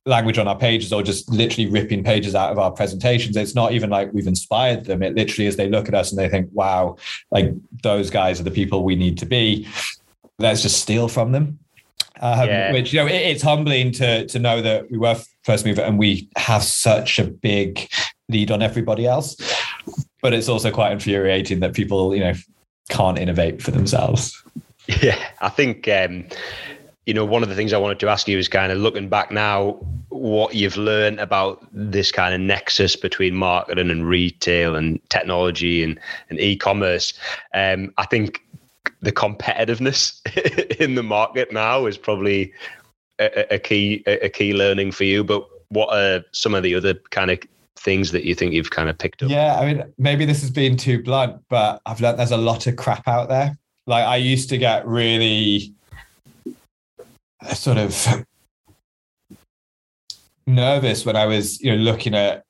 language 0.06 0.38
on 0.38 0.48
our 0.48 0.56
pages 0.56 0.92
or 0.92 1.02
just 1.02 1.28
literally 1.28 1.68
ripping 1.68 2.02
pages 2.02 2.34
out 2.34 2.52
of 2.52 2.58
our 2.58 2.70
presentations. 2.70 3.36
It's 3.36 3.54
not 3.54 3.72
even 3.72 3.90
like 3.90 4.12
we've 4.12 4.26
inspired 4.26 4.84
them. 4.84 5.02
It 5.02 5.14
literally 5.14 5.46
is 5.46 5.56
they 5.56 5.68
look 5.68 5.88
at 5.88 5.94
us 5.94 6.10
and 6.10 6.18
they 6.18 6.28
think, 6.28 6.48
wow, 6.52 6.96
like 7.30 7.52
those 7.82 8.08
guys 8.08 8.40
are 8.40 8.44
the 8.44 8.50
people 8.50 8.84
we 8.84 8.96
need 8.96 9.18
to 9.18 9.26
be. 9.26 9.68
Let's 10.38 10.62
just 10.62 10.80
steal 10.80 11.08
from 11.08 11.32
them. 11.32 11.58
Um, 12.20 12.48
yeah. 12.48 12.72
Which, 12.72 12.92
you 12.92 13.00
know, 13.00 13.06
it, 13.06 13.14
it's 13.14 13.42
humbling 13.42 13.92
to, 13.92 14.26
to 14.26 14.38
know 14.38 14.62
that 14.62 14.90
we 14.90 14.98
were 14.98 15.16
first 15.44 15.64
mover 15.64 15.82
and 15.82 15.98
we 15.98 16.28
have 16.36 16.62
such 16.62 17.18
a 17.18 17.24
big 17.24 17.88
lead 18.28 18.50
on 18.50 18.62
everybody 18.62 19.06
else. 19.06 19.36
But 20.22 20.32
it's 20.32 20.48
also 20.48 20.70
quite 20.70 20.92
infuriating 20.92 21.60
that 21.60 21.74
people, 21.74 22.14
you 22.14 22.20
know, 22.20 22.32
can't 22.88 23.18
innovate 23.18 23.62
for 23.62 23.70
themselves. 23.70 24.42
Yeah, 25.02 25.18
I 25.40 25.48
think 25.48 25.88
um, 25.88 26.24
you 27.06 27.14
know, 27.14 27.24
one 27.24 27.44
of 27.44 27.48
the 27.48 27.54
things 27.54 27.72
I 27.72 27.78
wanted 27.78 28.00
to 28.00 28.08
ask 28.08 28.26
you 28.26 28.36
is 28.36 28.48
kind 28.48 28.72
of 28.72 28.78
looking 28.78 29.08
back 29.08 29.30
now, 29.30 29.78
what 30.08 30.56
you've 30.56 30.76
learned 30.76 31.20
about 31.20 31.64
this 31.72 32.10
kind 32.10 32.34
of 32.34 32.40
nexus 32.40 32.96
between 32.96 33.34
marketing 33.34 33.90
and 33.90 34.08
retail 34.08 34.74
and 34.74 35.00
technology 35.08 35.84
and, 35.84 36.00
and 36.30 36.40
e-commerce. 36.40 37.12
Um, 37.54 37.94
I 37.96 38.06
think 38.06 38.42
the 39.00 39.12
competitiveness 39.12 40.20
in 40.80 40.94
the 40.94 41.02
market 41.02 41.52
now 41.52 41.86
is 41.86 41.96
probably 41.98 42.52
a, 43.18 43.54
a 43.54 43.58
key 43.58 44.02
a 44.06 44.28
key 44.28 44.52
learning 44.52 44.92
for 44.92 45.04
you. 45.04 45.24
But 45.24 45.46
what 45.68 45.96
are 45.96 46.24
some 46.32 46.54
of 46.54 46.62
the 46.62 46.74
other 46.74 46.94
kind 47.10 47.30
of 47.30 47.38
things 47.76 48.12
that 48.12 48.24
you 48.24 48.34
think 48.34 48.52
you've 48.52 48.70
kind 48.70 48.88
of 48.88 48.98
picked 48.98 49.22
up? 49.22 49.30
Yeah, 49.30 49.58
I 49.58 49.72
mean, 49.72 49.84
maybe 49.98 50.24
this 50.24 50.40
has 50.40 50.50
been 50.50 50.76
too 50.76 51.02
blunt, 51.02 51.42
but 51.48 51.80
I've 51.86 52.00
learned 52.00 52.18
there's 52.18 52.32
a 52.32 52.36
lot 52.36 52.66
of 52.66 52.76
crap 52.76 53.06
out 53.08 53.28
there. 53.28 53.56
Like 53.86 54.04
I 54.04 54.16
used 54.16 54.48
to 54.50 54.58
get 54.58 54.86
really 54.86 55.72
sort 57.54 57.78
of 57.78 58.24
nervous 60.46 61.04
when 61.04 61.16
I 61.16 61.26
was, 61.26 61.60
you 61.60 61.70
know, 61.70 61.82
looking 61.82 62.14
at 62.14 62.45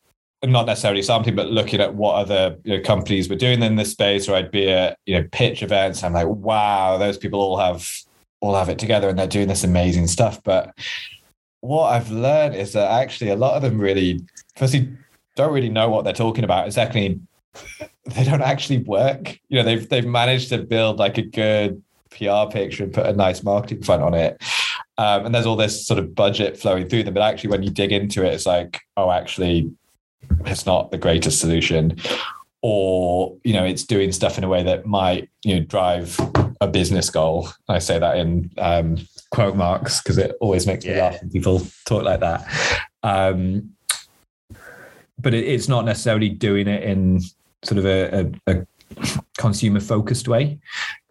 not 0.47 0.67
necessarily 0.67 1.03
something, 1.03 1.35
but 1.35 1.49
looking 1.49 1.81
at 1.81 1.95
what 1.95 2.15
other 2.15 2.57
you 2.65 2.77
know, 2.77 2.83
companies 2.83 3.29
were 3.29 3.37
doing 3.37 3.63
in 3.63 3.77
this 3.77 3.93
space, 3.93 4.29
or 4.29 4.37
I'd 4.37 4.51
be 4.51 4.69
at 4.71 4.99
you 5.07 5.19
know 5.19 5.29
pitch 5.33 5.63
events. 5.63 6.03
I'm 6.03 6.13
like, 6.13 6.27
wow, 6.27 6.99
those 6.99 7.19
people 7.19 7.41
all 7.41 7.59
have 7.59 7.89
all 8.41 8.55
have 8.55 8.69
it 8.69 8.79
together 8.79 9.09
and 9.09 9.19
they're 9.19 9.27
doing 9.27 9.49
this 9.49 9.65
amazing 9.65 10.07
stuff. 10.07 10.43
But 10.43 10.77
what 11.61 11.93
I've 11.93 12.11
learned 12.11 12.55
is 12.55 12.73
that 12.75 12.91
actually 12.91 13.31
a 13.31 13.37
lot 13.37 13.55
of 13.55 13.63
them 13.63 13.79
really, 13.79 14.21
firstly, 14.57 14.89
don't 15.35 15.53
really 15.53 15.69
know 15.69 15.89
what 15.89 16.05
they're 16.05 16.13
talking 16.13 16.45
about. 16.45 16.65
And 16.65 16.73
secondly, 16.73 17.21
they 18.07 18.25
don't 18.25 18.43
actually 18.43 18.79
work. 18.79 19.39
You 19.49 19.59
know, 19.59 19.65
they've 19.65 19.89
they've 19.89 20.07
managed 20.07 20.51
to 20.51 20.59
build 20.59 20.99
like 20.99 21.19
a 21.19 21.23
good 21.23 21.83
PR 22.11 22.51
picture 22.51 22.85
and 22.85 22.93
put 22.93 23.07
a 23.07 23.13
nice 23.13 23.43
marketing 23.43 23.83
front 23.83 24.03
on 24.03 24.15
it. 24.15 24.43
Um, 24.99 25.27
and 25.27 25.35
there's 25.35 25.47
all 25.47 25.57
this 25.57 25.87
sort 25.87 25.99
of 25.99 26.15
budget 26.15 26.59
flowing 26.59 26.89
through 26.89 27.05
them. 27.05 27.15
But 27.15 27.23
actually, 27.23 27.51
when 27.51 27.63
you 27.63 27.71
dig 27.71 27.93
into 27.93 28.25
it, 28.25 28.33
it's 28.33 28.47
like, 28.47 28.81
oh, 28.97 29.11
actually, 29.11 29.71
it's 30.47 30.67
not 30.67 30.91
the 30.91 30.99
greatest 30.99 31.41
solution. 31.41 31.99
Or, 32.63 33.37
you 33.45 33.53
know, 33.53 33.65
it's 33.65 33.85
doing 33.85 34.11
stuff 34.13 34.39
in 34.39 34.45
a 34.45 34.49
way 34.49 34.63
that 34.63 34.87
might, 34.87 35.29
you 35.45 35.57
know, 35.57 35.65
drive 35.65 36.19
a 36.61 36.67
business 36.67 37.11
goal. 37.11 37.49
I 37.69 37.79
say 37.79 37.99
that 37.99 38.19
in 38.19 38.51
um, 38.59 38.99
quote 39.31 39.57
marks 39.57 40.03
because 40.03 40.19
it 40.19 40.35
always 40.41 40.67
makes 40.67 40.85
me 40.85 40.93
yeah. 40.93 41.05
laugh 41.05 41.21
when 41.21 41.31
people 41.31 41.63
talk 41.87 42.03
like 42.03 42.21
that. 42.21 42.81
Um, 43.03 43.71
but 45.19 45.35
it, 45.35 45.45
it's 45.45 45.69
not 45.69 45.85
necessarily 45.85 46.29
doing 46.29 46.67
it 46.67 46.83
in 46.83 47.21
sort 47.63 47.79
of 47.79 47.87
a, 47.87 48.31
a, 48.47 48.53
a 48.53 48.67
consumer 49.39 49.81
focused 49.81 50.29
way. 50.29 50.59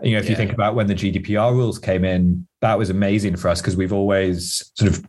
You 0.01 0.11
know, 0.13 0.17
if 0.17 0.25
yeah. 0.25 0.31
you 0.31 0.35
think 0.35 0.51
about 0.51 0.75
when 0.75 0.87
the 0.87 0.95
GDPR 0.95 1.53
rules 1.53 1.79
came 1.79 2.03
in, 2.03 2.47
that 2.61 2.77
was 2.77 2.89
amazing 2.89 3.35
for 3.37 3.49
us 3.49 3.61
because 3.61 3.75
we've 3.75 3.93
always 3.93 4.71
sort 4.75 4.91
of, 4.91 5.05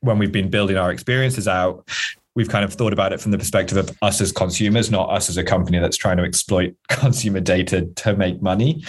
when 0.00 0.18
we've 0.18 0.32
been 0.32 0.50
building 0.50 0.76
our 0.76 0.92
experiences 0.92 1.48
out, 1.48 1.88
we've 2.36 2.50
kind 2.50 2.64
of 2.64 2.72
thought 2.74 2.92
about 2.92 3.12
it 3.12 3.20
from 3.20 3.32
the 3.32 3.38
perspective 3.38 3.78
of 3.78 3.90
us 4.02 4.20
as 4.20 4.30
consumers, 4.30 4.90
not 4.90 5.10
us 5.10 5.28
as 5.28 5.38
a 5.38 5.42
company 5.42 5.78
that's 5.78 5.96
trying 5.96 6.18
to 6.18 6.22
exploit 6.22 6.76
consumer 6.88 7.40
data 7.40 7.86
to 7.96 8.14
make 8.14 8.40
money, 8.40 8.84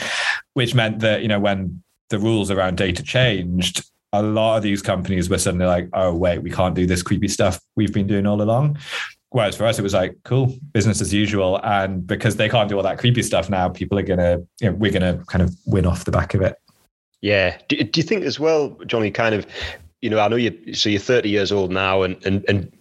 which 0.53 0.75
meant 0.75 0.99
that, 0.99 1.23
you 1.23 1.27
know, 1.27 1.39
when 1.39 1.81
the 2.09 2.19
rules 2.19 2.51
around 2.51 2.77
data 2.77 3.01
changed, 3.01 3.83
a 4.13 4.21
lot 4.21 4.57
of 4.57 4.63
these 4.63 4.81
companies 4.81 5.29
were 5.29 5.37
suddenly 5.37 5.65
like, 5.65 5.89
oh, 5.93 6.13
wait, 6.13 6.39
we 6.39 6.51
can't 6.51 6.75
do 6.75 6.85
this 6.85 7.01
creepy 7.01 7.27
stuff 7.27 7.59
we've 7.75 7.93
been 7.93 8.07
doing 8.07 8.27
all 8.27 8.41
along. 8.41 8.77
Whereas 9.29 9.57
for 9.57 9.65
us, 9.65 9.79
it 9.79 9.81
was 9.81 9.93
like, 9.93 10.15
cool, 10.23 10.55
business 10.73 11.01
as 11.01 11.13
usual. 11.13 11.59
And 11.63 12.05
because 12.05 12.35
they 12.35 12.47
can't 12.47 12.69
do 12.69 12.77
all 12.77 12.83
that 12.83 12.97
creepy 12.97 13.23
stuff 13.23 13.49
now, 13.49 13.67
people 13.69 13.97
are 13.99 14.03
going 14.03 14.19
to, 14.19 14.45
you 14.61 14.69
know, 14.69 14.75
we're 14.75 14.91
going 14.91 15.01
to 15.01 15.23
kind 15.25 15.41
of 15.41 15.53
win 15.65 15.85
off 15.85 16.05
the 16.05 16.11
back 16.11 16.33
of 16.33 16.41
it. 16.41 16.55
Yeah. 17.21 17.57
Do, 17.67 17.77
do 17.77 17.99
you 17.99 18.03
think 18.03 18.23
as 18.23 18.39
well, 18.39 18.77
Jonny, 18.85 19.11
kind 19.11 19.35
of, 19.35 19.45
you 20.01 20.09
know, 20.09 20.19
I 20.19 20.27
know 20.27 20.37
you, 20.37 20.73
so 20.73 20.89
you're 20.89 20.99
30 20.99 21.29
years 21.29 21.51
old 21.51 21.71
now 21.71 22.03
and, 22.03 22.25
and, 22.25 22.45
and 22.47 22.71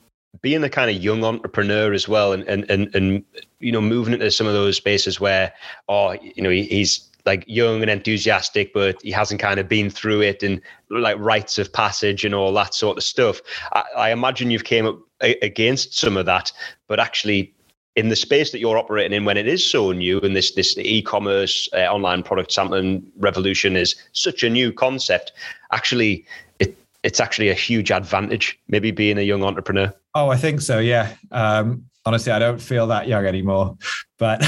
being 0.43 0.64
a 0.64 0.68
kind 0.68 0.91
of 0.91 1.03
young 1.03 1.24
entrepreneur 1.24 1.93
as 1.93 2.09
well 2.09 2.32
and, 2.32 2.45
and, 2.45 2.68
and, 2.70 2.95
and, 2.95 3.24
you 3.61 3.72
know, 3.72 3.80
moving 3.80 4.14
into 4.14 4.30
some 4.30 4.47
of 4.47 4.53
those 4.53 4.76
spaces 4.76 5.20
where, 5.20 5.53
oh, 5.89 6.12
you 6.12 6.43
know, 6.43 6.51
he's 6.51 7.09
like 7.24 7.45
young 7.47 7.82
and 7.82 7.91
enthusiastic, 7.91 8.72
but 8.72 9.01
he 9.03 9.11
hasn't 9.11 9.41
kind 9.41 9.59
of 9.59 9.68
been 9.68 9.91
through 9.91 10.22
it 10.22 10.43
and 10.43 10.61
like 10.91 11.18
rites 11.18 11.59
of 11.59 11.72
passage 11.72 12.24
and 12.24 12.34
all 12.34 12.53
that 12.53 12.74
sort 12.74 12.97
of 12.97 13.03
stuff. 13.03 13.41
I, 13.72 13.84
I 13.97 14.11
imagine 14.12 14.51
you've 14.51 14.64
came 14.64 14.87
up 14.87 14.99
against 15.20 15.99
some 15.99 16.16
of 16.16 16.26
that, 16.26 16.53
but 16.87 17.01
actually 17.01 17.53
in 17.97 18.11
the 18.11 18.16
space 18.16 18.53
that 18.53 18.59
you're 18.59 18.78
operating 18.78 19.16
in 19.16 19.24
when 19.24 19.39
it 19.39 19.49
is 19.49 19.68
so 19.68 19.91
new 19.91 20.20
and 20.20 20.37
this 20.37 20.53
this 20.53 20.76
e-commerce 20.78 21.68
uh, 21.72 21.87
online 21.87 22.22
product 22.22 22.53
sampling 22.53 23.05
revolution 23.18 23.74
is 23.74 23.97
such 24.12 24.43
a 24.43 24.51
new 24.51 24.70
concept 24.70 25.32
actually 25.72 26.24
it 26.59 26.76
it's 27.07 27.20
actually 27.20 27.48
a 27.48 27.54
huge 27.54 27.90
advantage 27.90 28.59
maybe 28.68 28.90
being 28.90 29.16
a 29.18 29.22
young 29.22 29.42
entrepreneur 29.42 29.92
oh 30.14 30.28
i 30.28 30.36
think 30.36 30.61
so 30.61 30.78
yeah 30.78 31.14
um, 31.30 31.84
honestly 32.04 32.32
i 32.32 32.38
don't 32.38 32.61
feel 32.61 32.86
that 32.86 33.09
young 33.09 33.24
anymore 33.24 33.76
but 34.18 34.38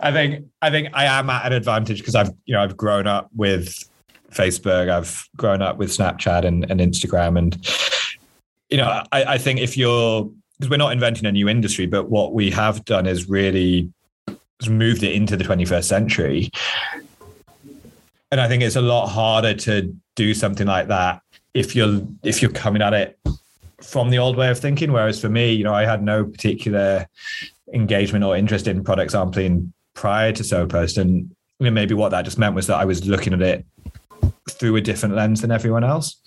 i 0.00 0.10
think 0.12 0.44
i 0.60 0.70
think 0.70 0.88
i 0.92 1.04
am 1.04 1.30
at 1.30 1.46
an 1.46 1.52
advantage 1.52 1.98
because 1.98 2.14
i've 2.14 2.30
you 2.44 2.54
know 2.54 2.62
i've 2.62 2.76
grown 2.76 3.06
up 3.06 3.30
with 3.34 3.88
facebook 4.32 4.90
i've 4.90 5.26
grown 5.36 5.62
up 5.62 5.78
with 5.78 5.90
snapchat 5.90 6.44
and, 6.44 6.70
and 6.70 6.80
instagram 6.80 7.38
and 7.38 7.64
you 8.68 8.76
know, 8.76 9.02
I, 9.12 9.24
I 9.24 9.38
think 9.38 9.60
if 9.60 9.76
you're 9.76 10.30
because 10.58 10.70
we're 10.70 10.76
not 10.76 10.92
inventing 10.92 11.26
a 11.26 11.32
new 11.32 11.48
industry, 11.48 11.86
but 11.86 12.10
what 12.10 12.32
we 12.32 12.50
have 12.50 12.84
done 12.84 13.06
is 13.06 13.28
really 13.28 13.92
moved 14.68 15.04
it 15.04 15.12
into 15.12 15.36
the 15.36 15.44
21st 15.44 15.84
century. 15.84 16.50
And 18.32 18.40
I 18.40 18.48
think 18.48 18.64
it's 18.64 18.74
a 18.74 18.82
lot 18.82 19.06
harder 19.06 19.54
to 19.54 19.94
do 20.18 20.34
something 20.34 20.66
like 20.66 20.88
that 20.88 21.22
if 21.54 21.74
you're 21.74 22.02
if 22.22 22.42
you're 22.42 22.50
coming 22.50 22.82
at 22.82 22.92
it 22.92 23.18
from 23.80 24.10
the 24.10 24.18
old 24.18 24.36
way 24.36 24.50
of 24.50 24.58
thinking. 24.58 24.92
Whereas 24.92 25.20
for 25.20 25.28
me, 25.28 25.52
you 25.52 25.64
know, 25.64 25.74
I 25.74 25.84
had 25.84 26.02
no 26.02 26.24
particular 26.24 27.06
engagement 27.72 28.24
or 28.24 28.36
interest 28.36 28.66
in 28.66 28.82
product 28.82 29.12
sampling 29.12 29.72
prior 29.94 30.32
to 30.32 30.42
SoPost. 30.42 30.98
And 30.98 31.34
maybe 31.60 31.94
what 31.94 32.10
that 32.10 32.24
just 32.24 32.38
meant 32.38 32.54
was 32.54 32.66
that 32.66 32.76
I 32.76 32.84
was 32.84 33.06
looking 33.06 33.32
at 33.32 33.42
it 33.42 33.64
through 34.50 34.76
a 34.76 34.80
different 34.80 35.14
lens 35.14 35.42
than 35.42 35.50
everyone 35.50 35.84
else 35.84 36.20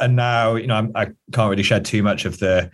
and 0.00 0.16
now 0.16 0.56
you 0.56 0.66
know 0.66 0.74
I'm, 0.74 0.92
I 0.94 1.06
can 1.06 1.16
not 1.36 1.48
really 1.48 1.62
shed 1.62 1.84
too 1.84 2.02
much 2.02 2.24
of 2.24 2.38
the 2.38 2.70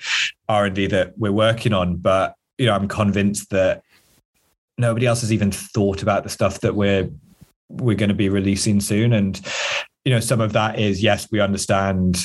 R 0.49 0.67
and 0.67 0.75
D 0.75 0.87
that 0.89 1.17
we're 1.19 1.33
working 1.33 1.73
on, 1.73 1.97
but 1.97 2.35
you 2.59 2.67
know 2.67 2.75
I'm 2.75 2.89
convinced 2.89 3.51
that 3.51 3.83
nobody 4.79 5.07
else 5.07 5.21
has 5.21 5.33
even 5.33 5.53
thought 5.53 6.03
about 6.03 6.25
the 6.25 6.29
stuff 6.29 6.61
that 6.61 6.75
we're 6.75 7.09
we're 7.69 7.97
going 7.97 8.09
to 8.09 8.15
be 8.15 8.29
releasing 8.29 8.81
soon, 8.81 9.13
and 9.13 9.41
you 10.05 10.13
know 10.13 10.21
some 10.21 10.41
of 10.41 10.53
that 10.53 10.79
is 10.79 11.03
yes 11.03 11.29
we 11.31 11.41
understand 11.41 12.19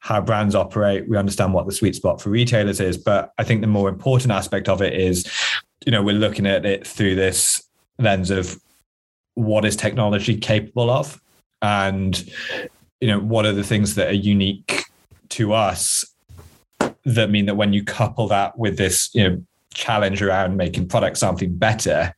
how 0.00 0.20
brands 0.20 0.54
operate, 0.54 1.08
we 1.08 1.16
understand 1.18 1.52
what 1.52 1.66
the 1.66 1.72
sweet 1.72 1.94
spot 1.94 2.22
for 2.22 2.30
retailers 2.30 2.80
is, 2.80 2.96
but 2.96 3.34
I 3.36 3.44
think 3.44 3.60
the 3.60 3.66
more 3.66 3.88
important 3.88 4.32
aspect 4.32 4.68
of 4.68 4.80
it 4.80 4.94
is 4.94 5.30
you 5.84 5.92
know 5.92 6.02
we're 6.02 6.14
looking 6.14 6.46
at 6.46 6.64
it 6.66 6.86
through 6.86 7.14
this 7.14 7.62
lens 7.98 8.30
of 8.30 8.60
what 9.34 9.64
is 9.64 9.76
technology 9.76 10.36
capable 10.36 10.90
of? 10.90 11.20
And 11.62 12.22
you 13.00 13.08
know 13.08 13.20
what 13.20 13.46
are 13.46 13.52
the 13.52 13.64
things 13.64 13.94
that 13.94 14.08
are 14.08 14.12
unique 14.12 14.84
to 15.30 15.52
us 15.52 16.04
that 17.04 17.30
mean 17.30 17.46
that 17.46 17.56
when 17.56 17.72
you 17.72 17.84
couple 17.84 18.28
that 18.28 18.58
with 18.58 18.76
this 18.76 19.14
you 19.14 19.28
know 19.28 19.42
challenge 19.72 20.20
around 20.20 20.56
making 20.56 20.88
product 20.88 21.16
sampling 21.16 21.56
better 21.56 22.12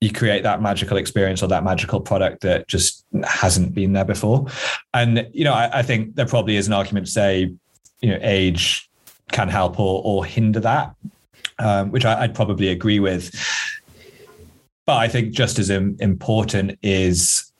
you 0.00 0.12
create 0.12 0.42
that 0.42 0.60
magical 0.60 0.96
experience 0.96 1.42
or 1.42 1.48
that 1.48 1.64
magical 1.64 2.00
product 2.00 2.42
that 2.42 2.68
just 2.68 3.04
hasn't 3.24 3.74
been 3.74 3.92
there 3.92 4.04
before. 4.04 4.46
And 4.92 5.28
you 5.32 5.44
know 5.44 5.54
I, 5.54 5.78
I 5.78 5.82
think 5.82 6.14
there 6.14 6.26
probably 6.26 6.56
is 6.56 6.66
an 6.66 6.72
argument 6.72 7.06
to 7.06 7.12
say 7.12 7.52
you 8.00 8.10
know 8.10 8.18
age 8.20 8.88
can 9.32 9.48
help 9.48 9.80
or, 9.80 10.02
or 10.04 10.24
hinder 10.24 10.60
that 10.60 10.94
um, 11.58 11.90
which 11.90 12.04
I, 12.04 12.20
would 12.20 12.34
probably 12.34 12.68
agree 12.68 13.00
with. 13.00 13.34
But 14.86 14.96
i 14.96 15.08
think 15.08 15.32
just 15.32 15.58
as 15.58 15.70
important 15.70 16.78
is 16.82 17.50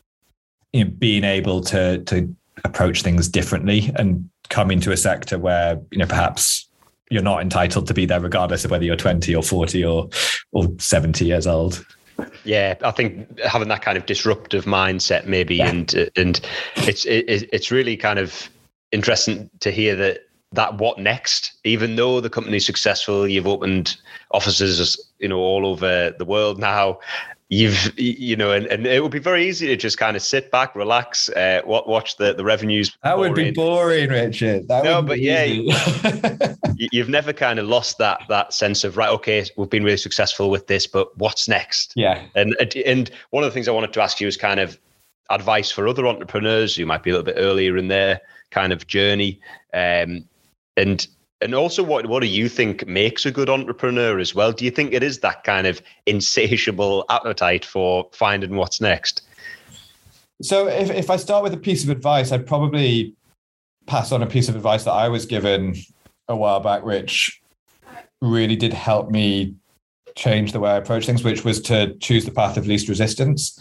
you 0.72 0.85
know, 0.85 0.91
being 0.91 1.24
able 1.24 1.62
to 1.62 2.03
to 2.05 2.35
approach 2.64 3.03
things 3.03 3.28
differently 3.28 3.93
and 3.97 4.28
come 4.51 4.70
into 4.70 4.93
a 4.93 4.97
sector 4.97 5.39
where 5.39 5.80
you 5.91 5.99
know 5.99 6.07
perhaps 6.07 6.68
you're 7.11 7.22
not 7.22 7.41
entitled 7.41 7.87
to 7.87 7.95
be 7.95 8.05
there 8.05 8.20
regardless 8.20 8.64
of 8.64 8.70
whether 8.70 8.85
you're 8.85 8.97
20 8.97 9.35
or 9.35 9.43
40 9.43 9.85
or 9.85 10.09
or 10.53 10.68
70 10.78 11.24
years 11.24 11.47
old 11.47 11.85
yeah 12.45 12.75
i 12.83 12.91
think 12.91 13.39
having 13.41 13.69
that 13.69 13.83
kind 13.83 13.97
of 13.97 14.07
disruptive 14.07 14.65
mindset 14.65 15.27
maybe 15.27 15.57
yeah. 15.57 15.69
and 15.69 15.95
and 16.17 16.41
it's 16.77 17.05
it, 17.05 17.49
it's 17.53 17.71
really 17.71 17.97
kind 17.97 18.19
of 18.19 18.49
interesting 18.93 19.51
to 19.61 19.71
hear 19.71 19.97
that 19.97 20.21
that 20.53 20.79
what 20.79 20.99
next 20.99 21.53
even 21.65 21.97
though 21.97 22.21
the 22.21 22.31
company's 22.31 22.65
successful 22.65 23.27
you've 23.27 23.47
opened 23.47 23.97
offices 24.31 24.99
you 25.19 25.29
know 25.29 25.39
all 25.39 25.67
over 25.67 26.15
the 26.19 26.25
world 26.25 26.59
now 26.59 26.99
you've 27.51 27.93
you 27.99 28.37
know 28.37 28.53
and, 28.53 28.67
and 28.67 28.87
it 28.87 29.03
would 29.03 29.13
be 29.13 29.19
very 29.19 29.47
easy 29.47 29.67
to 29.67 29.77
just 29.77 29.99
kind 29.99 30.17
of 30.17 30.23
sit 30.23 30.51
back 30.51 30.75
relax 30.75 31.29
uh, 31.31 31.61
watch 31.67 32.17
the 32.17 32.35
the 32.35 32.45
revenues 32.45 32.97
that 33.03 33.19
would 33.19 33.35
be 33.35 33.51
boring 33.51 34.09
richard. 34.09 34.67
That 34.69 34.85
no 34.85 35.03
but 35.03 35.21
yeah 35.21 35.45
you've 36.77 37.09
never 37.09 37.33
kind 37.33 37.59
of 37.59 37.67
lost 37.67 37.99
that 37.99 38.23
that 38.29 38.55
sense 38.55 38.83
of 38.83 38.97
right 38.97 39.11
okay 39.11 39.45
we've 39.57 39.69
been 39.69 39.85
really 39.85 39.99
successful 39.99 40.51
with 40.51 40.67
this 40.69 40.87
but 40.87 41.17
what's 41.19 41.47
next? 41.49 41.93
Yeah. 41.97 42.25
And 42.35 42.57
and 42.87 43.11
one 43.31 43.45
of 43.45 43.51
the 43.51 43.55
things 43.55 43.69
i 43.69 43.73
wanted 43.73 43.93
to 43.93 44.03
ask 44.03 44.21
you 44.21 44.27
is 44.27 44.37
kind 44.37 44.59
of 44.59 44.79
advice 45.31 45.71
for 45.71 45.87
other 45.87 46.07
entrepreneurs 46.07 46.75
who 46.75 46.87
might 46.87 47.03
be 47.03 47.11
a 47.11 47.13
little 47.13 47.25
bit 47.25 47.37
earlier 47.39 47.77
in 47.77 47.89
their 47.89 48.21
kind 48.51 48.73
of 48.73 48.87
journey 48.87 49.41
um, 49.73 50.25
and 50.77 51.09
and 51.41 51.55
also, 51.55 51.82
what 51.82 52.07
what 52.07 52.20
do 52.20 52.26
you 52.26 52.49
think 52.49 52.87
makes 52.87 53.26
a 53.26 53.30
good 53.30 53.51
entrepreneur 53.51 54.18
as 54.18 54.35
well? 54.35 54.53
Do 54.53 54.64
you 54.64 54.70
think 54.70 54.93
it 54.93 55.03
is 55.03 55.18
that 55.20 55.45
kind 55.45 55.66
of 55.66 55.82
insatiable 56.07 57.05
appetite 57.11 57.64
for 57.64 58.09
finding 58.12 58.57
what's 58.57 58.80
next? 58.80 59.22
So, 60.43 60.68
if 60.68 60.91
if 60.91 61.11
I 61.11 61.16
start 61.16 61.43
with 61.43 61.53
a 61.53 61.59
piece 61.59 61.85
of 61.85 61.91
advice, 61.91 62.32
I'd 62.32 62.47
probably 62.47 63.14
pass 63.87 64.12
on 64.12 64.22
a 64.22 64.26
piece 64.26 64.49
of 64.49 64.57
advice 64.57 64.85
that 64.85 64.93
I 64.93 65.09
was 65.09 65.26
given 65.26 65.74
a 66.28 66.37
while 66.37 66.61
back, 66.61 66.85
which 66.85 67.43
really 68.22 68.57
did 68.57 68.72
help 68.72 69.11
me 69.11 69.55
change 70.16 70.53
the 70.53 70.61
way 70.61 70.70
I 70.70 70.76
approach 70.76 71.07
things, 71.07 71.24
which 71.24 71.45
was 71.45 71.61
to 71.62 71.95
choose 71.97 72.24
the 72.24 72.30
path 72.30 72.57
of 72.57 72.66
least 72.66 72.89
resistance. 72.89 73.59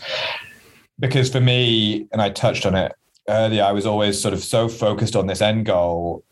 Because 0.99 1.29
for 1.29 1.41
me, 1.41 2.07
and 2.11 2.21
I 2.21 2.29
touched 2.29 2.65
on 2.65 2.75
it 2.75 2.93
earlier, 3.27 3.63
I 3.63 3.71
was 3.71 3.85
always 3.85 4.21
sort 4.21 4.33
of 4.33 4.43
so 4.43 4.69
focused 4.69 5.15
on 5.15 5.27
this 5.27 5.41
end 5.41 5.65
goal 5.65 6.23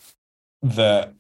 that 0.62 1.14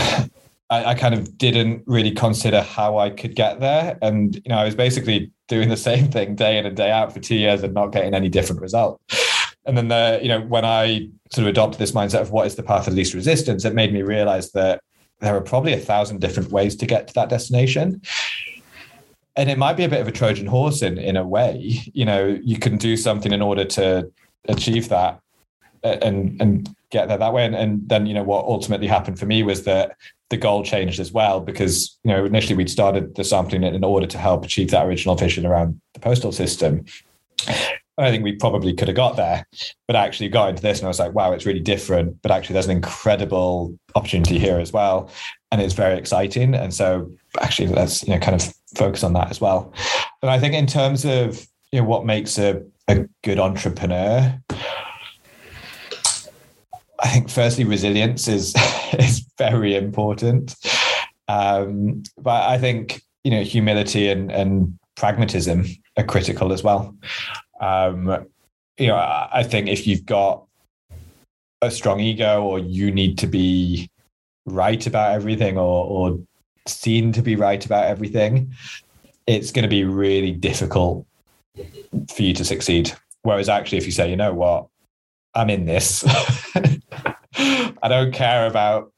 I, 0.70 0.84
I, 0.84 0.94
kind 0.94 1.14
of 1.14 1.36
didn't 1.36 1.82
really 1.86 2.12
consider 2.12 2.62
how 2.62 2.98
I 2.98 3.10
could 3.10 3.34
get 3.34 3.58
there. 3.60 3.98
And, 4.02 4.36
you 4.36 4.42
know, 4.46 4.56
I 4.56 4.64
was 4.64 4.74
basically 4.74 5.32
doing 5.48 5.68
the 5.68 5.76
same 5.76 6.08
thing 6.12 6.36
day 6.36 6.58
in 6.58 6.66
and 6.66 6.76
day 6.76 6.90
out 6.90 7.12
for 7.12 7.20
two 7.20 7.34
years 7.34 7.62
and 7.62 7.74
not 7.74 7.88
getting 7.88 8.14
any 8.14 8.28
different 8.28 8.60
result. 8.60 9.00
And 9.66 9.76
then 9.76 9.88
the, 9.88 10.18
you 10.22 10.28
know, 10.28 10.40
when 10.40 10.64
I 10.64 11.10
sort 11.30 11.44
of 11.44 11.50
adopted 11.50 11.78
this 11.78 11.92
mindset 11.92 12.22
of 12.22 12.30
what 12.30 12.46
is 12.46 12.56
the 12.56 12.62
path 12.62 12.88
of 12.88 12.94
least 12.94 13.12
resistance, 13.12 13.66
it 13.66 13.74
made 13.74 13.92
me 13.92 14.00
realize 14.00 14.52
that 14.52 14.82
there 15.20 15.36
are 15.36 15.40
probably 15.42 15.74
a 15.74 15.78
thousand 15.78 16.22
different 16.22 16.50
ways 16.50 16.74
to 16.76 16.86
get 16.86 17.06
to 17.08 17.14
that 17.14 17.28
destination. 17.28 18.00
And 19.36 19.50
it 19.50 19.58
might 19.58 19.76
be 19.76 19.84
a 19.84 19.88
bit 19.88 20.00
of 20.00 20.08
a 20.08 20.12
Trojan 20.12 20.46
horse 20.46 20.80
in 20.80 20.96
in 20.96 21.14
a 21.14 21.26
way. 21.28 21.82
You 21.92 22.06
know, 22.06 22.38
you 22.42 22.58
can 22.58 22.78
do 22.78 22.96
something 22.96 23.32
in 23.32 23.42
order 23.42 23.66
to 23.66 24.10
achieve 24.48 24.88
that 24.88 25.20
and 25.82 26.40
and 26.40 26.74
get 26.90 27.08
there 27.08 27.18
that 27.18 27.32
way. 27.32 27.44
And, 27.44 27.54
and 27.54 27.88
then, 27.88 28.06
you 28.06 28.14
know, 28.14 28.22
what 28.22 28.44
ultimately 28.44 28.86
happened 28.86 29.18
for 29.18 29.26
me 29.26 29.42
was 29.42 29.64
that 29.64 29.96
the 30.28 30.36
goal 30.36 30.62
changed 30.62 31.00
as 31.00 31.12
well 31.12 31.40
because, 31.40 31.98
you 32.04 32.10
know, 32.10 32.24
initially 32.24 32.56
we'd 32.56 32.70
started 32.70 33.14
the 33.14 33.24
sampling 33.24 33.62
in 33.62 33.84
order 33.84 34.06
to 34.06 34.18
help 34.18 34.44
achieve 34.44 34.70
that 34.70 34.86
original 34.86 35.14
vision 35.14 35.46
around 35.46 35.80
the 35.94 36.00
postal 36.00 36.32
system. 36.32 36.84
I 37.98 38.10
think 38.10 38.24
we 38.24 38.32
probably 38.32 38.72
could 38.72 38.88
have 38.88 38.96
got 38.96 39.16
there, 39.16 39.46
but 39.86 39.94
actually 39.94 40.28
got 40.28 40.48
into 40.48 40.62
this 40.62 40.78
and 40.78 40.86
I 40.86 40.88
was 40.88 40.98
like, 40.98 41.12
wow, 41.12 41.32
it's 41.32 41.46
really 41.46 41.60
different. 41.60 42.20
But 42.22 42.30
actually, 42.30 42.54
there's 42.54 42.66
an 42.66 42.76
incredible 42.76 43.76
opportunity 43.94 44.38
here 44.38 44.58
as 44.58 44.72
well. 44.72 45.10
And 45.52 45.60
it's 45.60 45.74
very 45.74 45.98
exciting. 45.98 46.54
And 46.54 46.72
so 46.72 47.10
actually, 47.40 47.68
let's, 47.68 48.02
you 48.02 48.14
know, 48.14 48.20
kind 48.20 48.40
of 48.40 48.54
focus 48.74 49.04
on 49.04 49.12
that 49.14 49.30
as 49.30 49.40
well. 49.40 49.74
And 50.22 50.30
I 50.30 50.38
think 50.38 50.54
in 50.54 50.66
terms 50.66 51.04
of, 51.04 51.46
you 51.72 51.80
know, 51.80 51.86
what 51.86 52.06
makes 52.06 52.38
a, 52.38 52.62
a 52.88 53.06
good 53.22 53.38
entrepreneur, 53.38 54.40
I 57.02 57.08
think 57.08 57.30
firstly, 57.30 57.64
resilience 57.64 58.28
is 58.28 58.54
is 58.98 59.24
very 59.38 59.74
important. 59.76 60.54
Um, 61.28 62.02
but 62.18 62.48
I 62.48 62.58
think 62.58 63.02
you 63.24 63.30
know 63.30 63.42
humility 63.42 64.08
and 64.08 64.30
and 64.30 64.78
pragmatism 64.96 65.66
are 65.96 66.04
critical 66.04 66.52
as 66.52 66.62
well. 66.62 66.94
Um, 67.60 68.26
you 68.78 68.86
know, 68.86 68.96
I 68.96 69.42
think 69.42 69.68
if 69.68 69.86
you've 69.86 70.06
got 70.06 70.44
a 71.62 71.70
strong 71.70 72.00
ego 72.00 72.42
or 72.42 72.58
you 72.58 72.90
need 72.90 73.18
to 73.18 73.26
be 73.26 73.90
right 74.46 74.86
about 74.86 75.12
everything 75.12 75.58
or, 75.58 75.84
or 75.84 76.18
seen 76.66 77.12
to 77.12 77.22
be 77.22 77.36
right 77.36 77.64
about 77.64 77.84
everything, 77.84 78.54
it's 79.26 79.52
going 79.52 79.64
to 79.64 79.68
be 79.68 79.84
really 79.84 80.32
difficult 80.32 81.06
for 82.14 82.22
you 82.22 82.32
to 82.34 82.44
succeed. 82.44 82.92
Whereas 83.22 83.48
actually, 83.50 83.78
if 83.78 83.86
you 83.86 83.92
say, 83.92 84.08
you 84.08 84.16
know 84.16 84.32
what, 84.32 84.66
I'm 85.34 85.50
in 85.50 85.64
this, 85.64 86.04
I 87.36 87.88
don't 87.88 88.12
care 88.12 88.46
about 88.46 88.92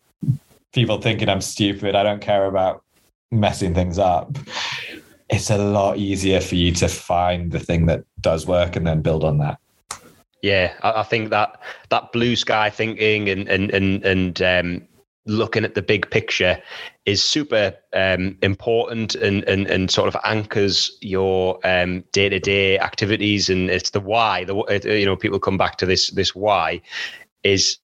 people 0.73 1.01
thinking 1.01 1.29
I'm 1.29 1.41
stupid. 1.41 1.95
I 1.95 2.03
don't 2.03 2.21
care 2.21 2.47
about 2.47 2.83
messing 3.31 3.75
things 3.75 3.99
up. 3.99 4.37
It's 5.29 5.51
a 5.51 5.59
lot 5.59 5.99
easier 5.99 6.41
for 6.41 6.57
you 6.57 6.73
to 6.73 6.89
find 6.89 7.53
the 7.53 7.61
thing 7.61 7.87
that 7.87 8.05
does 8.21 8.47
work 8.47 8.77
and 8.77 8.87
then 8.87 9.03
build 9.03 9.25
on 9.25 9.39
that. 9.39 9.59
Yeah, 10.43 10.75
I, 10.83 11.05
think 11.05 11.31
that 11.31 11.61
that 11.91 12.11
blue 12.13 12.35
sky 12.35 12.69
thinking 12.69 13.29
and 13.29 13.49
and 13.49 13.71
and 13.71 14.05
and 14.05 14.43
um, 14.43 14.89
looking 15.25 15.65
at 15.65 15.75
the 15.75 15.83
big 15.83 16.11
picture 16.11 16.61
is 17.05 17.23
super 17.23 17.75
um, 17.95 18.39
important 18.43 19.17
and, 19.17 19.43
and 19.45 19.67
and 19.67 19.91
sort 19.91 20.09
of 20.09 20.17
anchors 20.25 20.97
your 21.01 21.59
day 22.13 22.29
to 22.29 22.39
day 22.39 22.79
activities 22.79 23.51
and 23.51 23.71
it's 23.71 23.91
the 23.91 24.01
why. 24.01 24.45
The 24.45 24.83
you 24.85 25.07
know 25.07 25.17
people 25.17 25.41
come 25.41 25.59
back 25.59 25.77
to 25.79 25.87
this 25.87 26.11
this 26.11 26.35
why 26.35 26.81
is 27.43 27.79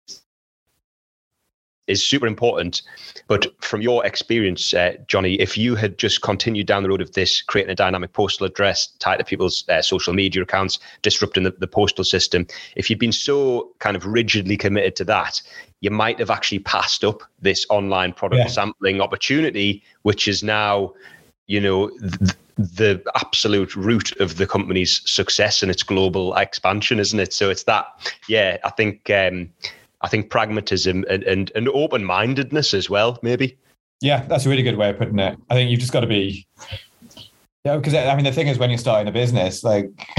is 1.89 2.07
super 2.07 2.27
important. 2.27 2.83
But 3.27 3.47
from 3.65 3.81
your 3.81 4.05
experience, 4.07 4.73
uh, 4.73 4.95
Jonny, 5.09 5.35
if 5.35 5.59
you 5.59 5.75
had 5.75 5.99
just 5.99 6.23
continued 6.23 6.67
down 6.67 6.83
the 6.83 6.89
road 6.89 7.01
of 7.01 7.13
this, 7.13 7.43
creating 7.43 7.73
a 7.73 7.75
dynamic 7.75 8.13
postal 8.13 8.47
address 8.47 8.89
tied 8.99 9.17
to 9.17 9.25
people's 9.25 9.65
uh, 9.69 9.83
social 9.83 10.13
media 10.13 10.43
accounts, 10.43 10.79
disrupting 11.03 11.43
the, 11.43 11.51
the, 11.51 11.67
postal 11.67 12.05
system, 12.05 12.47
if 12.77 12.89
you'd 12.89 12.99
been 12.99 13.13
so 13.13 13.71
kind 13.79 13.97
of 13.97 14.05
rigidly 14.07 14.57
committed 14.57 14.95
to 14.97 15.05
that, 15.05 15.41
you 15.81 15.91
might 15.91 16.19
have 16.19 16.31
actually 16.31 16.59
passed 16.61 17.05
up 17.05 17.23
this 17.41 17.67
online 17.71 18.13
product 18.13 18.41
yeah. 18.41 18.49
sampling 18.49 19.01
opportunity, 19.01 19.83
which 20.03 20.27
is 20.27 20.43
now, 20.43 20.93
you 21.47 21.61
know, 21.61 21.89
th- 22.01 22.33
the 22.57 23.01
absolute 23.15 23.77
root 23.77 24.19
of 24.21 24.37
the 24.37 24.47
company's 24.47 25.01
success 25.09 25.63
and 25.63 25.71
its 25.71 25.83
global 25.83 26.35
expansion, 26.35 26.99
isn't 26.99 27.21
it? 27.21 27.33
So 27.33 27.51
it's 27.51 27.65
that, 27.65 27.87
yeah, 28.29 28.59
I 28.65 28.71
think. 28.71 29.09
Um, 29.11 29.51
I 30.01 30.07
think 30.07 30.31
pragmatism 30.31 31.05
and, 31.11 31.25
and, 31.25 31.51
and 31.57 31.69
open 31.71 32.05
mindedness 32.05 32.73
as 32.73 32.89
well, 32.89 33.19
maybe. 33.21 33.59
Yeah, 34.01 34.25
that's 34.27 34.47
a 34.47 34.49
really 34.49 34.63
good 34.63 34.77
way 34.77 34.91
of 34.91 34.99
putting 34.99 35.19
it. 35.19 35.37
I 35.51 35.55
think 35.55 35.71
you've 35.71 35.81
just 35.81 35.93
got 35.93 36.01
to 36.01 36.07
be, 36.07 36.47
yeah, 37.65 37.77
because 37.77 37.95
I 37.95 38.15
mean, 38.15 38.25
the 38.25 38.33
thing 38.33 38.47
is, 38.47 38.59
when 38.59 38.71
you're 38.71 38.79
starting 38.79 39.09
a 39.09 39.13
business, 39.13 39.65
like 39.65 39.91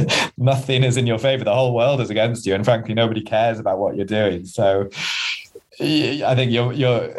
nothing 0.36 0.84
is 0.84 0.96
in 0.96 1.06
your 1.06 1.18
favor. 1.18 1.44
The 1.44 1.54
whole 1.54 1.74
world 1.74 2.00
is 2.00 2.10
against 2.10 2.46
you. 2.46 2.54
And 2.54 2.64
frankly, 2.64 2.94
nobody 2.94 3.22
cares 3.22 3.58
about 3.58 3.78
what 3.78 3.96
you're 3.96 4.06
doing. 4.06 4.44
So 4.44 4.88
I 5.80 6.34
think 6.34 6.52
you're, 6.52 6.72
you're, 6.72 7.14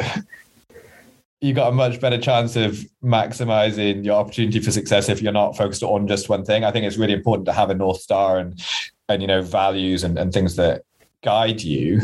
you 1.40 1.52
got 1.52 1.68
a 1.68 1.74
much 1.74 2.00
better 2.00 2.18
chance 2.18 2.56
of 2.56 2.84
maximizing 3.02 4.04
your 4.04 4.14
opportunity 4.14 4.60
for 4.60 4.70
success 4.70 5.08
if 5.08 5.20
you're 5.20 5.32
not 5.32 5.56
focused 5.56 5.82
on 5.82 6.08
just 6.08 6.28
one 6.28 6.44
thing. 6.44 6.64
I 6.64 6.70
think 6.70 6.86
it's 6.86 6.96
really 6.96 7.12
important 7.12 7.46
to 7.46 7.52
have 7.52 7.70
a 7.70 7.74
North 7.74 8.00
Star 8.00 8.38
and, 8.38 8.60
and, 9.08 9.20
you 9.20 9.28
know, 9.28 9.42
values 9.42 10.04
and, 10.04 10.18
and 10.18 10.32
things 10.32 10.56
that 10.56 10.82
guide 11.22 11.62
you. 11.62 12.00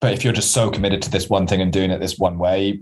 But 0.00 0.12
if 0.12 0.24
you're 0.24 0.32
just 0.32 0.52
so 0.52 0.70
committed 0.70 1.02
to 1.02 1.10
this 1.10 1.30
one 1.30 1.46
thing 1.46 1.62
and 1.62 1.72
doing 1.72 1.90
it 1.90 2.00
this 2.00 2.18
one 2.18 2.38
way, 2.38 2.80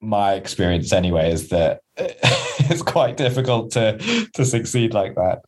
my 0.00 0.34
experience 0.34 0.92
anyway 0.92 1.32
is 1.32 1.48
that 1.48 1.80
it's 1.96 2.82
quite 2.82 3.16
difficult 3.16 3.72
to 3.72 3.98
to 4.34 4.44
succeed 4.44 4.94
like 4.94 5.14
that. 5.16 5.42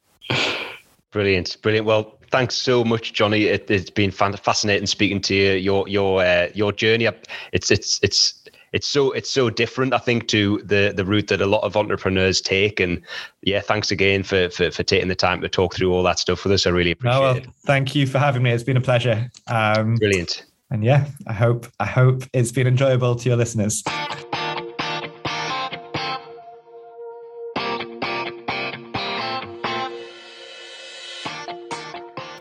Brilliant, 1.13 1.57
brilliant. 1.63 1.87
Well, 1.87 2.19
thanks 2.31 2.55
so 2.55 2.85
much, 2.85 3.13
Jonny. 3.13 3.45
It, 3.45 3.69
has 3.69 3.91
been 3.91 4.11
fascinating 4.11 4.87
speaking 4.87 5.21
to 5.23 5.35
you. 5.35 5.53
Your 5.53 5.89
your 5.89 6.23
uh, 6.23 6.49
your 6.55 6.73
journey. 6.73 7.09
It's 7.53 7.71
it's 7.71 7.99
it's 8.03 8.41
it's 8.73 8.87
so 8.87 9.11
it's 9.13 9.31
so 9.31 9.51
different, 9.51 9.93
I 9.93 9.99
think, 9.99 10.29
to 10.29 10.59
the 10.65 10.93
the 10.95 11.05
route 11.05 11.29
that 11.29 11.41
a 11.41 11.47
lot 11.47 11.65
of 11.65 11.77
entrepreneurs 11.77 12.41
take. 12.41 12.79
And 12.81 13.03
yeah, 13.43 13.61
thanks 13.61 13.91
again 13.91 14.23
for 14.23 14.49
for, 14.51 14.71
for 14.71 14.83
taking 14.83 15.09
the 15.09 15.17
time 15.17 15.41
to 15.41 15.49
talk 15.49 15.75
through 15.75 15.93
all 15.93 16.03
that 16.05 16.19
stuff 16.19 16.45
with 16.45 16.53
us. 16.53 16.67
I 16.67 16.71
really 16.71 16.93
appreciate 16.93 17.21
well, 17.21 17.37
it. 17.37 17.47
Thank 17.67 17.95
you 17.95 18.07
for 18.07 18.19
having 18.19 18.43
me. 18.43 18.51
It's 18.51 18.65
been 18.65 18.77
a 18.77 18.81
pleasure. 18.81 19.31
Um, 19.49 19.97
Brilliant. 19.97 20.47
And 20.71 20.85
yeah, 20.85 21.07
I 21.27 21.33
hope 21.33 21.67
I 21.81 21.87
hope 21.87 22.23
it's 22.33 22.53
been 22.53 22.69
enjoyable 22.69 23.17
to 23.17 23.29
your 23.29 23.37
listeners. 23.37 23.83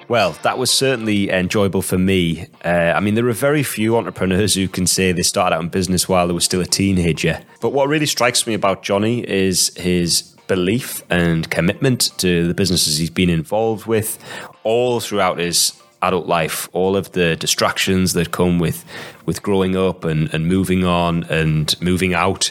Well, 0.09 0.31
that 0.41 0.57
was 0.57 0.71
certainly 0.71 1.29
enjoyable 1.29 1.83
for 1.83 1.99
me. 1.99 2.47
Uh, 2.65 2.93
I 2.95 2.99
mean, 2.99 3.13
there 3.13 3.27
are 3.27 3.31
very 3.31 3.61
few 3.61 3.95
entrepreneurs 3.95 4.55
who 4.55 4.67
can 4.67 4.87
say 4.87 5.11
they 5.11 5.21
started 5.21 5.55
out 5.55 5.61
in 5.61 5.69
business 5.69 6.09
while 6.09 6.27
they 6.27 6.33
were 6.33 6.39
still 6.39 6.61
a 6.61 6.65
teenager. 6.65 7.41
But 7.61 7.73
what 7.73 7.87
really 7.87 8.07
strikes 8.07 8.47
me 8.47 8.55
about 8.55 8.81
Jonny 8.81 9.19
is 9.29 9.71
his 9.77 10.23
belief 10.47 11.03
and 11.11 11.47
commitment 11.51 12.09
to 12.17 12.47
the 12.47 12.55
businesses 12.55 12.97
he's 12.97 13.11
been 13.11 13.29
involved 13.29 13.85
with 13.85 14.17
all 14.63 14.99
throughout 14.99 15.37
his 15.37 15.79
adult 16.01 16.25
life, 16.25 16.67
all 16.73 16.97
of 16.97 17.11
the 17.11 17.35
distractions 17.35 18.13
that 18.13 18.31
come 18.31 18.57
with 18.57 18.83
with 19.27 19.43
growing 19.43 19.75
up 19.75 20.05
and, 20.05 20.33
and 20.33 20.47
moving 20.47 20.85
on 20.85 21.23
and 21.25 21.79
moving 21.81 22.15
out. 22.15 22.49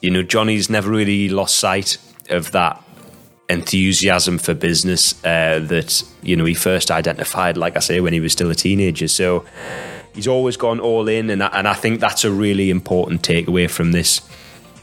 You 0.00 0.10
know, 0.10 0.22
Jonny's 0.22 0.70
never 0.70 0.90
really 0.90 1.28
lost 1.28 1.58
sight 1.58 1.98
of 2.30 2.52
that 2.52 2.80
enthusiasm 3.48 4.38
for 4.38 4.54
business 4.54 5.14
uh, 5.24 5.60
that 5.68 6.02
you 6.22 6.36
know 6.36 6.44
he 6.44 6.54
first 6.54 6.90
identified, 6.90 7.56
like 7.56 7.76
I 7.76 7.80
say, 7.80 8.00
when 8.00 8.12
he 8.12 8.20
was 8.20 8.32
still 8.32 8.50
a 8.50 8.54
teenager. 8.54 9.08
So 9.08 9.44
he's 10.14 10.28
always 10.28 10.56
gone 10.56 10.80
all 10.80 11.08
in, 11.08 11.30
and 11.30 11.42
I, 11.42 11.48
and 11.48 11.68
I 11.68 11.74
think 11.74 12.00
that's 12.00 12.24
a 12.24 12.30
really 12.30 12.70
important 12.70 13.22
takeaway 13.22 13.70
from 13.70 13.92
this. 13.92 14.20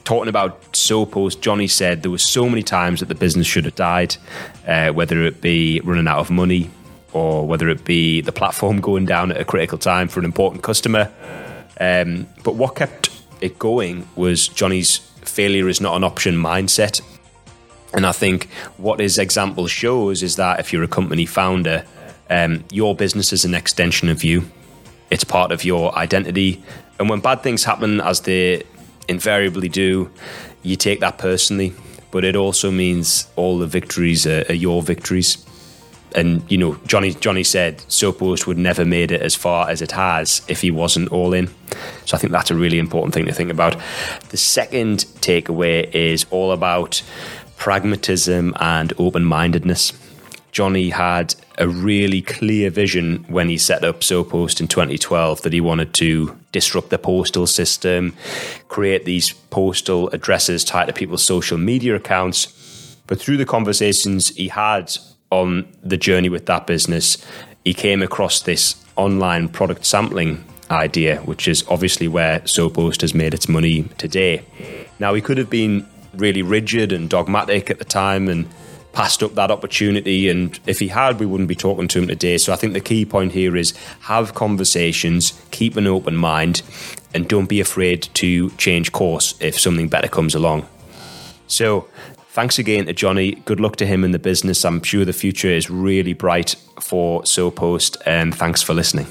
Talking 0.04 0.30
about 0.30 0.72
SoPost, 0.74 1.42
Jonny 1.42 1.68
said 1.68 2.04
there 2.04 2.12
were 2.12 2.20
so 2.20 2.48
many 2.48 2.62
times 2.62 3.00
that 3.00 3.08
the 3.08 3.16
business 3.16 3.48
should 3.48 3.66
have 3.66 3.76
died, 3.76 4.16
uh, 4.68 4.92
whether 4.92 5.24
it 5.24 5.42
be 5.42 5.82
running 5.84 6.08
out 6.08 6.20
of 6.20 6.30
money 6.30 6.70
or 7.12 7.48
whether 7.48 7.70
it 7.70 7.86
be 7.86 8.22
the 8.22 8.32
platform 8.32 8.82
going 8.82 9.06
down 9.06 9.32
at 9.32 9.40
a 9.40 9.46
critical 9.46 9.80
time 9.80 10.08
for 10.08 10.20
an 10.20 10.26
important 10.26 10.62
customer. 10.62 11.12
Um, 11.80 12.28
but 12.44 12.56
what 12.56 12.76
kept 12.76 13.10
it 13.42 13.58
going 13.58 14.08
was 14.16 14.48
Jonny's 14.48 14.98
failure 15.22 15.68
is 15.68 15.82
not 15.82 15.96
an 15.96 16.04
option 16.04 16.36
mindset 16.36 17.02
and 17.96 18.06
I 18.06 18.12
think 18.12 18.50
what 18.78 19.00
his 19.00 19.18
example 19.18 19.68
shows 19.68 20.22
is 20.22 20.36
that 20.36 20.60
if 20.60 20.74
you're 20.74 20.84
a 20.84 20.88
company 20.88 21.26
founder, 21.26 21.86
um, 22.30 22.66
your 22.70 22.94
business 22.94 23.32
is 23.32 23.46
an 23.46 23.56
extension 23.56 24.10
of 24.10 24.24
you. 24.24 24.44
It's 25.10 25.24
part 25.24 25.52
of 25.54 25.64
your 25.64 25.98
identity. 25.98 26.62
And 27.00 27.10
when 27.10 27.22
bad 27.22 27.42
things 27.42 27.64
happen, 27.64 28.02
as 28.02 28.22
they 28.22 28.64
invariably 29.08 29.70
do, 29.70 30.12
you 30.62 30.76
take 30.76 31.00
that 31.00 31.18
personally. 31.18 31.74
But 32.12 32.26
it 32.26 32.36
also 32.36 32.70
means 32.70 33.30
all 33.38 33.60
the 33.60 33.68
victories 33.68 34.28
are, 34.28 34.44
are 34.50 34.54
your 34.54 34.82
victories. 34.82 35.46
And 36.16 36.50
you 36.50 36.58
know, 36.58 36.76
Jonny 36.88 37.14
Jonny 37.14 37.44
said 37.44 37.80
SoPost 37.80 38.48
would 38.48 38.58
never 38.58 38.86
made 38.86 39.12
it 39.12 39.22
as 39.22 39.36
far 39.36 39.70
as 39.70 39.82
it 39.82 39.92
has 39.92 40.42
if 40.48 40.62
he 40.62 40.72
wasn't 40.72 41.12
all 41.12 41.34
in. 41.34 41.48
So 42.06 42.16
I 42.16 42.20
think 42.20 42.32
that's 42.32 42.52
a 42.52 42.56
really 42.56 42.80
important 42.80 43.14
thing 43.14 43.26
to 43.26 43.34
think 43.34 43.52
about. 43.52 43.76
The 44.30 44.38
second 44.38 45.00
takeaway 45.20 45.94
is 45.94 46.26
all 46.30 46.54
about 46.54 47.02
pragmatism 47.58 48.54
and 48.60 48.94
open 48.98 49.26
mindedness. 49.26 49.94
Jonny 50.52 50.90
had 50.90 51.36
a 51.58 51.68
really 51.68 52.22
clear 52.22 52.70
vision 52.70 53.26
when 53.28 53.50
he 53.50 53.58
set 53.58 53.84
up 53.84 54.00
SoPost 54.00 54.62
in 54.62 54.68
2012 54.68 55.42
that 55.42 55.52
he 55.52 55.60
wanted 55.60 55.94
to 55.96 56.38
disrupt 56.54 56.90
the 56.92 56.98
postal 56.98 57.46
system, 57.46 58.16
create 58.70 59.04
these 59.04 59.34
postal 59.50 60.10
addresses 60.12 60.64
tied 60.64 60.86
to 60.86 60.94
people's 60.94 61.24
social 61.24 61.58
media 61.58 61.96
accounts. 61.96 62.98
But 63.08 63.20
through 63.20 63.38
the 63.38 63.46
conversations 63.46 64.30
he 64.30 64.48
had 64.48 64.96
on 65.30 65.68
the 65.84 65.98
journey 65.98 66.30
with 66.30 66.46
that 66.46 66.68
business, 66.68 67.18
he 67.66 67.74
came 67.74 68.02
across 68.02 68.42
this 68.42 68.76
online 68.96 69.50
product 69.50 69.86
sampling 69.86 70.44
idea, 70.72 71.18
which 71.22 71.48
is 71.48 71.66
obviously 71.68 72.08
where 72.08 72.40
SoPost 72.42 73.02
has 73.02 73.14
made 73.14 73.34
its 73.34 73.50
money 73.50 73.84
today. 73.98 74.44
Now, 75.00 75.14
he 75.14 75.22
could 75.22 75.38
have 75.38 75.50
been 75.50 75.86
really 76.20 76.42
rigid 76.42 76.92
and 76.92 77.10
dogmatic 77.10 77.70
at 77.70 77.80
the 77.80 77.86
time 77.86 78.28
and 78.28 78.50
passed 78.94 79.22
up 79.22 79.36
that 79.36 79.52
opportunity. 79.52 80.30
And 80.30 80.58
if 80.66 80.80
he 80.80 80.88
had, 80.88 81.20
we 81.20 81.26
wouldn't 81.26 81.50
be 81.50 81.56
talking 81.56 81.88
to 81.90 82.00
him 82.00 82.08
today. 82.08 82.38
So 82.38 82.54
I 82.54 82.56
think 82.56 82.74
the 82.74 82.80
key 82.80 83.06
point 83.06 83.34
here 83.34 83.56
is 83.56 83.76
have 84.02 84.34
conversations, 84.34 85.40
keep 85.52 85.76
an 85.76 85.86
open 85.86 86.16
mind, 86.16 86.62
and 87.14 87.28
don't 87.28 87.50
be 87.50 87.60
afraid 87.60 88.04
to 88.16 88.50
change 88.52 88.92
course 88.92 89.36
if 89.40 89.60
something 89.60 89.90
better 89.90 90.08
comes 90.08 90.34
along. 90.34 90.68
So, 91.48 91.88
thanks 92.30 92.58
again 92.58 92.88
to 92.88 92.94
Jonny. 92.94 93.36
Good 93.46 93.60
luck 93.60 93.76
to 93.78 93.86
him 93.86 94.04
in 94.04 94.12
the 94.12 94.20
business. 94.20 94.66
I'm 94.66 94.82
sure 94.82 95.06
the 95.06 95.14
future 95.14 95.50
is 95.50 95.70
really 95.70 96.14
bright 96.14 96.56
for 96.80 97.22
SoPost, 97.22 97.98
and 98.06 98.34
thanks 98.34 98.62
for 98.62 98.74
listening. 98.74 99.08